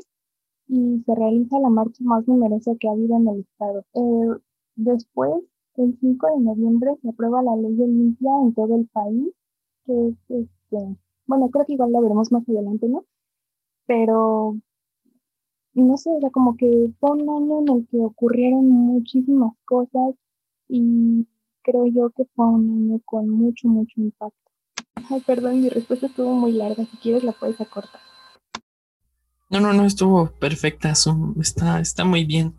y 0.67 1.01
se 1.05 1.15
realiza 1.15 1.59
la 1.59 1.69
marcha 1.69 2.03
más 2.03 2.27
numerosa 2.27 2.71
que 2.79 2.87
ha 2.87 2.91
habido 2.91 3.17
en 3.17 3.27
el 3.27 3.39
estado. 3.41 3.85
Eh, 3.93 4.39
después, 4.75 5.43
el 5.77 5.97
5 5.99 6.27
de 6.27 6.39
noviembre, 6.43 6.95
se 7.01 7.09
aprueba 7.09 7.41
la 7.41 7.55
ley 7.55 7.75
de 7.75 7.87
limpia 7.87 8.31
en 8.43 8.53
todo 8.53 8.75
el 8.75 8.87
país, 8.87 9.33
que 9.85 10.09
es, 10.09 10.15
este, 10.29 10.97
bueno, 11.27 11.49
creo 11.49 11.65
que 11.65 11.73
igual 11.73 11.91
la 11.91 12.01
veremos 12.01 12.31
más 12.31 12.47
adelante, 12.49 12.87
¿no? 12.89 13.05
Pero, 13.87 14.57
no 15.73 15.97
sé, 15.97 16.11
era 16.17 16.29
como 16.31 16.55
que 16.57 16.91
fue 16.99 17.11
un 17.11 17.29
año 17.29 17.59
en 17.61 17.69
el 17.77 17.87
que 17.87 17.97
ocurrieron 17.99 18.67
muchísimas 18.69 19.53
cosas 19.65 20.15
y 20.67 21.27
creo 21.63 21.85
yo 21.87 22.09
que 22.15 22.23
fue 22.35 22.45
un 22.45 22.69
año 22.69 23.01
con 23.05 23.29
mucho, 23.29 23.67
mucho 23.67 23.93
impacto. 23.97 24.37
Ay, 25.09 25.21
perdón, 25.21 25.61
mi 25.61 25.69
respuesta 25.69 26.07
estuvo 26.07 26.33
muy 26.33 26.51
larga, 26.51 26.85
si 26.85 26.97
quieres 26.97 27.23
la 27.23 27.31
puedes 27.31 27.59
acortar. 27.61 28.01
No, 29.49 29.59
no, 29.59 29.73
no, 29.73 29.85
estuvo 29.85 30.31
perfecta, 30.31 30.93
está, 31.39 31.79
está 31.79 32.05
muy 32.05 32.23
bien. 32.25 32.55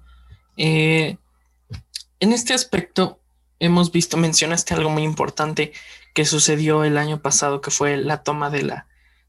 Eh, 0.56 1.18
en 2.18 2.32
este 2.32 2.52
aspecto, 2.52 3.20
hemos 3.60 3.92
visto, 3.92 4.16
mencionaste 4.16 4.74
algo 4.74 4.90
muy 4.90 5.04
importante 5.04 5.72
que 6.14 6.24
sucedió 6.24 6.84
el 6.84 6.98
año 6.98 7.22
pasado, 7.22 7.60
que 7.60 7.70
fue 7.70 7.96
la 7.96 8.22
toma 8.22 8.50
de 8.50 8.62
la 8.62 8.86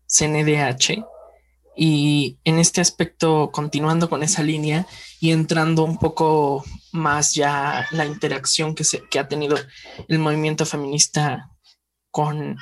CNDH. 0.08 1.06
Y 1.84 2.38
en 2.44 2.60
este 2.60 2.80
aspecto, 2.80 3.50
continuando 3.52 4.08
con 4.08 4.22
esa 4.22 4.44
línea 4.44 4.86
y 5.20 5.32
entrando 5.32 5.84
un 5.84 5.98
poco 5.98 6.64
más 6.92 7.34
ya 7.34 7.88
la 7.90 8.06
interacción 8.06 8.76
que, 8.76 8.84
se, 8.84 9.02
que 9.10 9.18
ha 9.18 9.28
tenido 9.28 9.58
el 10.08 10.20
movimiento 10.20 10.68
feminista 10.68 11.50
con 12.12 12.56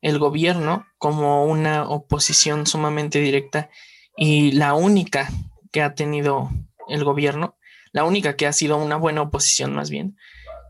el 0.00 0.18
gobierno 0.18 0.86
como 0.96 1.44
una 1.44 1.86
oposición 1.86 2.66
sumamente 2.66 3.20
directa 3.20 3.68
y 4.16 4.52
la 4.52 4.72
única 4.72 5.30
que 5.70 5.82
ha 5.82 5.94
tenido 5.94 6.48
el 6.88 7.04
gobierno, 7.04 7.58
la 7.92 8.04
única 8.04 8.34
que 8.34 8.46
ha 8.46 8.54
sido 8.54 8.78
una 8.78 8.96
buena 8.96 9.20
oposición 9.20 9.74
más 9.74 9.90
bien, 9.90 10.16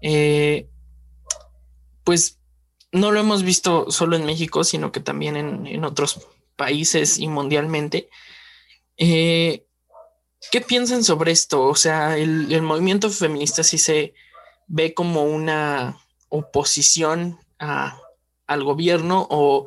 eh, 0.02 0.68
pues 2.02 2.40
no 2.90 3.12
lo 3.12 3.20
hemos 3.20 3.44
visto 3.44 3.88
solo 3.92 4.16
en 4.16 4.26
México, 4.26 4.64
sino 4.64 4.90
que 4.90 4.98
también 4.98 5.36
en, 5.36 5.84
otros 5.84 6.26
países 6.56 7.18
y 7.18 7.28
mundialmente. 7.28 8.08
Eh, 8.96 9.64
¿Qué 10.50 10.60
piensan 10.60 11.04
sobre 11.04 11.32
esto? 11.32 11.62
O 11.62 11.74
sea, 11.74 12.16
el, 12.16 12.62
movimiento 12.62 13.10
feminista 13.10 13.62
sí 13.62 13.78
se 13.78 14.14
ve 14.66 14.94
como 14.94 15.24
una 15.24 15.98
oposición 16.28 17.38
al 17.58 18.64
gobierno 18.64 19.26
o, 19.30 19.66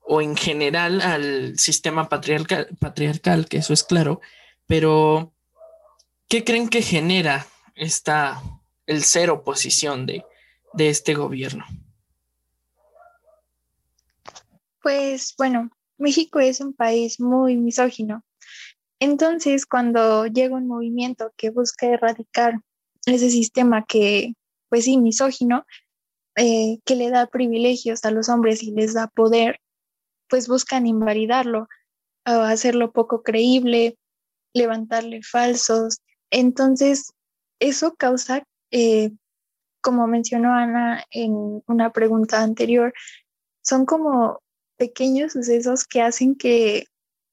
o, 0.00 0.20
en 0.20 0.36
general 0.36 1.00
al 1.00 1.58
sistema 1.58 2.08
patriarcal, 2.08 2.68
patriarcal, 2.78 3.48
que 3.48 3.58
eso 3.58 3.72
es 3.72 3.82
claro, 3.82 4.20
pero 4.66 5.32
¿qué 6.28 6.44
creen 6.44 6.68
que 6.68 6.82
genera 6.82 7.46
esta, 7.74 8.42
el 8.86 9.02
ser 9.02 9.30
oposición 9.30 10.06
de, 10.06 10.24
de 10.74 10.90
este 10.90 11.14
gobierno? 11.14 11.64
Pues 14.82 15.34
bueno, 15.36 15.70
México 15.98 16.40
es 16.40 16.60
un 16.60 16.72
país 16.72 17.20
muy 17.20 17.56
misógino. 17.56 18.22
Entonces, 19.00 19.66
cuando 19.66 20.26
llega 20.26 20.56
un 20.56 20.66
movimiento 20.66 21.32
que 21.36 21.50
busca 21.50 21.86
erradicar 21.86 22.60
ese 23.06 23.30
sistema 23.30 23.84
que, 23.84 24.32
pues 24.68 24.84
sí, 24.84 24.98
misógino, 24.98 25.64
eh, 26.36 26.78
que 26.84 26.96
le 26.96 27.10
da 27.10 27.26
privilegios 27.26 28.04
a 28.04 28.10
los 28.10 28.28
hombres 28.28 28.62
y 28.62 28.70
les 28.72 28.94
da 28.94 29.08
poder, 29.08 29.60
pues 30.28 30.48
buscan 30.48 30.86
invalidarlo, 30.86 31.68
hacerlo 32.24 32.92
poco 32.92 33.22
creíble, 33.22 33.96
levantarle 34.54 35.22
falsos. 35.22 36.00
Entonces, 36.30 37.12
eso 37.60 37.94
causa, 37.94 38.44
eh, 38.70 39.10
como 39.80 40.06
mencionó 40.06 40.52
Ana 40.52 41.04
en 41.10 41.62
una 41.66 41.92
pregunta 41.92 42.42
anterior, 42.42 42.92
son 43.62 43.86
como 43.86 44.40
pequeños 44.78 45.32
sucesos 45.32 45.84
que 45.84 46.00
hacen 46.00 46.34
que 46.34 46.86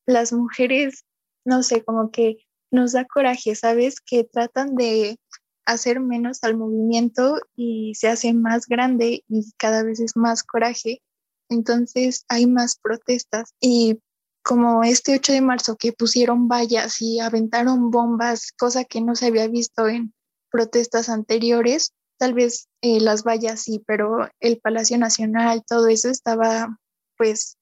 las 0.05 0.33
mujeres, 0.33 1.05
no 1.45 1.63
sé, 1.63 1.83
como 1.83 2.11
que 2.11 2.37
nos 2.71 2.91
da 2.91 3.05
coraje, 3.05 3.55
¿sabes? 3.55 4.01
Que 4.01 4.23
tratan 4.23 4.75
de 4.75 5.17
hacer 5.65 5.99
menos 5.99 6.43
al 6.43 6.57
movimiento 6.57 7.39
y 7.55 7.93
se 7.95 8.07
hace 8.07 8.33
más 8.33 8.67
grande 8.67 9.23
y 9.27 9.51
cada 9.57 9.83
vez 9.83 9.99
es 9.99 10.15
más 10.15 10.43
coraje. 10.43 11.01
Entonces 11.49 12.25
hay 12.27 12.45
más 12.45 12.75
protestas 12.75 13.53
y 13.59 13.99
como 14.43 14.83
este 14.83 15.15
8 15.15 15.33
de 15.33 15.41
marzo 15.41 15.75
que 15.75 15.91
pusieron 15.91 16.47
vallas 16.47 17.01
y 17.01 17.19
aventaron 17.19 17.89
bombas, 17.89 18.51
cosa 18.51 18.83
que 18.83 19.01
no 19.01 19.15
se 19.15 19.27
había 19.27 19.47
visto 19.47 19.87
en 19.87 20.13
protestas 20.51 21.09
anteriores, 21.09 21.93
tal 22.17 22.33
vez 22.35 22.67
eh, 22.81 22.99
las 23.01 23.23
vallas 23.23 23.61
sí, 23.61 23.83
pero 23.87 24.29
el 24.39 24.59
Palacio 24.59 24.97
Nacional, 24.99 25.63
todo 25.67 25.87
eso 25.87 26.09
estaba 26.09 26.77
pues 27.17 27.57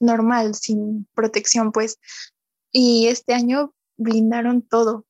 normal, 0.00 0.54
sin 0.54 1.06
protección, 1.14 1.72
pues. 1.72 1.98
Y 2.72 3.08
este 3.08 3.34
año 3.34 3.74
blindaron 3.96 4.62
todo. 4.62 5.06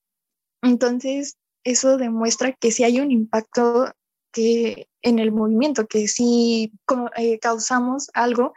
Entonces, 0.63 1.37
eso 1.65 1.97
demuestra 1.97 2.53
que 2.53 2.71
sí 2.71 2.85
hay 2.85 3.01
un 3.01 3.11
impacto 3.11 3.93
que 4.33 4.89
en 5.03 5.19
el 5.19 5.33
movimiento, 5.33 5.87
que 5.87 6.09
sí 6.09 6.73
eh, 7.17 7.39
causamos 7.39 8.11
algo 8.15 8.53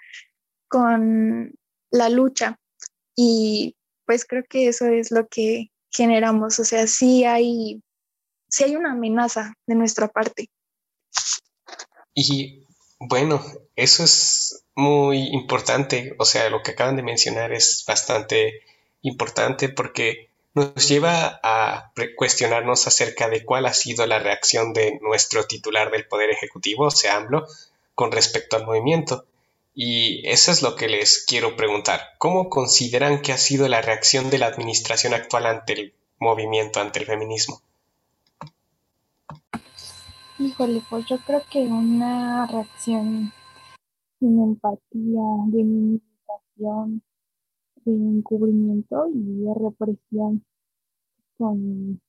con 0.68 1.54
la 1.92 2.10
lucha. 2.10 2.60
Y 3.16 3.76
pues 4.06 4.26
creo 4.26 4.44
que 4.48 4.68
eso 4.68 4.86
es 4.86 5.12
lo 5.12 5.28
que 5.28 5.72
generamos. 5.92 6.60
O 6.60 6.66
sea, 6.66 6.88
sí 6.88 7.24
hay, 7.24 7.82
sí 8.48 8.64
hay 8.64 8.76
una 8.76 8.92
amenaza 8.92 9.54
de 9.68 9.76
nuestra 9.76 10.08
parte. 10.08 10.50
Y 12.14 12.66
bueno, 13.00 13.42
eso 13.76 14.04
es 14.04 14.64
muy 14.76 15.30
importante, 15.30 16.16
o 16.20 16.26
sea, 16.26 16.50
lo 16.50 16.62
que 16.62 16.72
acaban 16.72 16.98
de 16.98 17.04
mencionar 17.04 17.54
es 17.54 17.84
bastante 17.88 18.62
importante 19.02 19.70
porque 19.70 20.30
nos 20.54 20.88
lleva 20.88 21.40
a 21.44 21.92
cuestionarnos 22.18 22.88
acerca 22.88 23.30
de 23.30 23.46
cuál 23.46 23.66
ha 23.66 23.74
sido 23.74 24.06
la 24.06 24.20
reacción 24.20 24.74
de 24.74 25.00
nuestro 25.02 25.46
titular 25.46 25.92
del 25.92 26.08
Poder 26.08 26.30
Ejecutivo, 26.30 26.86
o 26.86 26.92
sea, 26.92 27.16
AMLO, 27.16 27.48
con 27.96 28.12
respecto 28.12 28.56
al 28.56 28.66
movimiento. 28.66 29.26
Y 29.74 30.28
eso 30.28 30.52
es 30.52 30.62
lo 30.62 30.76
que 30.76 30.88
les 30.88 31.24
quiero 31.26 31.56
preguntar. 31.56 32.02
¿Cómo 32.18 32.50
consideran 32.50 33.22
que 33.22 33.32
ha 33.32 33.38
sido 33.38 33.68
la 33.70 33.82
reacción 33.82 34.30
de 34.30 34.40
la 34.40 34.48
administración 34.48 35.14
actual 35.14 35.46
ante 35.46 35.74
el 35.74 35.94
movimiento, 36.18 36.82
ante 36.82 37.00
el 37.00 37.06
feminismo? 37.06 37.62
Híjole, 40.40 40.82
pues 40.90 41.06
yo 41.06 41.18
creo 41.26 41.42
que 41.52 41.68
una 41.68 42.48
reacción 42.48 43.30
sin 44.20 44.40
empatía, 44.42 45.22
de 45.48 45.64
minimización, 45.66 47.02
de 47.84 47.92
encubrimiento 47.92 49.10
y 49.14 49.44
de 49.44 49.54
represión 49.54 50.46
con, 51.38 52.00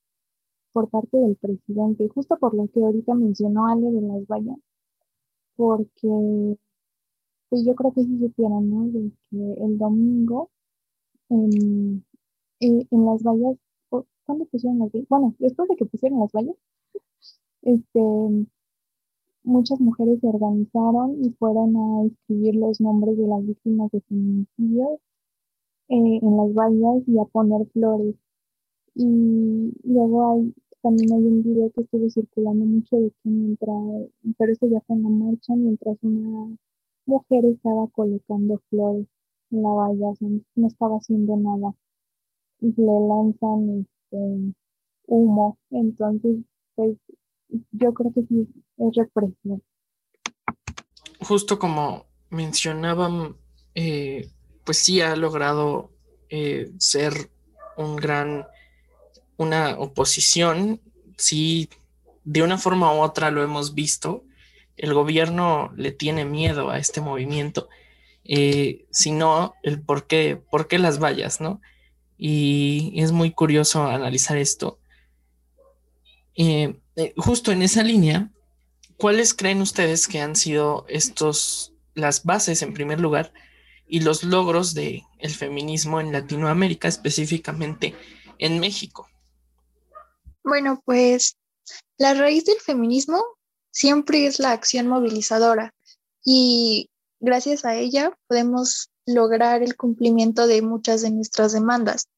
por 0.72 0.88
parte 0.90 1.18
del 1.18 1.36
presidente, 1.36 2.08
justo 2.08 2.36
por 2.38 2.54
lo 2.54 2.68
que 2.68 2.80
ahorita 2.80 3.14
mencionó 3.14 3.66
Ale 3.66 3.90
de 3.90 4.02
las 4.02 4.26
vallas, 4.28 4.58
porque 5.56 6.56
pues 7.48 7.64
yo 7.66 7.74
creo 7.74 7.92
que 7.92 8.04
si 8.04 8.18
supieran, 8.18 8.70
¿no? 8.70 8.86
De 8.86 9.10
que 9.30 9.64
el 9.64 9.76
domingo 9.76 10.50
en, 11.30 12.04
en, 12.60 13.06
las 13.06 13.22
vallas, 13.24 13.56
¿cuándo 14.24 14.44
pusieron 14.46 14.78
las 14.78 14.92
vallas? 14.92 15.08
Bueno, 15.08 15.34
después 15.40 15.68
de 15.68 15.76
que 15.76 15.86
pusieron 15.86 16.20
las 16.20 16.32
vallas, 16.32 16.56
este, 17.62 18.00
muchas 19.44 19.80
mujeres 19.80 20.20
se 20.20 20.28
organizaron 20.28 21.24
y 21.24 21.30
fueron 21.32 21.76
a 21.76 22.06
escribir 22.06 22.56
los 22.56 22.80
nombres 22.80 23.16
de 23.18 23.26
las 23.26 23.46
víctimas 23.46 23.90
de 23.92 24.00
feminicidios 24.02 25.00
eh, 25.88 26.18
en 26.22 26.36
las 26.36 26.54
vallas 26.54 27.02
y 27.06 27.18
a 27.18 27.24
poner 27.24 27.66
flores. 27.72 28.14
Y 28.94 29.72
luego 29.84 30.30
hay, 30.30 30.54
también 30.82 31.12
hay 31.12 31.24
un 31.24 31.42
video 31.42 31.70
que 31.72 31.82
estuvo 31.82 32.10
circulando 32.10 32.64
mucho 32.64 32.96
de 32.96 33.10
que 33.10 33.30
mientras, 33.30 34.08
pero 34.38 34.52
eso 34.52 34.66
ya 34.68 34.80
fue 34.82 34.96
en 34.96 35.02
la 35.04 35.08
marcha, 35.10 35.54
mientras 35.56 35.98
una 36.02 36.56
mujer 37.06 37.44
estaba 37.46 37.86
colocando 37.88 38.60
flores 38.70 39.06
en 39.50 39.62
la 39.62 39.70
valla, 39.70 40.08
o 40.08 40.14
sea, 40.16 40.28
no 40.56 40.66
estaba 40.66 40.96
haciendo 40.96 41.36
nada. 41.36 41.74
Y 42.60 42.72
le 42.76 43.00
lanzan 43.08 43.80
este 43.80 44.54
humo. 45.06 45.58
Entonces, 45.70 46.38
pues 46.74 46.96
yo 47.72 47.92
creo 47.94 48.12
que 48.14 48.22
sí 48.22 48.48
es 48.78 48.94
represión. 48.96 49.62
Justo 51.20 51.58
como 51.58 52.06
mencionaban, 52.30 53.36
eh, 53.74 54.30
pues 54.64 54.78
sí 54.78 55.00
ha 55.00 55.16
logrado 55.16 55.90
eh, 56.28 56.70
ser 56.78 57.30
un 57.76 57.96
gran, 57.96 58.46
una 59.36 59.78
oposición, 59.78 60.80
sí, 61.16 61.68
de 62.24 62.42
una 62.42 62.58
forma 62.58 62.92
u 62.94 63.00
otra 63.00 63.30
lo 63.30 63.42
hemos 63.42 63.74
visto, 63.74 64.24
el 64.76 64.94
gobierno 64.94 65.72
le 65.76 65.92
tiene 65.92 66.24
miedo 66.24 66.70
a 66.70 66.78
este 66.78 67.00
movimiento, 67.00 67.68
eh, 68.24 68.86
sino 68.90 69.54
el 69.62 69.82
por 69.82 70.06
qué, 70.06 70.40
por 70.50 70.68
qué 70.68 70.78
las 70.78 71.02
vallas, 71.02 71.40
¿no? 71.40 71.60
Y 72.16 72.92
es 72.96 73.12
muy 73.12 73.32
curioso 73.32 73.84
analizar 73.84 74.36
esto. 74.36 74.78
Eh, 76.34 76.78
justo 77.16 77.52
en 77.52 77.62
esa 77.62 77.82
línea, 77.82 78.30
¿cuáles 78.96 79.34
creen 79.34 79.62
ustedes 79.62 80.08
que 80.08 80.20
han 80.20 80.36
sido 80.36 80.84
estos, 80.88 81.72
las 81.94 82.24
bases 82.24 82.62
en 82.62 82.74
primer 82.74 83.00
lugar 83.00 83.32
y 83.86 84.00
los 84.00 84.22
logros 84.22 84.74
del 84.74 85.02
el 85.18 85.34
feminismo 85.34 86.00
en 86.00 86.12
Latinoamérica, 86.12 86.88
específicamente 86.88 87.94
en 88.38 88.60
México? 88.60 89.08
Bueno, 90.42 90.82
pues 90.84 91.36
la 91.98 92.14
raíz 92.14 92.44
del 92.44 92.58
feminismo 92.58 93.22
siempre 93.70 94.26
es 94.26 94.38
la 94.38 94.52
acción 94.52 94.86
movilizadora 94.86 95.74
y 96.24 96.90
gracias 97.20 97.64
a 97.64 97.76
ella 97.76 98.16
podemos 98.26 98.90
lograr 99.06 99.62
el 99.62 99.76
cumplimiento 99.76 100.46
de 100.46 100.62
muchas 100.62 101.02
de 101.02 101.10
nuestras 101.10 101.52
demandas. 101.52 102.08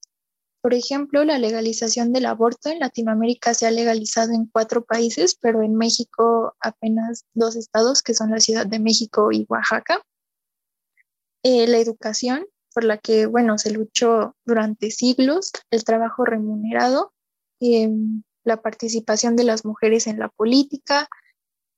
Por 0.62 0.74
ejemplo, 0.74 1.24
la 1.24 1.38
legalización 1.38 2.12
del 2.12 2.24
aborto 2.24 2.68
en 2.68 2.78
Latinoamérica 2.78 3.52
se 3.52 3.66
ha 3.66 3.72
legalizado 3.72 4.32
en 4.32 4.46
cuatro 4.46 4.84
países, 4.84 5.34
pero 5.34 5.60
en 5.60 5.74
México 5.74 6.54
apenas 6.60 7.24
dos 7.34 7.56
estados, 7.56 8.00
que 8.00 8.14
son 8.14 8.30
la 8.30 8.38
Ciudad 8.38 8.64
de 8.64 8.78
México 8.78 9.32
y 9.32 9.44
Oaxaca. 9.48 10.00
Eh, 11.42 11.66
la 11.66 11.78
educación, 11.78 12.46
por 12.72 12.84
la 12.84 12.98
que, 12.98 13.26
bueno, 13.26 13.58
se 13.58 13.72
luchó 13.72 14.36
durante 14.46 14.92
siglos, 14.92 15.50
el 15.72 15.82
trabajo 15.82 16.24
remunerado, 16.24 17.12
em, 17.58 18.22
la 18.44 18.62
participación 18.62 19.34
de 19.34 19.44
las 19.44 19.64
mujeres 19.64 20.06
en 20.06 20.20
la 20.20 20.28
política, 20.28 21.08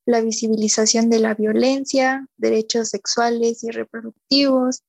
la 0.05 0.21
visibilización 0.21 1.09
de 1.09 1.21
la 1.21 1.35
violencia, 1.35 2.27
derechos 2.37 2.91
sexuales 2.91 3.65
y 3.65 3.71
reproductivos, 3.71 4.83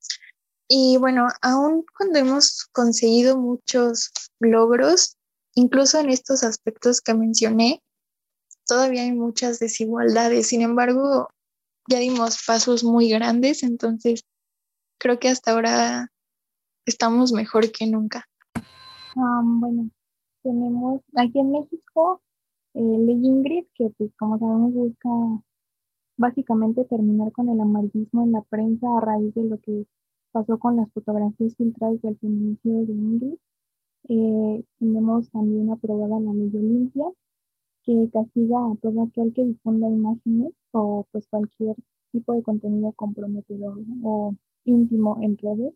Y 0.68 0.98
bueno, 0.98 1.28
aún 1.42 1.86
cuando 1.96 2.20
hemos 2.20 2.66
conseguido 2.72 3.38
muchos 3.38 4.12
logros, 4.40 5.18
incluso 5.54 6.00
en 6.00 6.10
estos 6.10 6.44
aspectos 6.44 7.02
que 7.02 7.14
mencioné, 7.14 7.84
todavía 8.66 9.04
hay 9.04 9.12
muchas 9.12 9.60
desigualdades. 9.60 10.48
Sin 10.48 10.62
embargo, 10.62 11.30
ya 11.90 12.00
dimos 12.00 12.44
pasos 12.46 12.84
muy 12.84 13.10
grandes, 13.10 13.62
entonces 13.62 14.26
creo 15.00 15.20
que 15.20 15.30
hasta 15.30 15.52
ahora 15.52 16.12
estamos 16.86 17.32
mejor 17.32 17.72
que 17.72 17.86
nunca. 17.88 18.26
bueno, 19.16 19.90
tenemos 20.42 21.02
aquí 21.16 21.40
en 21.40 21.52
México 21.52 22.22
eh, 22.74 22.80
Ley 22.80 23.22
Ingrid, 23.24 23.66
que 23.76 23.90
pues 23.98 24.12
como 24.18 24.40
sabemos 24.40 24.74
busca 24.74 25.10
básicamente 26.18 26.86
terminar 26.86 27.32
con 27.32 27.50
el 27.50 27.60
amarillismo 27.60 28.24
en 28.24 28.32
la 28.32 28.42
prensa 28.42 28.88
a 28.98 29.02
raíz 29.02 29.34
de 29.36 29.44
lo 29.44 29.60
que 29.60 29.86
pasó 30.36 30.60
con 30.60 30.76
las 30.76 30.92
fotografías 30.92 31.56
filtradas 31.56 32.02
del 32.02 32.18
feminicidio 32.18 32.86
de 32.86 32.92
Ingrid. 32.92 33.38
Eh, 34.10 34.66
tenemos 34.80 35.30
también 35.32 35.70
aprobada 35.70 36.20
la 36.20 36.34
ley 36.34 36.52
Olimpia, 36.54 37.06
que 37.84 38.10
castiga 38.12 38.60
a 38.60 38.76
todo 38.82 39.04
aquel 39.04 39.32
que 39.34 39.46
difunda 39.46 39.88
imágenes 39.88 40.52
o 40.72 41.06
pues 41.10 41.26
cualquier 41.30 41.78
tipo 42.12 42.34
de 42.34 42.44
contenido 42.44 42.92
comprometedor 42.98 43.80
o 44.04 44.36
íntimo 44.66 45.18
en 45.22 45.38
redes. 45.38 45.74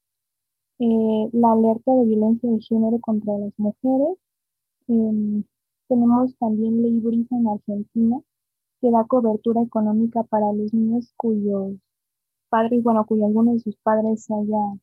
eh, 0.81 1.31
la 1.33 1.53
alerta 1.53 1.95
de 1.95 2.07
violencia 2.07 2.51
de 2.51 2.61
género 2.61 2.99
contra 3.01 3.39
las 3.39 3.53
mujeres. 3.59 4.19
Em, 4.89 5.45
tenemos 5.89 6.37
también 6.39 6.83
ley 6.83 6.99
brisa 7.01 7.37
en 7.37 7.49
Argentina, 7.49 8.21
que 8.81 8.91
da 8.91 9.05
cobertura 9.07 9.63
económica 9.63 10.23
para 10.25 10.53
los 10.53 10.73
niños 10.75 11.13
cuyos 11.17 11.75
padres, 12.51 12.83
bueno, 12.83 13.05
cuyo 13.07 13.27
alguno 13.27 13.53
de 13.55 13.61
sus 13.61 13.77
padres 13.79 14.31
haya 14.31 14.81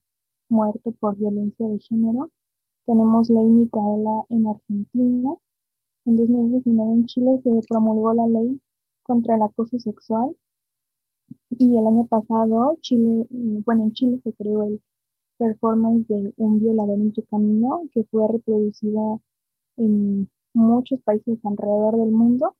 muerto 0.49 0.91
por 0.99 1.17
violencia 1.17 1.67
de 1.67 1.79
género. 1.79 2.29
Tenemos 2.85 3.29
ley 3.29 3.45
Micaela 3.45 4.25
en 4.29 4.47
Argentina. 4.47 5.35
En 6.05 6.15
2019 6.17 6.93
en 6.93 7.05
Chile 7.07 7.41
se 7.43 7.49
promulgó 7.69 8.13
la 8.13 8.27
ley 8.27 8.61
contra 9.03 9.35
el 9.35 9.41
acoso 9.41 9.79
sexual 9.79 10.35
y 11.49 11.77
el 11.77 11.87
año 11.87 12.05
pasado 12.07 12.77
Chile, 12.81 13.27
bueno, 13.65 13.83
en 13.85 13.93
Chile 13.93 14.19
se 14.23 14.33
creó 14.33 14.63
el 14.63 14.81
performance 15.37 16.07
de 16.07 16.33
un 16.37 16.59
violador 16.59 16.99
en 16.99 17.13
su 17.13 17.23
camino 17.25 17.83
que 17.93 18.03
fue 18.05 18.27
reproducido 18.27 19.21
en 19.77 20.29
muchos 20.53 20.99
países 21.01 21.39
alrededor 21.45 21.97
del 21.97 22.11
mundo. 22.11 22.55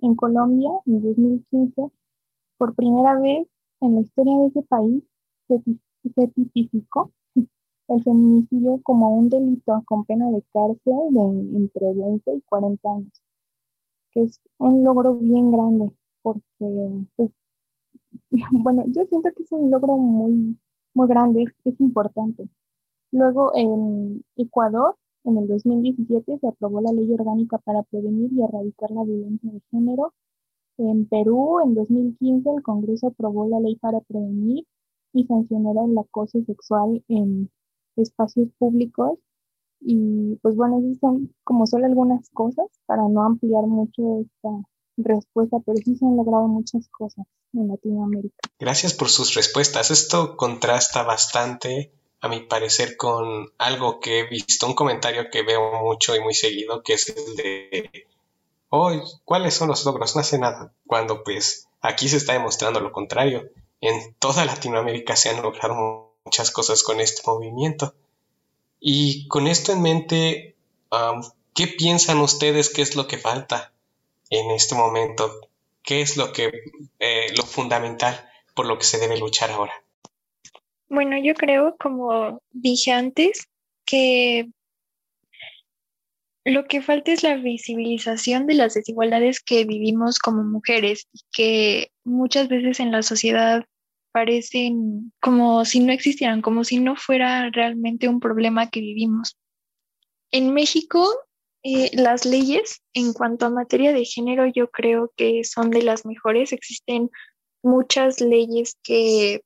En 0.00 0.14
Colombia, 0.16 0.70
en 0.86 1.02
2015, 1.02 1.90
por 2.58 2.74
primera 2.74 3.18
vez 3.20 3.46
en 3.80 3.94
la 3.94 4.00
historia 4.00 4.38
de 4.38 4.46
ese 4.46 4.62
país, 4.62 5.02
se, 5.48 6.28
tipificó 6.28 7.12
el 7.88 8.02
feminicidio 8.02 8.80
como 8.82 9.16
un 9.16 9.28
delito 9.28 9.82
con 9.86 10.04
pena 10.04 10.30
de 10.30 10.42
cárcel 10.52 10.94
de 11.10 11.56
entre 11.58 11.92
20 11.92 12.34
y 12.34 12.40
40 12.42 12.90
años, 12.90 13.22
que 14.12 14.22
es 14.22 14.40
un 14.58 14.84
logro 14.84 15.16
bien 15.16 15.50
grande, 15.50 15.90
porque, 16.22 17.06
pues, 17.16 17.30
bueno, 18.52 18.84
yo 18.88 19.04
siento 19.06 19.30
que 19.36 19.42
es 19.42 19.52
un 19.52 19.70
logro 19.70 19.96
muy, 19.96 20.58
muy 20.94 21.08
grande, 21.08 21.44
es 21.64 21.80
importante. 21.80 22.48
Luego, 23.12 23.52
en 23.54 24.24
Ecuador, 24.36 24.96
en 25.24 25.38
el 25.38 25.48
2017 25.48 26.38
se 26.38 26.48
aprobó 26.48 26.80
la 26.80 26.92
ley 26.92 27.12
orgánica 27.12 27.58
para 27.58 27.82
prevenir 27.84 28.32
y 28.32 28.42
erradicar 28.42 28.90
la 28.90 29.04
violencia 29.04 29.50
de 29.52 29.60
género. 29.70 30.12
En 30.78 31.06
Perú, 31.06 31.60
en 31.64 31.74
2015, 31.74 32.50
el 32.50 32.62
Congreso 32.62 33.08
aprobó 33.08 33.48
la 33.48 33.60
ley 33.60 33.76
para 33.76 34.00
prevenir 34.00 34.66
y 35.12 35.24
sancionar 35.26 35.76
el 35.88 35.96
acoso 35.98 36.42
sexual 36.44 37.02
en 37.08 37.50
espacios 37.96 38.48
públicos. 38.58 39.18
Y 39.80 40.36
pues 40.42 40.56
bueno, 40.56 40.80
esas 40.80 40.98
son 40.98 41.32
como 41.44 41.66
solo 41.66 41.86
algunas 41.86 42.28
cosas 42.30 42.66
para 42.86 43.08
no 43.08 43.22
ampliar 43.22 43.66
mucho 43.66 44.20
esta 44.20 44.50
respuesta, 44.96 45.58
pero 45.64 45.78
sí 45.78 45.96
se 45.96 46.04
han 46.04 46.16
logrado 46.16 46.46
muchas 46.46 46.88
cosas 46.88 47.26
en 47.52 47.68
Latinoamérica. 47.68 48.36
Gracias 48.58 48.94
por 48.94 49.08
sus 49.08 49.34
respuestas. 49.34 49.90
Esto 49.90 50.36
contrasta 50.36 51.02
bastante 51.02 51.92
a 52.20 52.28
mi 52.28 52.40
parecer, 52.40 52.96
con 52.96 53.52
algo 53.58 54.00
que 54.00 54.20
he 54.20 54.28
visto, 54.28 54.66
un 54.66 54.74
comentario 54.74 55.28
que 55.30 55.42
veo 55.42 55.82
mucho 55.82 56.16
y 56.16 56.20
muy 56.20 56.32
seguido, 56.32 56.82
que 56.82 56.94
es 56.94 57.10
el 57.10 57.36
de, 57.36 58.06
hoy 58.70 59.02
¿cuáles 59.26 59.52
son 59.52 59.68
los 59.68 59.84
logros? 59.84 60.14
No 60.14 60.22
hace 60.22 60.38
nada. 60.38 60.72
Cuando 60.86 61.22
pues 61.22 61.68
aquí 61.82 62.08
se 62.08 62.16
está 62.16 62.32
demostrando 62.32 62.80
lo 62.80 62.92
contrario. 62.92 63.50
En 63.82 64.14
toda 64.14 64.46
Latinoamérica 64.46 65.16
se 65.16 65.28
han 65.28 65.42
logrado 65.42 66.14
muchas 66.24 66.50
cosas 66.50 66.82
con 66.82 67.00
este 67.00 67.20
movimiento. 67.26 67.94
Y 68.80 69.28
con 69.28 69.46
esto 69.46 69.72
en 69.72 69.82
mente, 69.82 70.56
¿qué 71.52 71.66
piensan 71.66 72.18
ustedes 72.18 72.70
que 72.70 72.80
es 72.80 72.96
lo 72.96 73.06
que 73.06 73.18
falta 73.18 73.73
en 74.36 74.50
este 74.50 74.74
momento? 74.74 75.40
¿Qué 75.82 76.00
es 76.00 76.16
lo 76.16 76.32
que 76.32 76.50
eh, 76.98 77.26
lo 77.36 77.42
fundamental 77.44 78.28
por 78.54 78.66
lo 78.66 78.78
que 78.78 78.84
se 78.84 78.98
debe 78.98 79.18
luchar 79.18 79.50
ahora? 79.50 79.72
Bueno, 80.88 81.16
yo 81.22 81.34
creo, 81.34 81.76
como 81.78 82.40
dije 82.52 82.92
antes, 82.92 83.48
que 83.84 84.48
lo 86.44 86.66
que 86.66 86.82
falta 86.82 87.10
es 87.12 87.22
la 87.22 87.36
visibilización 87.36 88.46
de 88.46 88.54
las 88.54 88.74
desigualdades 88.74 89.40
que 89.40 89.64
vivimos 89.64 90.18
como 90.18 90.44
mujeres 90.44 91.08
que 91.32 91.90
muchas 92.04 92.48
veces 92.48 92.80
en 92.80 92.92
la 92.92 93.02
sociedad 93.02 93.64
parecen 94.12 95.12
como 95.20 95.64
si 95.64 95.80
no 95.80 95.92
existieran, 95.92 96.42
como 96.42 96.62
si 96.64 96.78
no 96.78 96.96
fuera 96.96 97.50
realmente 97.50 98.08
un 98.08 98.20
problema 98.20 98.70
que 98.70 98.80
vivimos. 98.80 99.36
En 100.30 100.52
México, 100.52 101.08
eh, 101.64 101.90
las 101.94 102.24
leyes 102.24 102.82
en 102.92 103.12
cuanto 103.12 103.46
a 103.46 103.50
materia 103.50 103.92
de 103.92 104.04
género 104.04 104.46
yo 104.46 104.70
creo 104.70 105.12
que 105.16 105.42
son 105.44 105.70
de 105.70 105.82
las 105.82 106.06
mejores. 106.06 106.52
Existen 106.52 107.10
muchas 107.62 108.20
leyes 108.20 108.76
que 108.82 109.42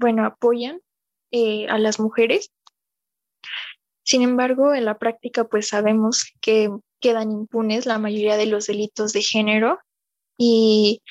bueno, 0.00 0.24
apoyan 0.24 0.80
eh, 1.30 1.68
a 1.68 1.78
las 1.78 2.00
mujeres. 2.00 2.50
Sin 4.02 4.22
embargo, 4.22 4.74
en 4.74 4.86
la 4.86 4.98
práctica, 4.98 5.44
pues 5.44 5.68
sabemos 5.68 6.32
que 6.40 6.70
quedan 7.00 7.30
impunes 7.30 7.86
la 7.86 7.98
mayoría 7.98 8.36
de 8.36 8.46
los 8.46 8.66
delitos 8.66 9.12
de 9.12 9.22
género 9.22 9.78
y 10.38 11.02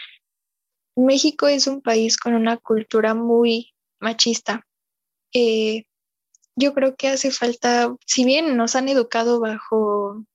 México 0.95 1.47
es 1.47 1.67
un 1.67 1.81
país 1.81 2.17
con 2.17 2.33
una 2.33 2.57
cultura 2.57 3.13
muy 3.13 3.73
machista. 3.99 4.65
Eh, 5.33 5.83
yo 6.55 6.73
creo 6.73 6.95
que 6.95 7.07
hace 7.07 7.31
falta, 7.31 7.95
si 8.05 8.25
bien 8.25 8.57
nos 8.57 8.75
han 8.75 8.89
educado 8.89 9.39
bajo 9.39 10.25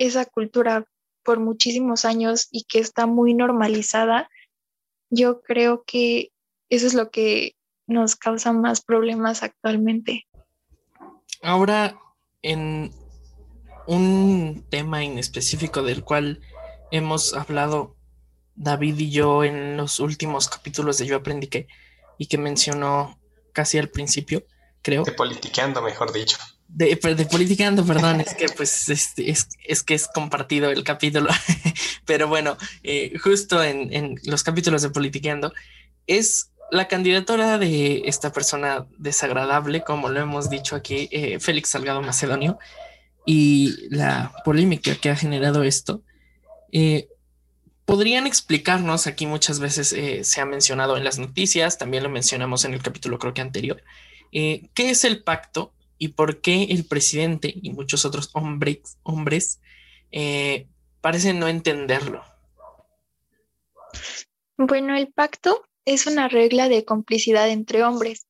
esa 0.00 0.24
cultura 0.24 0.86
por 1.22 1.38
muchísimos 1.38 2.04
años 2.04 2.48
y 2.50 2.64
que 2.64 2.78
está 2.78 3.06
muy 3.06 3.34
normalizada, 3.34 4.30
yo 5.10 5.42
creo 5.42 5.84
que 5.86 6.32
eso 6.70 6.86
es 6.86 6.94
lo 6.94 7.10
que 7.10 7.54
nos 7.86 8.16
causan 8.16 8.60
más 8.62 8.80
problemas 8.80 9.42
actualmente. 9.42 10.26
Ahora, 11.42 12.00
en 12.42 12.92
un 13.86 14.64
tema 14.70 15.04
en 15.04 15.18
específico 15.18 15.82
del 15.82 16.02
cual 16.02 16.40
hemos 16.90 17.34
hablado 17.34 17.96
David 18.54 18.98
y 18.98 19.10
yo 19.10 19.44
en 19.44 19.76
los 19.76 20.00
últimos 20.00 20.48
capítulos 20.48 20.96
de 20.98 21.06
Yo 21.06 21.16
Aprendí 21.16 21.48
que 21.48 21.68
y 22.16 22.26
que 22.26 22.38
mencionó 22.38 23.18
casi 23.52 23.76
al 23.78 23.88
principio, 23.88 24.44
creo. 24.80 25.04
De 25.04 25.12
politiqueando, 25.12 25.82
mejor 25.82 26.12
dicho. 26.12 26.38
De, 26.72 26.94
de 26.94 27.26
politiqueando, 27.26 27.84
perdón, 27.84 28.20
es 28.20 28.34
que 28.34 28.48
pues 28.48 28.88
este, 28.88 29.30
es, 29.30 29.48
es, 29.64 29.82
que 29.82 29.94
es 29.94 30.06
compartido 30.06 30.70
el 30.70 30.84
capítulo, 30.84 31.28
pero 32.06 32.28
bueno, 32.28 32.56
eh, 32.84 33.12
justo 33.18 33.62
en, 33.62 33.92
en 33.92 34.14
los 34.22 34.44
capítulos 34.44 34.80
de 34.82 34.90
politiqueando 34.90 35.52
es 36.06 36.50
la 36.70 36.88
candidatura 36.88 37.58
de 37.58 38.02
esta 38.04 38.32
persona 38.32 38.86
desagradable, 38.98 39.82
como 39.82 40.08
lo 40.08 40.20
hemos 40.20 40.50
dicho 40.50 40.76
aquí, 40.76 41.08
eh, 41.10 41.40
Félix 41.40 41.70
Salgado 41.70 42.00
Macedonio, 42.02 42.58
y 43.26 43.88
la 43.90 44.32
polémica 44.44 44.94
que 44.94 45.10
ha 45.10 45.16
generado 45.16 45.62
esto, 45.62 46.02
eh, 46.72 47.08
podrían 47.84 48.26
explicarnos, 48.26 49.06
aquí 49.06 49.26
muchas 49.26 49.58
veces 49.58 49.92
eh, 49.92 50.22
se 50.22 50.40
ha 50.40 50.46
mencionado 50.46 50.96
en 50.96 51.04
las 51.04 51.18
noticias, 51.18 51.76
también 51.76 52.02
lo 52.04 52.08
mencionamos 52.08 52.64
en 52.64 52.74
el 52.74 52.82
capítulo 52.82 53.18
creo 53.18 53.34
que 53.34 53.40
anterior, 53.40 53.82
qué 54.30 54.68
es 54.76 55.04
el 55.04 55.24
pacto 55.24 55.72
y 56.00 56.08
por 56.08 56.40
qué 56.40 56.64
el 56.70 56.84
presidente 56.86 57.52
y 57.54 57.70
muchos 57.70 58.04
otros 58.04 58.30
hombres, 58.32 58.98
hombres 59.04 59.60
parecen 61.00 61.38
no 61.38 61.46
entenderlo. 61.46 62.24
Bueno, 64.56 64.96
el 64.96 65.12
pacto 65.12 65.62
es 65.84 66.06
una 66.06 66.28
regla 66.28 66.68
de 66.68 66.84
complicidad 66.84 67.48
entre 67.48 67.84
hombres 67.84 68.26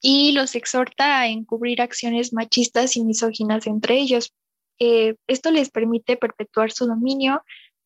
y 0.00 0.32
los 0.32 0.54
exhorta 0.54 1.20
a 1.20 1.28
encubrir 1.28 1.80
acciones 1.80 2.32
machistas 2.32 2.96
y 2.96 3.04
misóginas 3.04 3.66
entre 3.66 3.98
ellos. 3.98 4.34
Eh, 4.78 5.16
esto 5.26 5.50
les 5.50 5.70
permite 5.70 6.16
perpetuar 6.16 6.72
su 6.72 6.86
dominio 6.86 7.42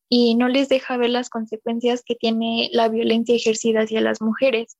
y 0.09 0.35
no 0.35 0.47
les 0.47 0.69
deja 0.69 0.97
ver 0.97 1.11
las 1.11 1.29
consecuencias 1.29 2.03
que 2.03 2.15
tiene 2.15 2.69
la 2.73 2.89
violencia 2.89 3.35
ejercida 3.35 3.81
hacia 3.81 4.01
las 4.01 4.21
mujeres. 4.21 4.75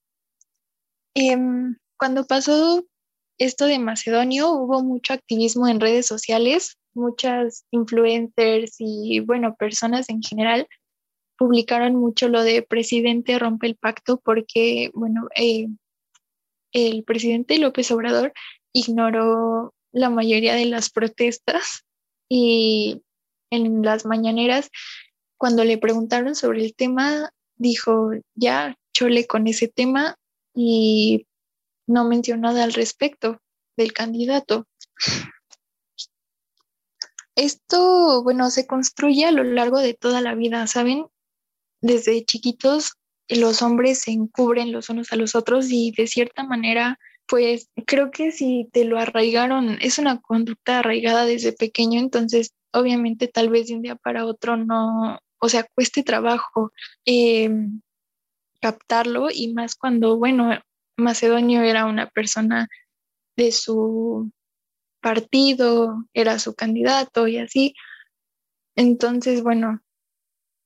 Em, 1.14 1.78
cuando 1.98 2.26
pasó 2.26 2.84
esto 3.40 3.66
de 3.66 3.80
Macedonio, 3.80 4.52
hubo 4.52 4.84
mucho 4.84 5.14
activismo 5.14 5.68
en 5.68 5.80
redes 5.80 6.06
sociales, 6.06 6.78
muchas 6.94 7.66
influencers 7.72 8.76
y, 8.80 9.22
bueno, 9.22 9.56
personas 9.56 10.10
en 10.10 10.22
general 10.22 10.68
publicaron 11.38 11.96
mucho 11.96 12.28
lo 12.28 12.44
de 12.44 12.62
presidente 12.62 13.40
rompe 13.40 13.68
el 13.68 13.78
pacto 13.78 14.20
porque, 14.24 14.92
bueno, 14.94 15.30
eh, 15.36 15.68
el 16.74 17.04
presidente 17.06 17.58
López 17.58 17.90
Obrador 17.92 18.34
ignoró 18.74 19.74
la 19.94 20.10
mayoría 20.10 20.54
de 20.54 20.66
las 20.66 20.90
protestas 20.90 21.86
y 22.28 23.02
en 23.52 23.82
las 23.82 24.06
mañaneras, 24.06 24.70
cuando 25.38 25.64
le 25.64 25.78
preguntaron 25.78 26.36
sobre 26.36 26.66
el 26.66 26.76
tema, 26.76 27.32
dijo, 27.56 28.12
ya, 28.36 28.78
chole 28.94 29.26
con 29.26 29.48
ese 29.48 29.70
tema 29.70 30.18
y 30.54 31.26
no 31.90 32.06
mencionó 32.06 32.50
nada 32.50 32.64
al 32.64 32.74
respecto 32.74 33.42
del 33.76 33.94
candidato. 33.94 34.68
Esto, 37.36 38.22
bueno, 38.24 38.52
se 38.52 38.68
construye 38.68 39.26
a 39.26 39.32
lo 39.32 39.44
largo 39.44 39.80
de 39.80 39.94
toda 39.94 40.22
la 40.22 40.36
vida, 40.36 40.68
¿saben? 40.68 41.08
Desde 41.82 42.24
chiquitos 42.26 42.94
los 43.30 43.62
hombres 43.62 44.00
se 44.00 44.12
encubren 44.12 44.72
los 44.72 44.90
unos 44.90 45.14
a 45.14 45.16
los 45.16 45.36
otros 45.36 45.68
y 45.70 45.92
de 45.92 46.08
cierta 46.08 46.44
manera, 46.44 47.00
pues 47.28 47.70
creo 47.86 48.12
que 48.12 48.32
si 48.32 48.68
te 48.74 48.86
lo 48.86 49.00
arraigaron, 49.00 49.78
es 49.82 50.00
una 50.00 50.20
conducta 50.20 50.80
arraigada 50.80 51.26
desde 51.26 51.54
pequeño, 51.54 52.00
entonces 52.00 52.54
obviamente 52.74 53.28
tal 53.28 53.50
vez 53.50 53.68
de 53.68 53.76
un 53.76 53.84
día 53.84 53.96
para 53.96 54.26
otro 54.26 54.58
no, 54.58 55.20
o 55.40 55.50
sea, 55.50 55.66
cueste 55.76 56.04
trabajo 56.04 56.72
em, 57.06 57.82
captarlo 58.62 59.28
y 59.32 59.54
más 59.54 59.76
cuando, 59.76 60.18
bueno, 60.18 60.60
Macedonio 61.00 61.62
era 61.62 61.86
una 61.86 62.10
persona 62.10 62.68
de 63.36 63.52
su 63.52 64.32
partido, 65.02 66.06
era 66.14 66.40
su 66.40 66.54
candidato 66.56 67.28
y 67.28 67.38
así. 67.38 67.74
Entonces, 68.76 69.44
bueno, 69.44 69.82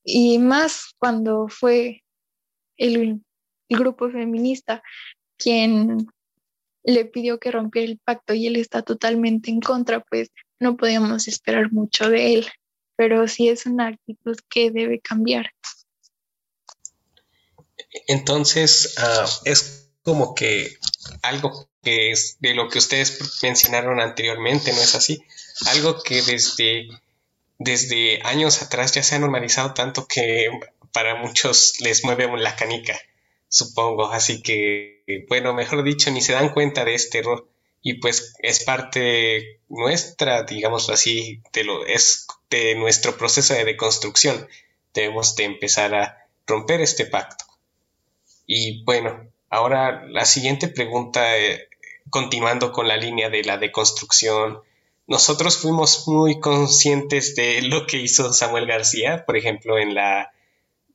y 0.03 0.38
más 0.39 0.93
cuando 0.97 1.47
fue 1.47 2.03
el, 2.77 3.21
grupo 3.69 4.11
feminista 4.11 4.84
quien 5.36 6.05
le 6.84 7.05
pidió 7.05 7.39
que 7.39 7.49
rompiera 7.49 7.91
el 7.91 7.97
pacto 7.97 8.36
y 8.36 8.45
él 8.45 8.55
está 8.55 8.84
totalmente 8.84 9.49
en 9.49 9.61
contra, 9.61 10.01
pues 10.01 10.29
no 10.59 10.77
podíamos 10.77 11.27
esperar 11.27 11.71
mucho 11.71 12.07
de 12.07 12.36
él, 12.36 12.47
pero 12.95 13.27
sí 13.27 13.49
es 13.49 13.65
una 13.65 13.88
actitud 13.88 14.38
que 14.47 14.69
debe 14.69 14.99
cambiar. 14.99 15.49
Entonces, 18.07 18.93
ah, 18.99 19.25
es 19.45 19.82
como 20.04 20.36
que 20.36 20.78
algo 21.22 21.68
que 21.82 22.12
es 22.12 22.38
de 22.39 22.54
lo 22.54 22.70
que 22.70 22.80
ustedes 22.80 23.41
mencionaron 23.41 23.99
anteriormente, 23.99 24.72
¿no 24.74 24.82
es 24.82 24.95
así? 24.95 25.24
Algo 25.68 26.01
que 26.01 26.22
desde, 26.22 26.89
desde 27.58 28.22
años 28.24 28.62
atrás 28.62 28.93
ya 28.93 29.04
se 29.04 29.16
ha 29.16 29.20
normalizado 29.20 29.74
tanto 29.74 30.08
que 30.08 30.47
para 30.91 31.16
muchos 31.16 31.80
les 31.82 32.04
mueve 32.04 32.28
la 32.38 32.56
canica, 32.56 32.99
supongo. 33.47 34.12
Así 34.12 34.41
que, 34.41 35.26
bueno, 35.28 35.54
mejor 35.54 35.84
dicho, 35.84 36.12
ni 36.12 36.22
se 36.22 36.34
dan 36.34 36.54
cuenta 36.54 36.86
de 36.86 36.95
este 36.95 37.20
error. 37.20 37.47
Y 37.82 37.95
pues 37.95 38.34
es 38.39 38.64
parte 38.64 39.60
nuestra, 39.68 40.43
digamos 40.43 40.89
así, 40.89 41.41
de 41.51 41.66
lo, 41.66 41.86
es 41.86 42.28
de 42.49 42.76
nuestro 42.76 43.18
proceso 43.18 43.54
de 43.54 43.66
deconstrucción. 43.66 44.47
Debemos 44.93 45.36
de 45.36 45.43
empezar 45.45 45.93
a 45.95 46.28
romper 46.47 46.80
este 46.80 47.06
pacto. 47.06 47.45
Y 48.45 48.84
bueno, 48.86 49.32
ahora 49.54 50.04
la 50.08 50.26
siguiente 50.26 50.68
pregunta, 50.68 51.38
eh, 51.38 51.68
continuando 52.10 52.72
con 52.72 52.88
la 52.88 52.97
línea 52.97 53.30
de 53.30 53.43
la 53.43 53.58
deconstrucción, 53.58 54.62
nosotros 55.06 55.58
fuimos 55.58 56.08
muy 56.08 56.39
conscientes 56.39 57.36
de 57.36 57.62
lo 57.62 57.86
que 57.86 57.97
hizo 57.97 58.34
Samuel 58.34 58.66
García, 58.66 59.26
por 59.26 59.38
ejemplo, 59.38 59.78
en 59.78 59.93
la 59.93 60.32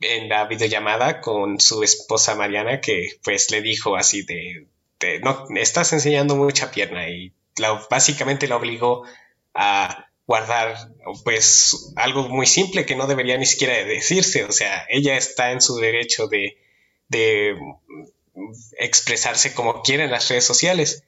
en 0.00 0.28
la 0.28 0.44
videollamada 0.44 1.20
con 1.20 1.60
su 1.60 1.82
esposa 1.82 2.36
Mariana 2.36 2.80
que 2.80 3.18
pues 3.24 3.50
le 3.50 3.62
dijo 3.62 3.96
así 3.96 4.22
de, 4.22 4.68
no, 5.22 5.46
estás 5.56 5.92
enseñando 5.92 6.36
mucha 6.36 6.70
pierna 6.70 7.08
y 7.08 7.32
básicamente 7.90 8.46
la 8.46 8.56
obligó 8.56 9.04
a 9.54 10.06
guardar 10.24 10.76
pues 11.24 11.92
algo 11.96 12.28
muy 12.28 12.46
simple 12.46 12.86
que 12.86 12.94
no 12.94 13.08
debería 13.08 13.36
ni 13.38 13.46
siquiera 13.46 13.74
decirse, 13.84 14.44
o 14.44 14.52
sea, 14.52 14.86
ella 14.88 15.16
está 15.16 15.50
en 15.50 15.60
su 15.60 15.76
derecho 15.76 16.28
de, 16.28 16.58
de 17.08 17.56
expresarse 18.78 19.54
como 19.54 19.82
quiere 19.82 20.04
en 20.04 20.10
las 20.10 20.28
redes 20.28 20.44
sociales. 20.44 21.04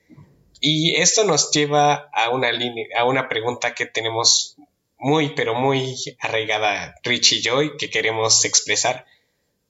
Y 0.61 0.97
esto 0.97 1.25
nos 1.25 1.51
lleva 1.51 2.11
a 2.13 2.31
una, 2.31 2.53
línea, 2.53 2.87
a 2.99 3.05
una 3.05 3.29
pregunta 3.29 3.75
que 3.75 3.87
tenemos 3.87 4.57
muy, 4.99 5.35
pero 5.35 5.55
muy 5.55 5.97
arraigada 6.21 6.95
Rich 7.03 7.33
y 7.33 7.41
yo 7.41 7.63
y 7.63 7.77
que 7.77 7.89
queremos 7.89 8.45
expresar. 8.45 9.07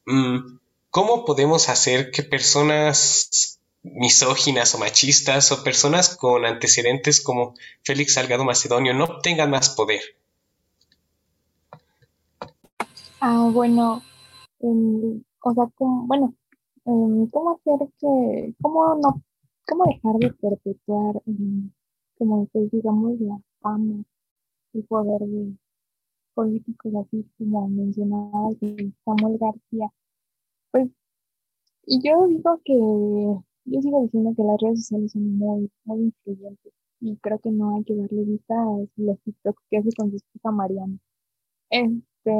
Mm, 0.06 0.58
¿Cómo 0.90 1.24
podemos 1.24 1.68
hacer 1.68 2.10
que 2.10 2.24
personas 2.24 3.60
misóginas 3.82 4.74
o 4.74 4.78
machistas 4.78 5.52
o 5.52 5.62
personas 5.62 6.16
con 6.16 6.44
antecedentes 6.44 7.20
como 7.20 7.54
Félix 7.82 8.14
Salgado 8.14 8.44
Macedonio 8.44 8.92
no 8.92 9.20
tengan 9.20 9.50
más 9.50 9.70
poder? 9.70 10.02
Ah, 13.20 13.48
bueno, 13.52 14.02
o 14.58 15.54
sea, 15.54 15.64
bueno, 15.78 16.34
¿cómo 16.84 17.50
hacer 17.50 17.88
que, 17.98 18.54
cómo 18.60 18.94
no, 18.96 19.22
cómo 19.66 19.84
dejar 19.84 20.16
de 20.16 20.32
perpetuar, 20.34 21.22
como 22.18 22.46
pues, 22.46 22.70
digamos, 22.70 23.20
la 23.20 23.40
fama 23.60 24.04
el 24.74 24.84
poder 24.84 25.20
de 25.22 25.56
políticos 26.34 26.92
así 26.94 27.26
como 27.38 27.68
mencionaba 27.68 28.50
Samuel 29.04 29.38
García. 29.38 29.92
Pues, 30.70 30.88
y 31.86 32.00
yo 32.06 32.26
digo 32.28 32.60
que, 32.64 32.74
yo 32.74 33.82
sigo 33.82 34.02
diciendo 34.02 34.32
que 34.36 34.44
las 34.44 34.60
redes 34.60 34.80
sociales 34.80 35.12
son 35.12 35.36
muy, 35.38 35.70
muy 35.84 36.00
influyentes 36.04 36.72
y 37.00 37.16
creo 37.16 37.38
que 37.40 37.50
no 37.50 37.76
hay 37.76 37.84
que 37.84 37.96
darle 37.96 38.24
vista 38.24 38.54
a 38.54 38.86
los 38.96 39.20
TikToks 39.22 39.62
que 39.70 39.78
hace 39.78 39.90
con 39.96 40.10
su 40.10 40.16
esposa 40.16 40.50
Mariana. 40.52 40.98
Este, 41.70 42.32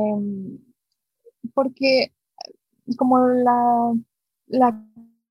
porque 1.55 2.12
como 2.97 3.18
la, 3.28 3.95
la 4.51 4.84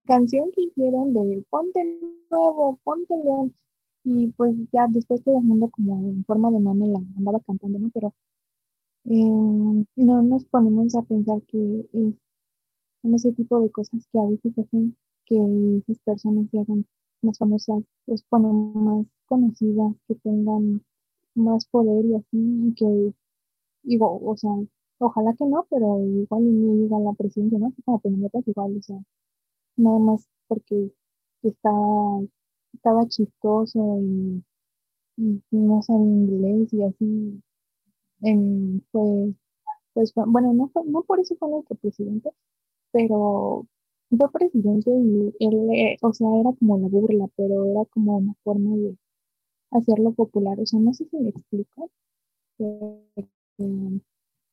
canción 0.05 0.51
que 0.51 0.63
hicieron 0.63 1.13
de 1.13 1.43
Ponte 1.49 1.99
Nuevo, 2.31 2.79
Ponte 2.83 3.15
León, 3.23 3.53
y 4.03 4.27
pues 4.31 4.55
ya 4.71 4.87
después 4.89 5.23
todo 5.23 5.37
el 5.39 5.43
mundo 5.43 5.69
como 5.69 6.09
en 6.09 6.25
forma 6.25 6.51
de 6.51 6.59
mame 6.59 6.87
la 6.87 6.99
andaba 7.17 7.39
cantando, 7.41 7.79
¿no? 7.79 7.89
Pero 7.93 8.13
eh, 9.05 9.85
no 9.95 10.21
nos 10.23 10.45
ponemos 10.45 10.95
a 10.95 11.03
pensar 11.03 11.41
que 11.43 11.85
es 11.93 12.13
en 13.03 13.15
ese 13.15 13.31
tipo 13.33 13.61
de 13.61 13.71
cosas 13.71 14.07
que 14.11 14.19
a 14.19 14.23
veces 14.23 14.57
hacen 14.57 14.95
que 15.25 15.37
esas 15.79 15.99
personas 16.03 16.47
se 16.51 16.59
hagan 16.59 16.85
más 17.21 17.37
famosas, 17.37 17.83
pues 18.05 18.23
ponen 18.23 18.73
más 18.73 19.05
conocidas, 19.25 19.95
que 20.07 20.15
tengan 20.15 20.83
más 21.35 21.65
poder 21.67 22.05
y 22.05 22.15
así, 22.15 22.27
y 22.33 22.73
que 22.73 23.13
digo, 23.83 24.19
o 24.23 24.37
sea, 24.37 24.51
ojalá 24.99 25.33
que 25.35 25.45
no, 25.45 25.65
pero 25.69 25.99
igual 26.03 26.43
ni 26.43 26.83
llega 26.83 26.99
la 26.99 27.13
presidencia, 27.13 27.59
¿no? 27.59 27.73
Como 27.85 27.99
pendientes 27.99 28.47
igual, 28.47 28.77
o 28.77 28.81
sea, 28.81 28.97
nada 29.77 29.99
más 29.99 30.27
porque 30.47 30.91
está 31.43 31.71
estaba 32.73 33.07
chistoso 33.07 33.99
y, 34.01 34.43
no 35.51 35.81
sabía 35.83 36.05
inglés 36.05 36.73
y 36.73 36.83
así 36.83 37.41
fue, 38.91 39.33
pues 39.93 40.13
bueno, 40.15 40.53
no, 40.53 40.71
no 40.85 41.01
por 41.03 41.19
eso 41.19 41.35
fue 41.37 41.49
nuestro 41.49 41.75
presidente, 41.77 42.31
pero 42.91 43.67
fue 44.09 44.31
presidente 44.31 44.91
y 44.91 45.33
él, 45.39 45.69
eh, 45.73 45.97
o 46.01 46.13
sea, 46.13 46.27
era 46.39 46.51
como 46.59 46.79
la 46.79 46.87
burla, 46.87 47.27
pero 47.35 47.65
era 47.65 47.85
como 47.85 48.17
una 48.17 48.33
forma 48.43 48.75
de 48.77 48.97
hacerlo 49.71 50.13
popular. 50.13 50.59
O 50.59 50.65
sea, 50.65 50.79
no 50.79 50.93
sé 50.93 51.05
si 51.09 51.17
me 51.17 51.29
explico. 51.29 51.89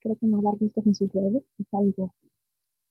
Creo 0.07 0.19
que 0.19 0.27
no 0.27 0.41
dar 0.43 0.55
vistas 0.59 0.87
en 0.87 0.95
sus 0.95 1.13
redes 1.13 1.43
es 1.59 1.67
algo 1.73 2.15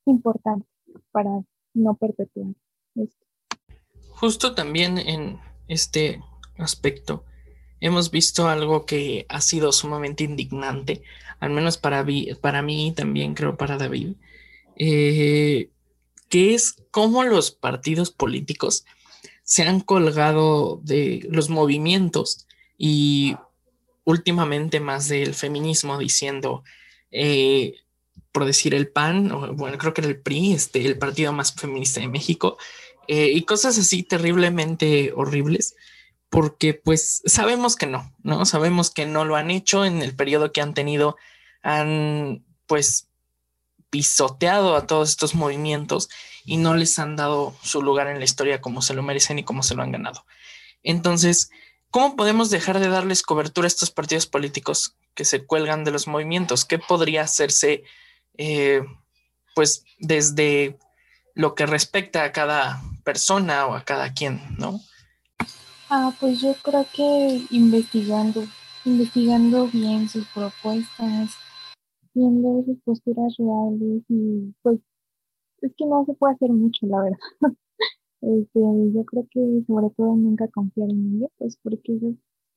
importante 0.06 0.68
para 1.12 1.30
no 1.74 1.96
perpetuar 1.96 2.54
esto. 2.96 3.26
Justo 4.10 4.54
también 4.54 4.98
en 4.98 5.40
este 5.68 6.22
aspecto 6.58 7.24
hemos 7.80 8.12
visto 8.12 8.48
algo 8.48 8.86
que 8.86 9.26
ha 9.30 9.42
sido 9.42 9.72
sumamente 9.72 10.24
indignante, 10.24 11.04
al 11.40 11.52
menos 11.52 11.78
para, 11.78 12.06
para 12.42 12.62
mí 12.62 12.94
también 12.96 13.34
creo 13.34 13.58
para 13.58 13.78
David, 13.78 14.16
eh, 14.78 15.70
que 16.30 16.54
es 16.54 16.84
cómo 16.92 17.24
los 17.24 17.52
partidos 17.52 18.12
políticos 18.12 18.86
se 19.44 19.64
han 19.64 19.80
colgado 19.80 20.82
de 20.84 21.28
los 21.30 21.50
movimientos 21.50 22.48
y 22.78 23.36
últimamente 24.04 24.80
más 24.80 25.08
del 25.08 25.34
feminismo 25.34 25.98
diciendo, 25.98 26.64
eh, 27.16 27.76
por 28.32 28.44
decir 28.44 28.76
el 28.76 28.90
PAN, 28.90 29.56
bueno, 29.56 29.78
creo 29.78 29.94
que 29.94 30.02
era 30.02 30.10
el 30.10 30.20
PRI, 30.20 30.52
este, 30.54 30.86
el 30.86 30.98
partido 30.98 31.32
más 31.32 31.54
feminista 31.54 32.02
de 32.02 32.10
México, 32.10 32.58
eh, 33.08 33.32
y 33.34 33.44
cosas 33.44 33.78
así 33.78 34.04
terriblemente 34.04 35.14
horribles, 35.16 35.76
porque 36.30 36.74
pues 36.74 37.22
sabemos 37.26 37.78
que 37.78 37.86
no, 37.86 38.14
¿no? 38.24 38.46
Sabemos 38.46 38.90
que 38.90 39.06
no 39.06 39.24
lo 39.24 39.38
han 39.38 39.52
hecho 39.52 39.86
en 39.86 40.02
el 40.02 40.14
periodo 40.14 40.52
que 40.52 40.60
han 40.60 40.74
tenido, 40.74 41.16
han 41.62 42.44
pues 42.68 43.08
pisoteado 43.90 44.76
a 44.76 44.86
todos 44.86 45.10
estos 45.10 45.34
movimientos 45.36 46.10
y 46.44 46.58
no 46.58 46.76
les 46.76 47.00
han 47.00 47.16
dado 47.16 47.56
su 47.64 47.82
lugar 47.82 48.08
en 48.08 48.20
la 48.20 48.26
historia 48.26 48.60
como 48.60 48.82
se 48.82 48.94
lo 48.94 49.04
merecen 49.04 49.40
y 49.40 49.44
como 49.44 49.64
se 49.64 49.76
lo 49.76 49.84
han 49.84 49.94
ganado. 49.94 50.26
Entonces, 50.84 51.52
¿cómo 51.90 52.18
podemos 52.18 52.50
dejar 52.50 52.80
de 52.82 52.90
darles 52.90 53.24
cobertura 53.24 53.68
a 53.68 53.70
estos 53.70 53.92
partidos 53.92 54.28
políticos 54.28 54.98
que 55.16 55.26
se 55.26 55.46
cuelgan 55.46 55.84
de 55.84 55.92
los 55.92 56.08
movimientos? 56.08 56.66
¿Qué 56.66 56.78
podría 56.78 57.24
hacerse, 57.24 57.84
eh, 58.38 58.84
pues, 59.56 59.86
desde 60.00 60.78
lo 61.34 61.56
que 61.56 61.66
respecta 61.66 62.24
a 62.24 62.32
cada 62.32 62.82
persona 63.04 63.66
o 63.68 63.74
a 63.74 63.84
cada 63.84 64.14
quien, 64.14 64.42
no? 64.58 64.80
Ah, 65.90 66.12
pues 66.20 66.42
yo 66.42 66.54
creo 66.64 66.86
que 66.94 67.42
investigando, 67.52 68.44
investigando 68.86 69.68
bien 69.68 70.10
sus 70.10 70.28
propuestas, 70.28 71.32
viendo 72.14 72.64
sus 72.66 72.78
posturas 72.84 73.36
reales 73.38 74.04
y 74.10 74.54
pues 74.64 74.80
es 75.62 75.72
que 75.78 75.86
no 75.86 76.06
se 76.06 76.14
puede 76.14 76.34
hacer 76.34 76.50
mucho, 76.50 76.86
la 76.88 77.02
verdad. 77.04 77.18
Este, 78.22 78.60
yo 78.60 79.06
creo 79.06 79.28
que 79.30 79.40
sobre 79.68 79.92
todo 79.96 80.16
nunca 80.16 80.48
confiar 80.48 80.90
en 80.90 81.18
ellos, 81.18 81.30
pues 81.38 81.60
porque 81.62 82.00
yo 82.00 82.14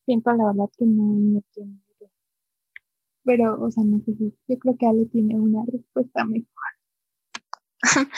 siento 0.06 0.32
la 0.32 0.46
verdad 0.46 0.70
que 0.78 0.86
no 0.86 1.02
me 1.02 1.42
tiene 1.52 1.78
Pero, 3.28 3.62
o 3.62 3.70
sea, 3.70 3.84
no 3.84 4.00
sé 4.06 4.14
yo 4.18 4.58
creo 4.58 4.74
que 4.78 4.86
Ale 4.86 5.04
tiene 5.12 5.34
una 5.34 5.62
respuesta 5.70 6.24
mejor. 6.24 6.48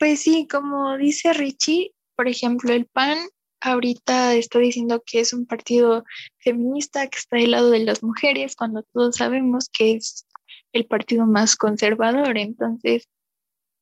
Pues 0.00 0.20
sí, 0.20 0.46
como 0.48 0.96
dice 0.96 1.32
Richie, 1.32 1.92
por 2.16 2.28
ejemplo, 2.28 2.72
el 2.72 2.86
PAN 2.86 3.18
ahorita 3.60 4.34
está 4.34 4.60
diciendo 4.60 5.02
que 5.04 5.18
es 5.18 5.32
un 5.32 5.44
partido 5.44 6.04
feminista 6.38 7.08
que 7.08 7.18
está 7.18 7.36
del 7.36 7.50
lado 7.50 7.70
de 7.70 7.80
las 7.80 8.04
mujeres, 8.04 8.54
cuando 8.54 8.84
todos 8.92 9.16
sabemos 9.16 9.68
que 9.76 9.96
es 9.96 10.24
el 10.72 10.86
partido 10.86 11.26
más 11.26 11.56
conservador. 11.56 12.38
Entonces, 12.38 13.08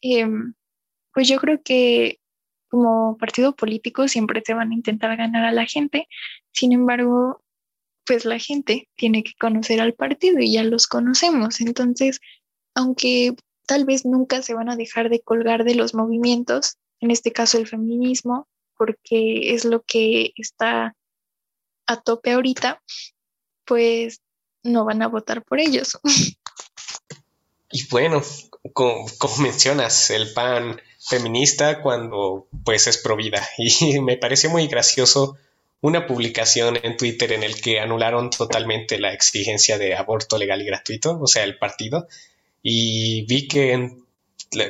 em, 0.00 0.54
pues 1.12 1.28
yo 1.28 1.38
creo 1.38 1.60
que 1.62 2.18
como 2.70 3.18
partido 3.18 3.54
político 3.54 4.08
siempre 4.08 4.42
se 4.44 4.54
van 4.54 4.72
a 4.72 4.74
intentar 4.74 5.14
ganar 5.18 5.44
a 5.44 5.52
la 5.52 5.66
gente. 5.66 6.08
Sin 6.50 6.72
embargo, 6.72 7.44
pues 8.06 8.24
la 8.24 8.38
gente 8.38 8.88
tiene 8.96 9.22
que 9.22 9.32
conocer 9.38 9.80
al 9.80 9.94
partido 9.94 10.38
y 10.40 10.52
ya 10.52 10.62
los 10.62 10.86
conocemos. 10.86 11.60
Entonces, 11.60 12.20
aunque 12.74 13.34
tal 13.66 13.84
vez 13.84 14.04
nunca 14.04 14.42
se 14.42 14.54
van 14.54 14.70
a 14.70 14.76
dejar 14.76 15.10
de 15.10 15.20
colgar 15.20 15.64
de 15.64 15.74
los 15.74 15.94
movimientos, 15.94 16.76
en 17.00 17.10
este 17.10 17.32
caso 17.32 17.58
el 17.58 17.66
feminismo, 17.66 18.46
porque 18.76 19.54
es 19.54 19.64
lo 19.64 19.82
que 19.82 20.32
está 20.36 20.94
a 21.86 22.00
tope 22.00 22.32
ahorita, 22.32 22.82
pues 23.64 24.20
no 24.62 24.84
van 24.84 25.02
a 25.02 25.08
votar 25.08 25.44
por 25.44 25.60
ellos. 25.60 25.98
Y 27.68 27.84
bueno, 27.88 28.22
como, 28.72 29.06
mencionas, 29.40 30.10
el 30.10 30.32
PAN 30.32 30.80
feminista 31.00 31.82
cuando 31.82 32.46
pues 32.64 32.86
es 32.86 32.96
pro 32.96 33.16
vida. 33.16 33.46
Y 33.58 34.00
me 34.00 34.16
pareció 34.16 34.50
muy 34.50 34.66
gracioso 34.68 35.36
una 35.80 36.06
publicación 36.06 36.78
en 36.82 36.96
Twitter 36.96 37.32
en 37.32 37.42
el 37.42 37.60
que 37.60 37.80
anularon 37.80 38.30
totalmente 38.30 38.98
la 38.98 39.12
exigencia 39.12 39.78
de 39.78 39.94
aborto 39.94 40.38
legal 40.38 40.62
y 40.62 40.66
gratuito, 40.66 41.18
o 41.20 41.26
sea, 41.26 41.44
el 41.44 41.58
partido. 41.58 42.08
Y 42.62 43.24
vi 43.26 43.46
que, 43.46 43.96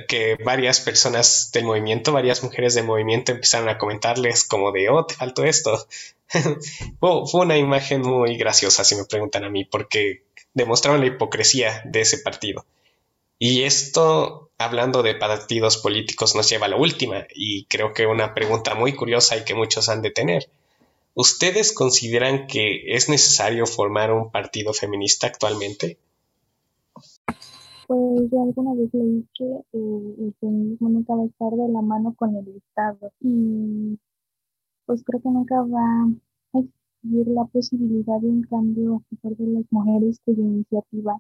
que 0.09 0.37
varias 0.45 0.81
personas 0.81 1.51
del 1.53 1.65
movimiento, 1.65 2.13
varias 2.13 2.43
mujeres 2.43 2.75
del 2.75 2.85
movimiento 2.85 3.33
empezaron 3.33 3.69
a 3.69 3.79
comentarles 3.79 4.45
como 4.45 4.73
de, 4.73 4.89
oh, 4.89 5.07
te 5.07 5.15
faltó 5.15 5.45
esto. 5.45 5.87
fue 7.01 7.41
una 7.41 7.57
imagen 7.57 8.03
muy 8.03 8.37
graciosa, 8.37 8.85
si 8.85 8.97
me 8.97 9.05
preguntan 9.05 9.45
a 9.45 9.49
mí, 9.49 9.65
porque 9.65 10.25
demostraron 10.55 11.01
la 11.01 11.07
hipocresía 11.07 11.83
de 11.85 12.01
ese 12.01 12.19
partido. 12.19 12.67
Y 13.39 13.63
esto, 13.63 14.51
hablando 14.59 15.03
de 15.03 15.15
partidos 15.15 15.77
políticos, 15.77 16.35
nos 16.35 16.49
lleva 16.49 16.67
a 16.67 16.71
la 16.71 16.77
última, 16.77 17.27
y 17.35 17.65
creo 17.67 17.93
que 17.93 18.07
una 18.07 18.35
pregunta 18.35 18.75
muy 18.75 18.95
curiosa 18.95 19.37
y 19.37 19.45
que 19.45 19.55
muchos 19.55 19.89
han 19.89 20.03
de 20.03 20.11
tener. 20.11 20.49
¿Ustedes 21.19 21.73
consideran 21.73 22.47
que 22.47 22.95
es 22.95 23.09
necesario 23.09 23.65
formar 23.65 24.13
un 24.13 24.31
partido 24.31 24.75
feminista 24.75 25.27
actualmente? 25.27 25.97
Pues 27.87 28.31
yo 28.31 28.43
alguna 28.43 28.75
vez 28.75 28.93
leí 28.93 29.25
que 29.33 29.45
eh, 29.45 30.15
el 30.19 30.35
feminismo 30.39 30.91
nunca 30.91 31.15
va 31.15 31.23
a 31.23 31.27
estar 31.27 31.53
de 31.53 31.69
la 31.73 31.81
mano 31.81 32.15
con 32.15 32.37
el 32.37 32.47
Estado 32.49 33.11
y 33.21 33.99
pues 34.85 35.03
creo 35.05 35.23
que 35.23 35.31
nunca 35.31 35.63
va 35.63 36.05
a 36.53 36.59
existir 36.59 37.29
la 37.29 37.47
posibilidad 37.47 38.21
de 38.21 38.29
un 38.29 38.43
cambio 38.43 39.03
a 39.11 39.17
favor 39.23 39.39
de 39.39 39.47
las 39.47 39.65
mujeres 39.71 40.21
cuya 40.23 40.43
iniciativa 40.43 41.19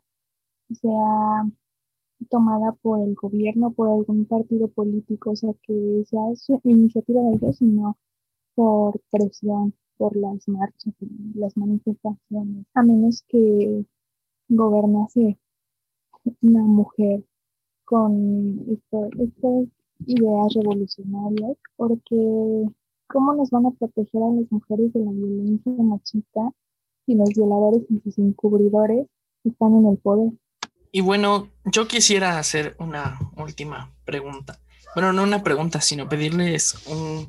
sea 0.79 1.51
tomada 2.29 2.73
por 2.83 3.01
el 3.01 3.15
gobierno, 3.15 3.71
por 3.71 3.89
algún 3.89 4.27
partido 4.27 4.69
político, 4.69 5.31
o 5.31 5.37
sea, 5.37 5.55
que 5.63 6.05
sea 6.07 6.37
su 6.37 6.61
iniciativa 6.65 7.23
de 7.23 7.37
ellos, 7.37 7.57
sino 7.57 7.97
por 8.55 9.01
presión, 9.11 9.73
por 9.97 10.17
las 10.17 10.47
marchas, 10.49 10.95
las 11.35 11.57
manifestaciones, 11.57 12.67
a 12.75 12.83
menos 12.83 13.25
que 13.29 13.85
gobernase 14.49 15.39
una 16.43 16.63
mujer 16.63 17.25
con 17.85 18.67
estas 18.69 19.69
ideas 20.07 20.55
revolucionarias, 20.55 21.57
porque 21.77 22.67
¿cómo 23.07 23.35
nos 23.35 23.51
van 23.51 23.67
a 23.67 23.71
proteger 23.71 24.23
a 24.23 24.33
las 24.33 24.51
mujeres 24.51 24.93
de 24.93 25.01
la 25.01 25.11
violencia 25.11 25.73
machista 25.79 26.51
si 27.07 27.15
los 27.15 27.31
violadores 27.31 27.83
y 27.89 28.01
sus 28.01 28.19
encubridores 28.19 29.07
están 29.45 29.75
en 29.77 29.87
el 29.87 29.99
poder? 29.99 30.33
Y 30.93 31.01
bueno, 31.01 31.49
yo 31.65 31.87
quisiera 31.87 32.39
hacer 32.39 32.77
una 32.79 33.19
última 33.37 33.93
pregunta. 34.05 34.59
Bueno, 34.95 35.13
no 35.13 35.23
una 35.23 35.43
pregunta, 35.43 35.81
sino 35.81 36.09
pedirles 36.09 36.87
un, 36.87 37.29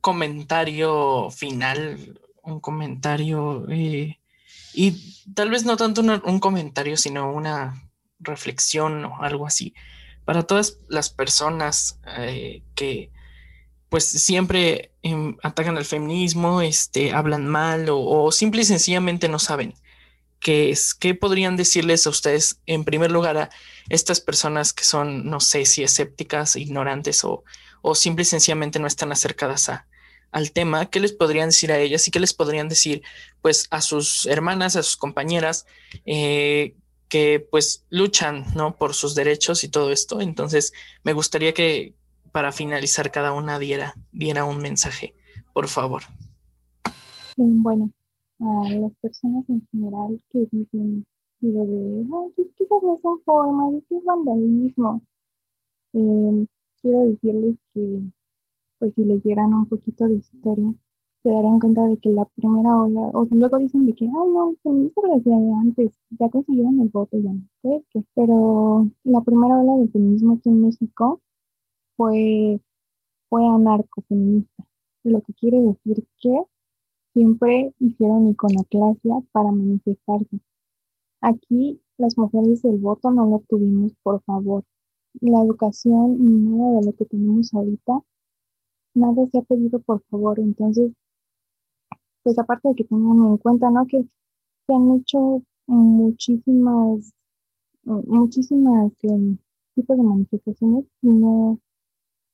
comentario 0.00 1.30
final, 1.30 2.20
un 2.42 2.60
comentario 2.60 3.66
eh, 3.70 4.18
y 4.72 5.24
tal 5.34 5.50
vez 5.50 5.64
no 5.64 5.76
tanto 5.76 6.00
un 6.00 6.40
comentario, 6.40 6.96
sino 6.96 7.32
una 7.32 7.90
reflexión 8.18 9.04
o 9.04 9.22
algo 9.22 9.46
así. 9.46 9.74
Para 10.24 10.44
todas 10.44 10.78
las 10.88 11.10
personas 11.10 11.98
eh, 12.18 12.62
que 12.74 13.10
pues 13.88 14.04
siempre 14.04 14.92
em, 15.02 15.36
atacan 15.42 15.76
al 15.76 15.84
feminismo, 15.84 16.60
este, 16.62 17.12
hablan 17.12 17.48
mal 17.48 17.88
o, 17.88 18.00
o 18.00 18.30
simple 18.30 18.62
y 18.62 18.64
sencillamente 18.64 19.28
no 19.28 19.40
saben 19.40 19.74
qué 20.40 20.70
es, 20.70 20.94
qué 20.94 21.14
podrían 21.14 21.56
decirles 21.56 22.06
a 22.06 22.10
ustedes 22.10 22.60
en 22.66 22.84
primer 22.84 23.12
lugar 23.12 23.36
a 23.36 23.50
estas 23.88 24.20
personas 24.20 24.72
que 24.72 24.84
son, 24.84 25.26
no 25.26 25.38
sé 25.40 25.66
si 25.66 25.82
escépticas, 25.82 26.56
ignorantes 26.56 27.24
o, 27.24 27.44
o 27.82 27.94
simple 27.94 28.22
y 28.22 28.26
sencillamente 28.26 28.78
no 28.78 28.86
están 28.86 29.12
acercadas 29.12 29.68
a, 29.68 29.86
al 30.32 30.52
tema, 30.52 30.86
¿qué 30.86 31.00
les 31.00 31.12
podrían 31.12 31.48
decir 31.48 31.72
a 31.72 31.78
ellas 31.78 32.06
y 32.06 32.10
qué 32.10 32.20
les 32.20 32.34
podrían 32.34 32.68
decir 32.68 33.02
pues 33.42 33.66
a 33.70 33.80
sus 33.80 34.26
hermanas, 34.26 34.76
a 34.76 34.82
sus 34.82 34.96
compañeras 34.96 35.66
eh, 36.06 36.74
que 37.08 37.44
pues 37.50 37.84
luchan, 37.90 38.44
¿no? 38.54 38.76
Por 38.76 38.94
sus 38.94 39.14
derechos 39.14 39.64
y 39.64 39.68
todo 39.68 39.90
esto. 39.90 40.20
Entonces, 40.20 40.72
me 41.02 41.12
gustaría 41.12 41.52
que 41.52 41.94
para 42.32 42.52
finalizar 42.52 43.10
cada 43.10 43.32
una 43.32 43.58
diera, 43.58 43.94
diera 44.12 44.44
un 44.44 44.58
mensaje, 44.58 45.14
por 45.52 45.66
favor. 45.66 46.02
Bueno, 47.36 47.90
a 48.38 48.68
las 48.68 48.92
personas 49.00 49.44
en 49.48 49.66
general 49.72 50.20
que 50.30 50.46
dicen, 50.52 51.04
digo, 51.40 51.66
de, 51.66 52.06
ay, 52.12 52.44
es 52.46 52.54
que 52.56 52.64
no 52.70 52.98
son 53.02 53.20
formas, 53.22 53.74
es 53.74 53.84
que 53.88 53.96
es 53.96 54.04
vandalismo. 54.04 55.02
Eh, 55.94 56.46
quiero 56.82 57.00
decirles 57.00 57.56
que, 57.74 58.02
pues 58.78 58.94
si 58.94 59.04
leyeran 59.04 59.54
un 59.54 59.66
poquito 59.66 60.06
de 60.08 60.16
historia, 60.16 60.74
se 61.22 61.30
darían 61.30 61.60
cuenta 61.60 61.84
de 61.86 61.98
que 61.98 62.10
la 62.10 62.24
primera 62.26 62.78
ola, 62.80 63.00
o 63.14 63.26
luego 63.30 63.58
dicen 63.58 63.86
de 63.86 63.94
que, 63.94 64.06
ay, 64.06 64.30
no, 64.34 64.54
feminismo 64.62 65.02
desde 65.14 65.32
antes, 65.54 65.92
ya 66.18 66.28
consiguieron 66.30 66.80
el 66.80 66.88
voto, 66.88 67.18
ya 67.18 67.32
no 67.32 67.42
sé 67.62 67.84
qué, 67.92 68.04
pero 68.14 68.88
la 69.04 69.20
primera 69.22 69.60
ola 69.60 69.76
del 69.78 69.90
feminismo 69.90 70.34
aquí 70.34 70.48
en 70.50 70.62
México 70.62 71.20
fue, 71.96 72.60
fue 73.28 73.46
anarcofeminista, 73.46 74.64
lo 75.04 75.22
que 75.22 75.34
quiere 75.34 75.60
decir 75.62 76.04
que 76.22 76.44
Siempre 77.12 77.74
hicieron 77.80 78.28
iconoclasia 78.28 79.20
para 79.32 79.50
manifestarse. 79.50 80.38
Aquí 81.20 81.80
las 81.98 82.16
mujeres 82.16 82.62
del 82.62 82.78
voto 82.78 83.10
no 83.10 83.26
lo 83.26 83.42
tuvimos, 83.48 83.92
por 84.04 84.22
favor. 84.22 84.64
La 85.20 85.42
educación 85.42 86.18
ni 86.18 86.56
nada 86.56 86.80
de 86.80 86.86
lo 86.86 86.92
que 86.92 87.04
tenemos 87.04 87.52
ahorita 87.54 88.00
nada 88.94 89.26
se 89.30 89.38
ha 89.38 89.42
pedido 89.42 89.78
por 89.80 90.02
favor. 90.10 90.38
Entonces, 90.40 90.92
pues 92.22 92.38
aparte 92.38 92.68
de 92.68 92.74
que 92.74 92.84
tengan 92.84 93.18
en 93.18 93.36
cuenta, 93.38 93.70
¿no? 93.70 93.86
Que 93.86 94.02
se 94.66 94.74
han 94.74 94.90
hecho 94.96 95.42
muchísimas, 95.66 97.12
muchísimas 97.84 98.92
em, 99.04 99.38
tipos 99.74 99.96
de 99.96 100.02
manifestaciones 100.02 100.84
y 101.02 101.08
no 101.08 101.58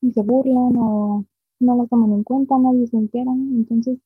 y 0.03 0.13
se 0.13 0.23
burlan 0.23 0.77
o 0.77 1.25
no 1.61 1.77
las 1.77 1.89
toman 1.89 2.13
en 2.13 2.25
cuenta, 2.25 2.59
nadie 2.59 2.87
se 2.87 2.97
entera. 2.97 3.33
Entonces, 3.33 3.99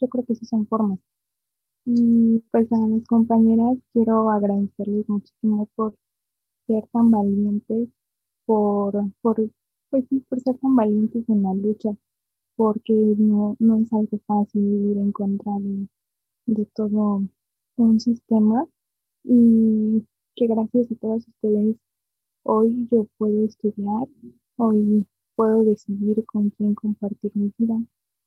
yo 0.00 0.08
creo 0.08 0.24
que 0.24 0.34
sí 0.34 0.46
son 0.46 0.66
formas. 0.66 0.98
Y 1.86 2.40
pues 2.50 2.72
a 2.72 2.78
mis 2.78 3.06
compañeras 3.06 3.78
quiero 3.92 4.30
agradecerles 4.30 5.08
muchísimo 5.08 5.68
por 5.76 5.94
ser 6.66 6.86
tan 6.92 7.10
valientes, 7.10 7.88
por, 8.46 8.94
por, 9.22 9.36
pues 9.90 10.04
por 10.28 10.40
ser 10.40 10.58
tan 10.58 10.76
valientes 10.76 11.28
en 11.28 11.42
la 11.42 11.54
lucha, 11.54 11.90
porque 12.56 12.92
no, 12.94 13.56
no 13.58 13.78
es 13.78 13.92
algo 13.92 14.18
fácil 14.26 14.62
vivir 14.62 14.98
en 14.98 15.12
contra 15.12 15.52
de, 15.60 15.88
de 16.46 16.66
todo 16.74 17.22
un 17.76 18.00
sistema 18.00 18.66
y 19.24 20.04
que 20.36 20.46
gracias 20.46 20.92
a 20.92 20.96
todas 20.96 21.28
ustedes 21.28 21.76
hoy 22.44 22.88
yo 22.90 23.06
puedo 23.18 23.44
estudiar, 23.44 24.08
hoy 24.56 25.06
puedo 25.36 25.64
decidir 25.64 26.24
con 26.26 26.50
quién 26.50 26.74
compartir 26.74 27.32
mi 27.34 27.52
vida, 27.58 27.76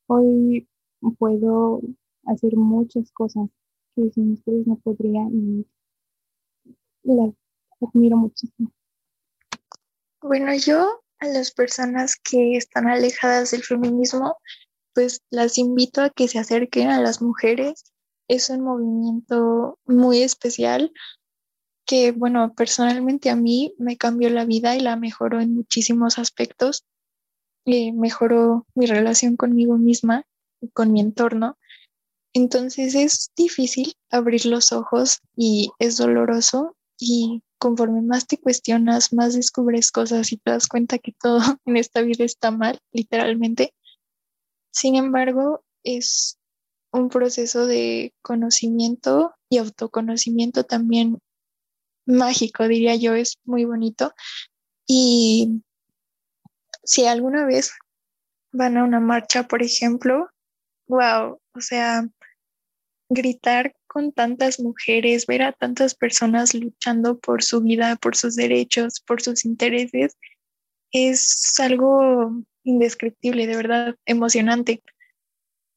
hoy 0.08 0.68
puedo 1.18 1.80
hacer 2.24 2.56
muchas 2.56 3.10
cosas 3.12 3.48
que 3.94 4.10
sin 4.10 4.32
ustedes 4.32 4.66
no 4.66 4.76
podría 4.76 5.22
y 5.32 5.66
las 7.04 7.34
admiro 7.80 8.16
muchísimo. 8.16 8.70
Bueno, 10.20 10.52
yo 10.54 11.02
a 11.20 11.26
las 11.26 11.52
personas 11.52 12.16
que 12.16 12.56
están 12.56 12.88
alejadas 12.88 13.52
del 13.52 13.62
feminismo, 13.62 14.36
pues 14.94 15.20
las 15.30 15.58
invito 15.58 16.02
a 16.02 16.10
que 16.10 16.26
se 16.26 16.38
acerquen 16.38 16.88
a 16.88 17.00
las 17.00 17.22
mujeres. 17.22 17.92
Es 18.28 18.50
un 18.50 18.62
movimiento 18.62 19.78
muy 19.86 20.22
especial 20.22 20.92
que, 21.86 22.12
bueno, 22.12 22.52
personalmente 22.54 23.30
a 23.30 23.36
mí 23.36 23.74
me 23.78 23.96
cambió 23.96 24.28
la 24.28 24.44
vida 24.44 24.76
y 24.76 24.80
la 24.80 24.96
mejoró 24.96 25.40
en 25.40 25.54
muchísimos 25.54 26.18
aspectos. 26.18 26.84
Eh, 27.64 27.92
mejoró 27.92 28.66
mi 28.74 28.86
relación 28.86 29.36
conmigo 29.36 29.78
misma 29.78 30.24
y 30.60 30.68
con 30.70 30.92
mi 30.92 31.00
entorno. 31.00 31.56
Entonces 32.34 32.94
es 32.94 33.30
difícil 33.36 33.94
abrir 34.10 34.46
los 34.46 34.72
ojos 34.72 35.20
y 35.36 35.70
es 35.78 35.96
doloroso 35.96 36.76
y 36.98 37.42
conforme 37.58 38.02
más 38.02 38.26
te 38.26 38.38
cuestionas, 38.38 39.12
más 39.12 39.34
descubres 39.34 39.90
cosas 39.90 40.32
y 40.32 40.36
te 40.38 40.50
das 40.50 40.68
cuenta 40.68 40.98
que 40.98 41.12
todo 41.12 41.40
en 41.66 41.76
esta 41.76 42.02
vida 42.02 42.24
está 42.24 42.50
mal, 42.50 42.80
literalmente. 42.92 43.74
Sin 44.70 44.96
embargo, 44.96 45.64
es 45.82 46.38
un 46.92 47.08
proceso 47.08 47.66
de 47.66 48.14
conocimiento 48.22 49.34
y 49.48 49.58
autoconocimiento 49.58 50.64
también 50.64 51.18
mágico, 52.06 52.66
diría 52.66 52.96
yo, 52.96 53.14
es 53.14 53.38
muy 53.44 53.64
bonito. 53.64 54.14
Y 54.86 55.62
si 56.82 57.04
alguna 57.04 57.44
vez 57.44 57.72
van 58.52 58.78
a 58.78 58.84
una 58.84 59.00
marcha, 59.00 59.46
por 59.46 59.62
ejemplo, 59.62 60.30
wow, 60.86 61.38
o 61.54 61.60
sea, 61.60 62.08
gritar 63.10 63.74
tantas 64.12 64.60
mujeres, 64.60 65.26
ver 65.26 65.42
a 65.42 65.52
tantas 65.52 65.94
personas 65.94 66.54
luchando 66.54 67.18
por 67.18 67.42
su 67.42 67.60
vida, 67.60 67.96
por 67.96 68.16
sus 68.16 68.36
derechos, 68.36 69.00
por 69.00 69.22
sus 69.22 69.44
intereses, 69.44 70.16
es 70.92 71.58
algo 71.60 72.32
indescriptible, 72.64 73.46
de 73.46 73.56
verdad, 73.56 73.96
emocionante. 74.06 74.82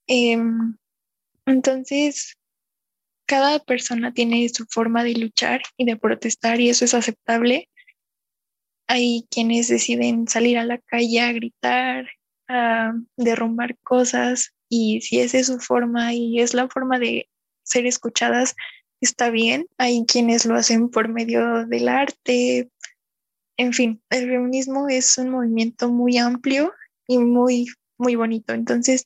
Em, 0.07 0.77
entonces, 1.45 2.37
cada 3.25 3.59
persona 3.59 4.13
tiene 4.13 4.47
su 4.49 4.65
forma 4.65 5.03
de 5.03 5.15
luchar 5.15 5.61
y 5.77 5.85
de 5.85 5.97
protestar 5.97 6.59
y 6.59 6.69
eso 6.69 6.85
es 6.85 6.93
aceptable. 6.93 7.69
Hay 8.87 9.25
quienes 9.29 9.69
deciden 9.69 10.27
salir 10.27 10.57
a 10.57 10.65
la 10.65 10.79
calle 10.79 11.21
a 11.21 11.31
gritar, 11.31 12.09
a 12.49 12.93
derrumbar 13.15 13.77
cosas 13.79 14.53
y 14.67 15.01
si 15.01 15.19
esa 15.19 15.37
es 15.37 15.47
su 15.47 15.59
forma 15.59 16.13
y 16.13 16.39
es 16.41 16.53
la 16.53 16.67
forma 16.67 16.99
de 16.99 17.29
ser 17.71 17.85
escuchadas, 17.85 18.55
está 19.01 19.29
bien. 19.29 19.67
Hay 19.77 20.05
quienes 20.05 20.45
lo 20.45 20.55
hacen 20.55 20.89
por 20.89 21.09
medio 21.09 21.65
del 21.65 21.89
arte. 21.89 22.69
En 23.57 23.73
fin, 23.73 24.01
el 24.09 24.29
feminismo 24.29 24.87
es 24.89 25.17
un 25.17 25.29
movimiento 25.29 25.89
muy 25.89 26.17
amplio 26.17 26.73
y 27.07 27.17
muy, 27.17 27.67
muy 27.97 28.15
bonito. 28.15 28.53
Entonces, 28.53 29.05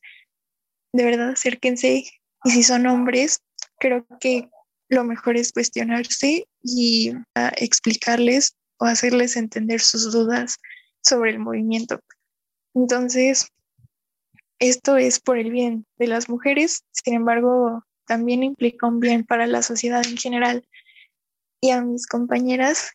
de 0.93 1.05
verdad, 1.05 1.29
acérquense. 1.29 2.05
Y 2.43 2.49
si 2.51 2.63
son 2.63 2.85
hombres, 2.87 3.41
creo 3.79 4.05
que 4.19 4.49
lo 4.89 5.03
mejor 5.03 5.37
es 5.37 5.51
cuestionarse 5.51 6.47
y 6.61 7.13
explicarles 7.57 8.55
o 8.77 8.85
hacerles 8.85 9.35
entender 9.35 9.81
sus 9.81 10.11
dudas 10.11 10.57
sobre 11.01 11.31
el 11.31 11.39
movimiento. 11.39 11.99
Entonces, 12.73 13.47
esto 14.59 14.97
es 14.97 15.19
por 15.19 15.37
el 15.37 15.51
bien 15.51 15.85
de 15.97 16.07
las 16.07 16.29
mujeres, 16.29 16.83
sin 16.91 17.13
embargo, 17.13 17.83
también 18.05 18.43
implica 18.43 18.87
un 18.87 18.99
bien 18.99 19.25
para 19.25 19.47
la 19.47 19.61
sociedad 19.61 20.05
en 20.07 20.17
general. 20.17 20.67
Y 21.61 21.71
a 21.71 21.81
mis 21.81 22.07
compañeras 22.07 22.91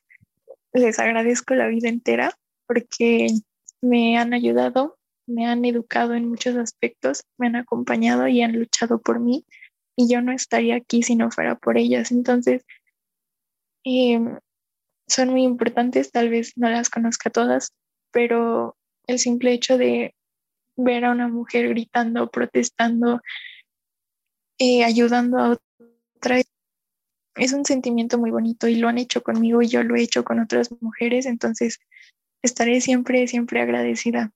les 0.73 0.99
agradezco 0.99 1.55
la 1.55 1.67
vida 1.67 1.89
entera 1.89 2.33
porque 2.67 3.29
me 3.81 4.19
han 4.19 4.35
ayudado, 4.35 4.99
me 5.27 5.47
han 5.47 5.65
educado 5.65 6.15
en 6.15 6.29
muchos 6.29 6.57
aspectos, 6.57 7.25
me 7.39 7.49
han 7.49 7.57
acompañado 7.57 8.29
y 8.29 8.43
han 8.43 8.53
luchado 8.53 9.01
por 9.01 9.21
mí 9.21 9.45
y 9.97 10.09
yo 10.09 10.23
no 10.23 10.33
estaría 10.33 10.77
aquí 10.77 11.03
si 11.03 11.17
no 11.17 11.31
fuera 11.31 11.57
por 11.57 11.77
ellas. 11.77 12.11
Entonces, 12.11 12.65
em, 13.85 14.39
son 15.09 15.31
muy 15.31 15.43
importantes, 15.43 16.13
tal 16.13 16.29
vez 16.29 16.53
no 16.57 16.71
las 16.71 16.89
conozca 16.89 17.31
todas, 17.31 17.73
pero 18.13 18.77
el 19.07 19.19
simple 19.19 19.53
hecho 19.53 19.77
de 19.77 20.15
ver 20.77 21.05
a 21.05 21.11
una 21.11 21.29
mujer 21.29 21.69
gritando, 21.69 22.31
protestando, 22.31 23.21
eh, 24.61 24.85
ayudando 24.85 25.39
a 25.39 25.59
otra, 26.17 26.41
es 27.37 27.53
un 27.53 27.65
sentimiento 27.65 28.19
muy 28.19 28.31
bonito 28.31 28.69
y 28.69 28.77
lo 28.77 28.89
han 28.89 28.99
hecho 28.99 29.23
conmigo 29.23 29.63
y 29.63 29.69
yo 29.69 29.83
lo 29.83 29.97
he 29.97 30.03
hecho 30.03 30.23
con 30.23 30.39
otras 30.39 30.69
mujeres, 30.81 31.25
entonces 31.25 31.81
estaré 32.43 32.83
siempre, 32.83 33.27
siempre 33.27 33.63
agradecida. 33.63 34.33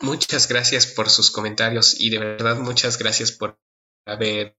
Muchas 0.00 0.48
gracias 0.48 0.86
por 0.86 1.10
sus 1.10 1.30
comentarios 1.30 1.98
y 2.00 2.10
de 2.10 2.18
verdad 2.18 2.58
muchas 2.58 2.98
gracias 2.98 3.30
por 3.30 3.56
haber 4.04 4.56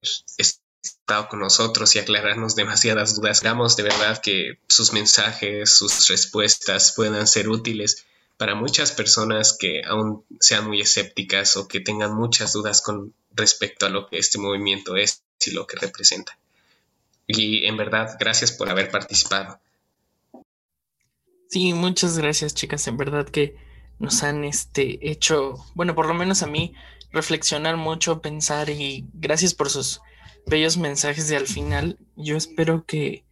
estado 0.78 1.28
con 1.28 1.40
nosotros 1.40 1.94
y 1.94 1.98
aclararnos 1.98 2.56
demasiadas 2.56 3.14
dudas. 3.14 3.42
Damos 3.42 3.76
de 3.76 3.82
verdad 3.82 4.22
que 4.22 4.58
sus 4.68 4.94
mensajes, 4.94 5.74
sus 5.74 6.08
respuestas 6.08 6.94
puedan 6.96 7.26
ser 7.26 7.50
útiles 7.50 8.06
para 8.36 8.54
muchas 8.54 8.92
personas 8.92 9.56
que 9.58 9.82
aún 9.84 10.24
sean 10.40 10.66
muy 10.66 10.80
escépticas 10.80 11.56
o 11.56 11.68
que 11.68 11.80
tengan 11.80 12.14
muchas 12.14 12.52
dudas 12.52 12.82
con 12.82 13.14
respecto 13.32 13.86
a 13.86 13.90
lo 13.90 14.08
que 14.08 14.18
este 14.18 14.38
movimiento 14.38 14.96
es 14.96 15.22
y 15.44 15.52
lo 15.52 15.66
que 15.66 15.76
representa. 15.76 16.36
Y 17.26 17.66
en 17.66 17.76
verdad, 17.76 18.16
gracias 18.18 18.52
por 18.52 18.68
haber 18.68 18.90
participado. 18.90 19.58
Sí, 21.48 21.72
muchas 21.72 22.18
gracias, 22.18 22.54
chicas. 22.54 22.86
En 22.88 22.96
verdad 22.96 23.28
que 23.28 23.56
nos 23.98 24.22
han 24.22 24.44
este, 24.44 24.98
hecho, 25.08 25.64
bueno, 25.74 25.94
por 25.94 26.06
lo 26.06 26.14
menos 26.14 26.42
a 26.42 26.46
mí, 26.46 26.74
reflexionar 27.12 27.76
mucho, 27.76 28.20
pensar 28.20 28.70
y 28.70 29.06
gracias 29.14 29.54
por 29.54 29.70
sus 29.70 30.00
bellos 30.46 30.76
mensajes 30.76 31.28
de 31.28 31.36
al 31.36 31.46
final. 31.46 31.98
Yo 32.16 32.36
espero 32.36 32.84
que 32.84 33.24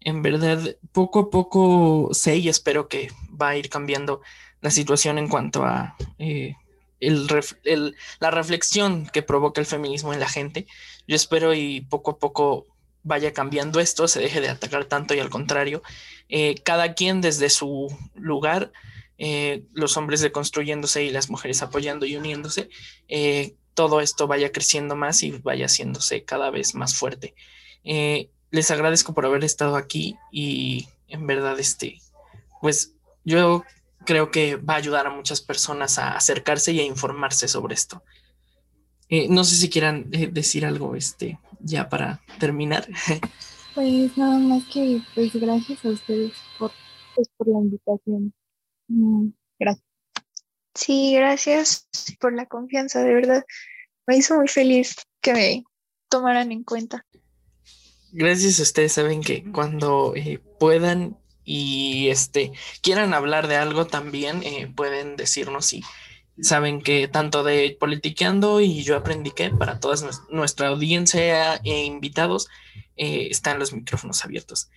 en 0.00 0.22
verdad 0.22 0.76
poco 0.92 1.20
a 1.20 1.30
poco 1.30 2.10
sé 2.12 2.36
y 2.36 2.48
espero 2.48 2.88
que 2.88 3.10
va 3.30 3.50
a 3.50 3.56
ir 3.56 3.68
cambiando 3.68 4.22
la 4.60 4.70
situación 4.70 5.18
en 5.18 5.28
cuanto 5.28 5.64
a 5.64 5.96
eh, 6.18 6.54
el, 7.00 7.94
la 8.20 8.30
reflexión 8.30 9.06
que 9.06 9.22
provoca 9.22 9.60
el 9.60 9.66
feminismo 9.66 10.12
en 10.12 10.20
la 10.20 10.28
gente. 10.28 10.66
Yo 11.06 11.16
espero 11.16 11.54
y 11.54 11.82
poco 11.82 12.12
a 12.12 12.18
poco 12.18 12.66
vaya 13.02 13.32
cambiando 13.32 13.78
esto, 13.78 14.08
se 14.08 14.20
deje 14.20 14.40
de 14.40 14.48
atacar 14.48 14.86
tanto 14.86 15.14
y 15.14 15.20
al 15.20 15.30
contrario, 15.30 15.82
eh, 16.28 16.56
cada 16.64 16.94
quien 16.94 17.20
desde 17.20 17.50
su 17.50 17.96
lugar 18.14 18.72
eh, 19.18 19.62
los 19.72 19.96
hombres 19.96 20.20
deconstruyéndose 20.20 21.04
y 21.04 21.10
las 21.10 21.30
mujeres 21.30 21.62
apoyando 21.62 22.04
y 22.04 22.16
uniéndose, 22.16 22.68
todo 23.74 24.00
esto 24.00 24.26
vaya 24.26 24.50
creciendo 24.50 24.96
más 24.96 25.22
y 25.22 25.30
vaya 25.30 25.66
haciéndose 25.66 26.24
cada 26.24 26.50
vez 26.50 26.74
más 26.74 26.96
fuerte. 26.96 27.34
Les 27.84 28.70
agradezco 28.70 29.14
por 29.14 29.26
haber 29.26 29.44
estado 29.44 29.76
aquí 29.76 30.16
y 30.32 30.88
en 31.08 31.26
verdad, 31.26 31.58
este, 31.58 32.00
pues 32.60 32.94
yo 33.24 33.64
creo 34.06 34.30
que 34.30 34.56
va 34.56 34.74
a 34.74 34.78
ayudar 34.78 35.06
a 35.06 35.10
muchas 35.10 35.42
personas 35.42 35.98
a 35.98 36.16
acercarse 36.16 36.72
y 36.72 36.80
a 36.80 36.84
informarse 36.84 37.48
sobre 37.48 37.74
esto. 37.74 38.02
no 39.28 39.44
sé 39.44 39.56
si 39.56 39.68
quieran 39.68 40.10
decir 40.10 40.64
algo, 40.64 40.96
este, 40.96 41.38
ya 41.60 41.88
para 41.88 42.20
terminar. 42.38 42.88
Pues 43.74 44.16
nada 44.16 44.38
más 44.38 44.64
que, 44.72 45.02
pues 45.14 45.34
gracias 45.34 45.84
a 45.84 45.90
ustedes 45.90 46.32
por, 46.58 46.72
pues, 47.14 47.28
por 47.36 47.46
la 47.46 47.58
invitación. 47.58 48.32
Mm, 48.88 49.28
gracias. 49.58 49.84
Sí, 50.74 51.12
gracias 51.14 51.86
por 52.18 52.32
la 52.34 52.46
confianza, 52.46 53.02
de 53.02 53.12
verdad. 53.12 53.44
Me 54.06 54.16
hizo 54.16 54.36
muy 54.36 54.48
feliz 54.48 54.96
que 55.20 55.34
me 55.34 55.64
tomaran 56.08 56.52
en 56.52 56.64
cuenta. 56.64 57.04
Gracias 58.12 58.60
a 58.60 58.62
ustedes, 58.62 58.92
saben 58.92 59.20
que 59.20 59.44
cuando 59.52 60.14
eh, 60.16 60.40
puedan 60.58 61.18
y 61.46 62.08
este 62.08 62.52
quieran 62.82 63.14
hablar 63.14 63.48
de 63.48 63.56
algo 63.56 63.86
también 63.86 64.42
eh, 64.42 64.70
pueden 64.74 65.16
decirnos 65.16 65.66
si 65.66 65.82
saben 66.40 66.82
que 66.82 67.08
tanto 67.08 67.42
de 67.44 67.74
Politiqueando 67.80 68.60
y 68.60 68.82
yo 68.82 68.96
aprendí 68.96 69.30
que 69.30 69.48
para 69.48 69.80
toda 69.80 69.96
nuestra 70.28 70.68
audiencia 70.68 71.54
e 71.64 71.84
invitados 71.84 72.48
eh, 72.96 73.28
están 73.30 73.58
los 73.58 73.72
micrófonos 73.72 74.22
abiertos. 74.24 74.68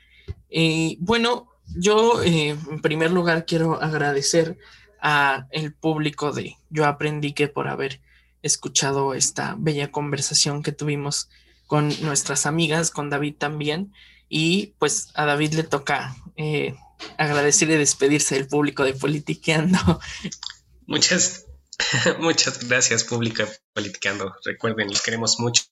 bueno, 0.99 1.49
yo 1.75 2.23
en 2.23 2.81
primer 2.81 3.11
lugar 3.11 3.45
quiero 3.45 3.81
agradecer 3.81 4.57
a 5.01 5.47
el 5.51 5.73
público 5.73 6.31
de 6.31 6.57
Yo 6.69 6.85
aprendí 6.85 7.33
que 7.33 7.47
por 7.47 7.67
haber 7.67 8.01
escuchado 8.41 9.13
esta 9.13 9.55
bella 9.57 9.91
conversación 9.91 10.63
que 10.63 10.71
tuvimos 10.71 11.29
con 11.67 11.89
nuestras 12.01 12.45
amigas, 12.45 12.91
con 12.91 13.09
David 13.09 13.35
también. 13.37 13.93
Y 14.29 14.75
pues 14.77 15.09
a 15.15 15.25
David 15.25 15.53
le 15.55 15.63
toca 15.63 16.15
eh, 16.37 16.75
agradecer 17.17 17.69
y 17.69 17.75
despedirse 17.75 18.35
del 18.35 18.47
público 18.47 18.83
de 18.83 18.93
Politiqueando. 18.93 19.99
Muchas, 20.85 21.45
muchas 22.19 22.67
gracias, 22.67 23.03
público 23.03 23.43
de 23.43 23.51
Politiqueando. 23.73 24.33
Recuerden, 24.43 24.89
les 24.89 25.01
queremos 25.01 25.39
mucho 25.39 25.63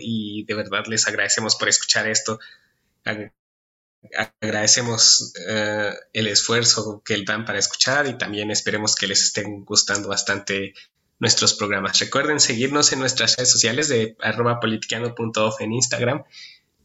y 0.00 0.44
de 0.44 0.54
verdad 0.54 0.84
les 0.86 1.06
agradecemos 1.06 1.56
por 1.56 1.68
escuchar 1.68 2.06
esto. 2.08 2.38
Agradecemos 4.40 5.32
eh, 5.46 5.92
el 6.12 6.26
esfuerzo 6.26 7.02
que 7.04 7.22
dan 7.24 7.44
para 7.44 7.58
escuchar 7.58 8.06
y 8.06 8.18
también 8.18 8.50
esperemos 8.50 8.94
que 8.94 9.06
les 9.06 9.22
estén 9.24 9.64
gustando 9.64 10.08
bastante 10.08 10.74
nuestros 11.18 11.54
programas. 11.54 11.98
Recuerden 11.98 12.38
seguirnos 12.38 12.92
en 12.92 13.00
nuestras 13.00 13.36
redes 13.36 13.50
sociales 13.50 13.88
de 13.88 14.16
arroba 14.20 14.60
en 15.60 15.72
Instagram 15.72 16.24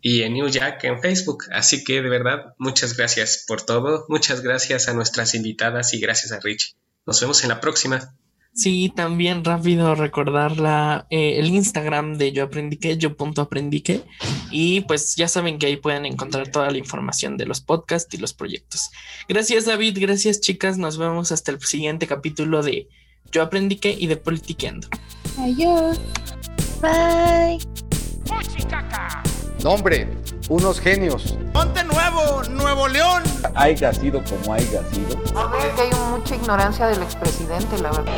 y 0.03 0.21
en 0.21 0.33
New 0.33 0.49
Jack 0.49 0.83
en 0.83 1.01
Facebook. 1.01 1.45
Así 1.51 1.83
que 1.83 2.01
de 2.01 2.09
verdad, 2.09 2.53
muchas 2.59 2.95
gracias 2.95 3.45
por 3.47 3.61
todo. 3.61 4.05
Muchas 4.09 4.41
gracias 4.41 4.89
a 4.89 4.93
nuestras 4.93 5.33
invitadas 5.33 5.93
y 5.93 5.99
gracias 5.99 6.33
a 6.33 6.39
Rich. 6.39 6.75
Nos 7.05 7.19
vemos 7.21 7.41
en 7.43 7.49
la 7.49 7.61
próxima. 7.61 8.13
Sí, 8.53 8.91
también 8.95 9.43
rápido 9.43 9.95
recordar 9.95 10.57
la, 10.57 11.07
eh, 11.09 11.39
el 11.39 11.47
Instagram 11.47 12.17
de 12.17 12.33
Yo 12.33 12.43
Aprendí 12.43 12.77
Que, 12.77 12.97
yo 12.97 13.15
punto 13.15 13.41
aprendí 13.41 13.81
que. 13.81 14.03
Y 14.51 14.81
pues 14.81 15.15
ya 15.15 15.27
saben 15.27 15.57
que 15.57 15.67
ahí 15.67 15.77
pueden 15.77 16.05
encontrar 16.05 16.49
toda 16.49 16.69
la 16.69 16.77
información 16.77 17.37
de 17.37 17.45
los 17.45 17.61
podcasts 17.61 18.13
y 18.13 18.17
los 18.17 18.33
proyectos. 18.33 18.91
Gracias 19.27 19.65
David, 19.65 19.97
gracias 19.99 20.41
chicas. 20.41 20.77
Nos 20.77 20.97
vemos 20.97 21.31
hasta 21.31 21.51
el 21.51 21.61
siguiente 21.61 22.05
capítulo 22.05 22.61
de 22.61 22.89
Yo 23.31 23.41
Aprendí 23.41 23.77
Que 23.77 23.91
y 23.97 24.05
de 24.07 24.17
Politiqueando. 24.17 24.89
Adiós. 25.39 25.97
Bye. 26.81 27.57
Nombre, 29.63 30.09
unos 30.49 30.77
genios. 30.81 31.37
Ponte 31.53 31.85
nuevo, 31.85 32.43
Nuevo 32.49 32.89
León. 32.89 33.23
Haya 33.55 33.93
sido 33.93 34.21
como 34.25 34.53
haya 34.53 34.81
sido. 34.91 35.17
A 35.39 35.47
ver, 35.47 35.71
que 35.75 35.83
hay 35.83 35.91
mucha 36.11 36.35
ignorancia 36.35 36.87
del 36.87 37.01
expresidente, 37.01 37.77
la 37.77 37.91
verdad. 37.91 38.13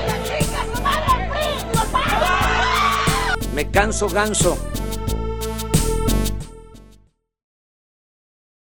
Me 3.54 3.70
canso 3.70 4.10
ganso. 4.10 4.58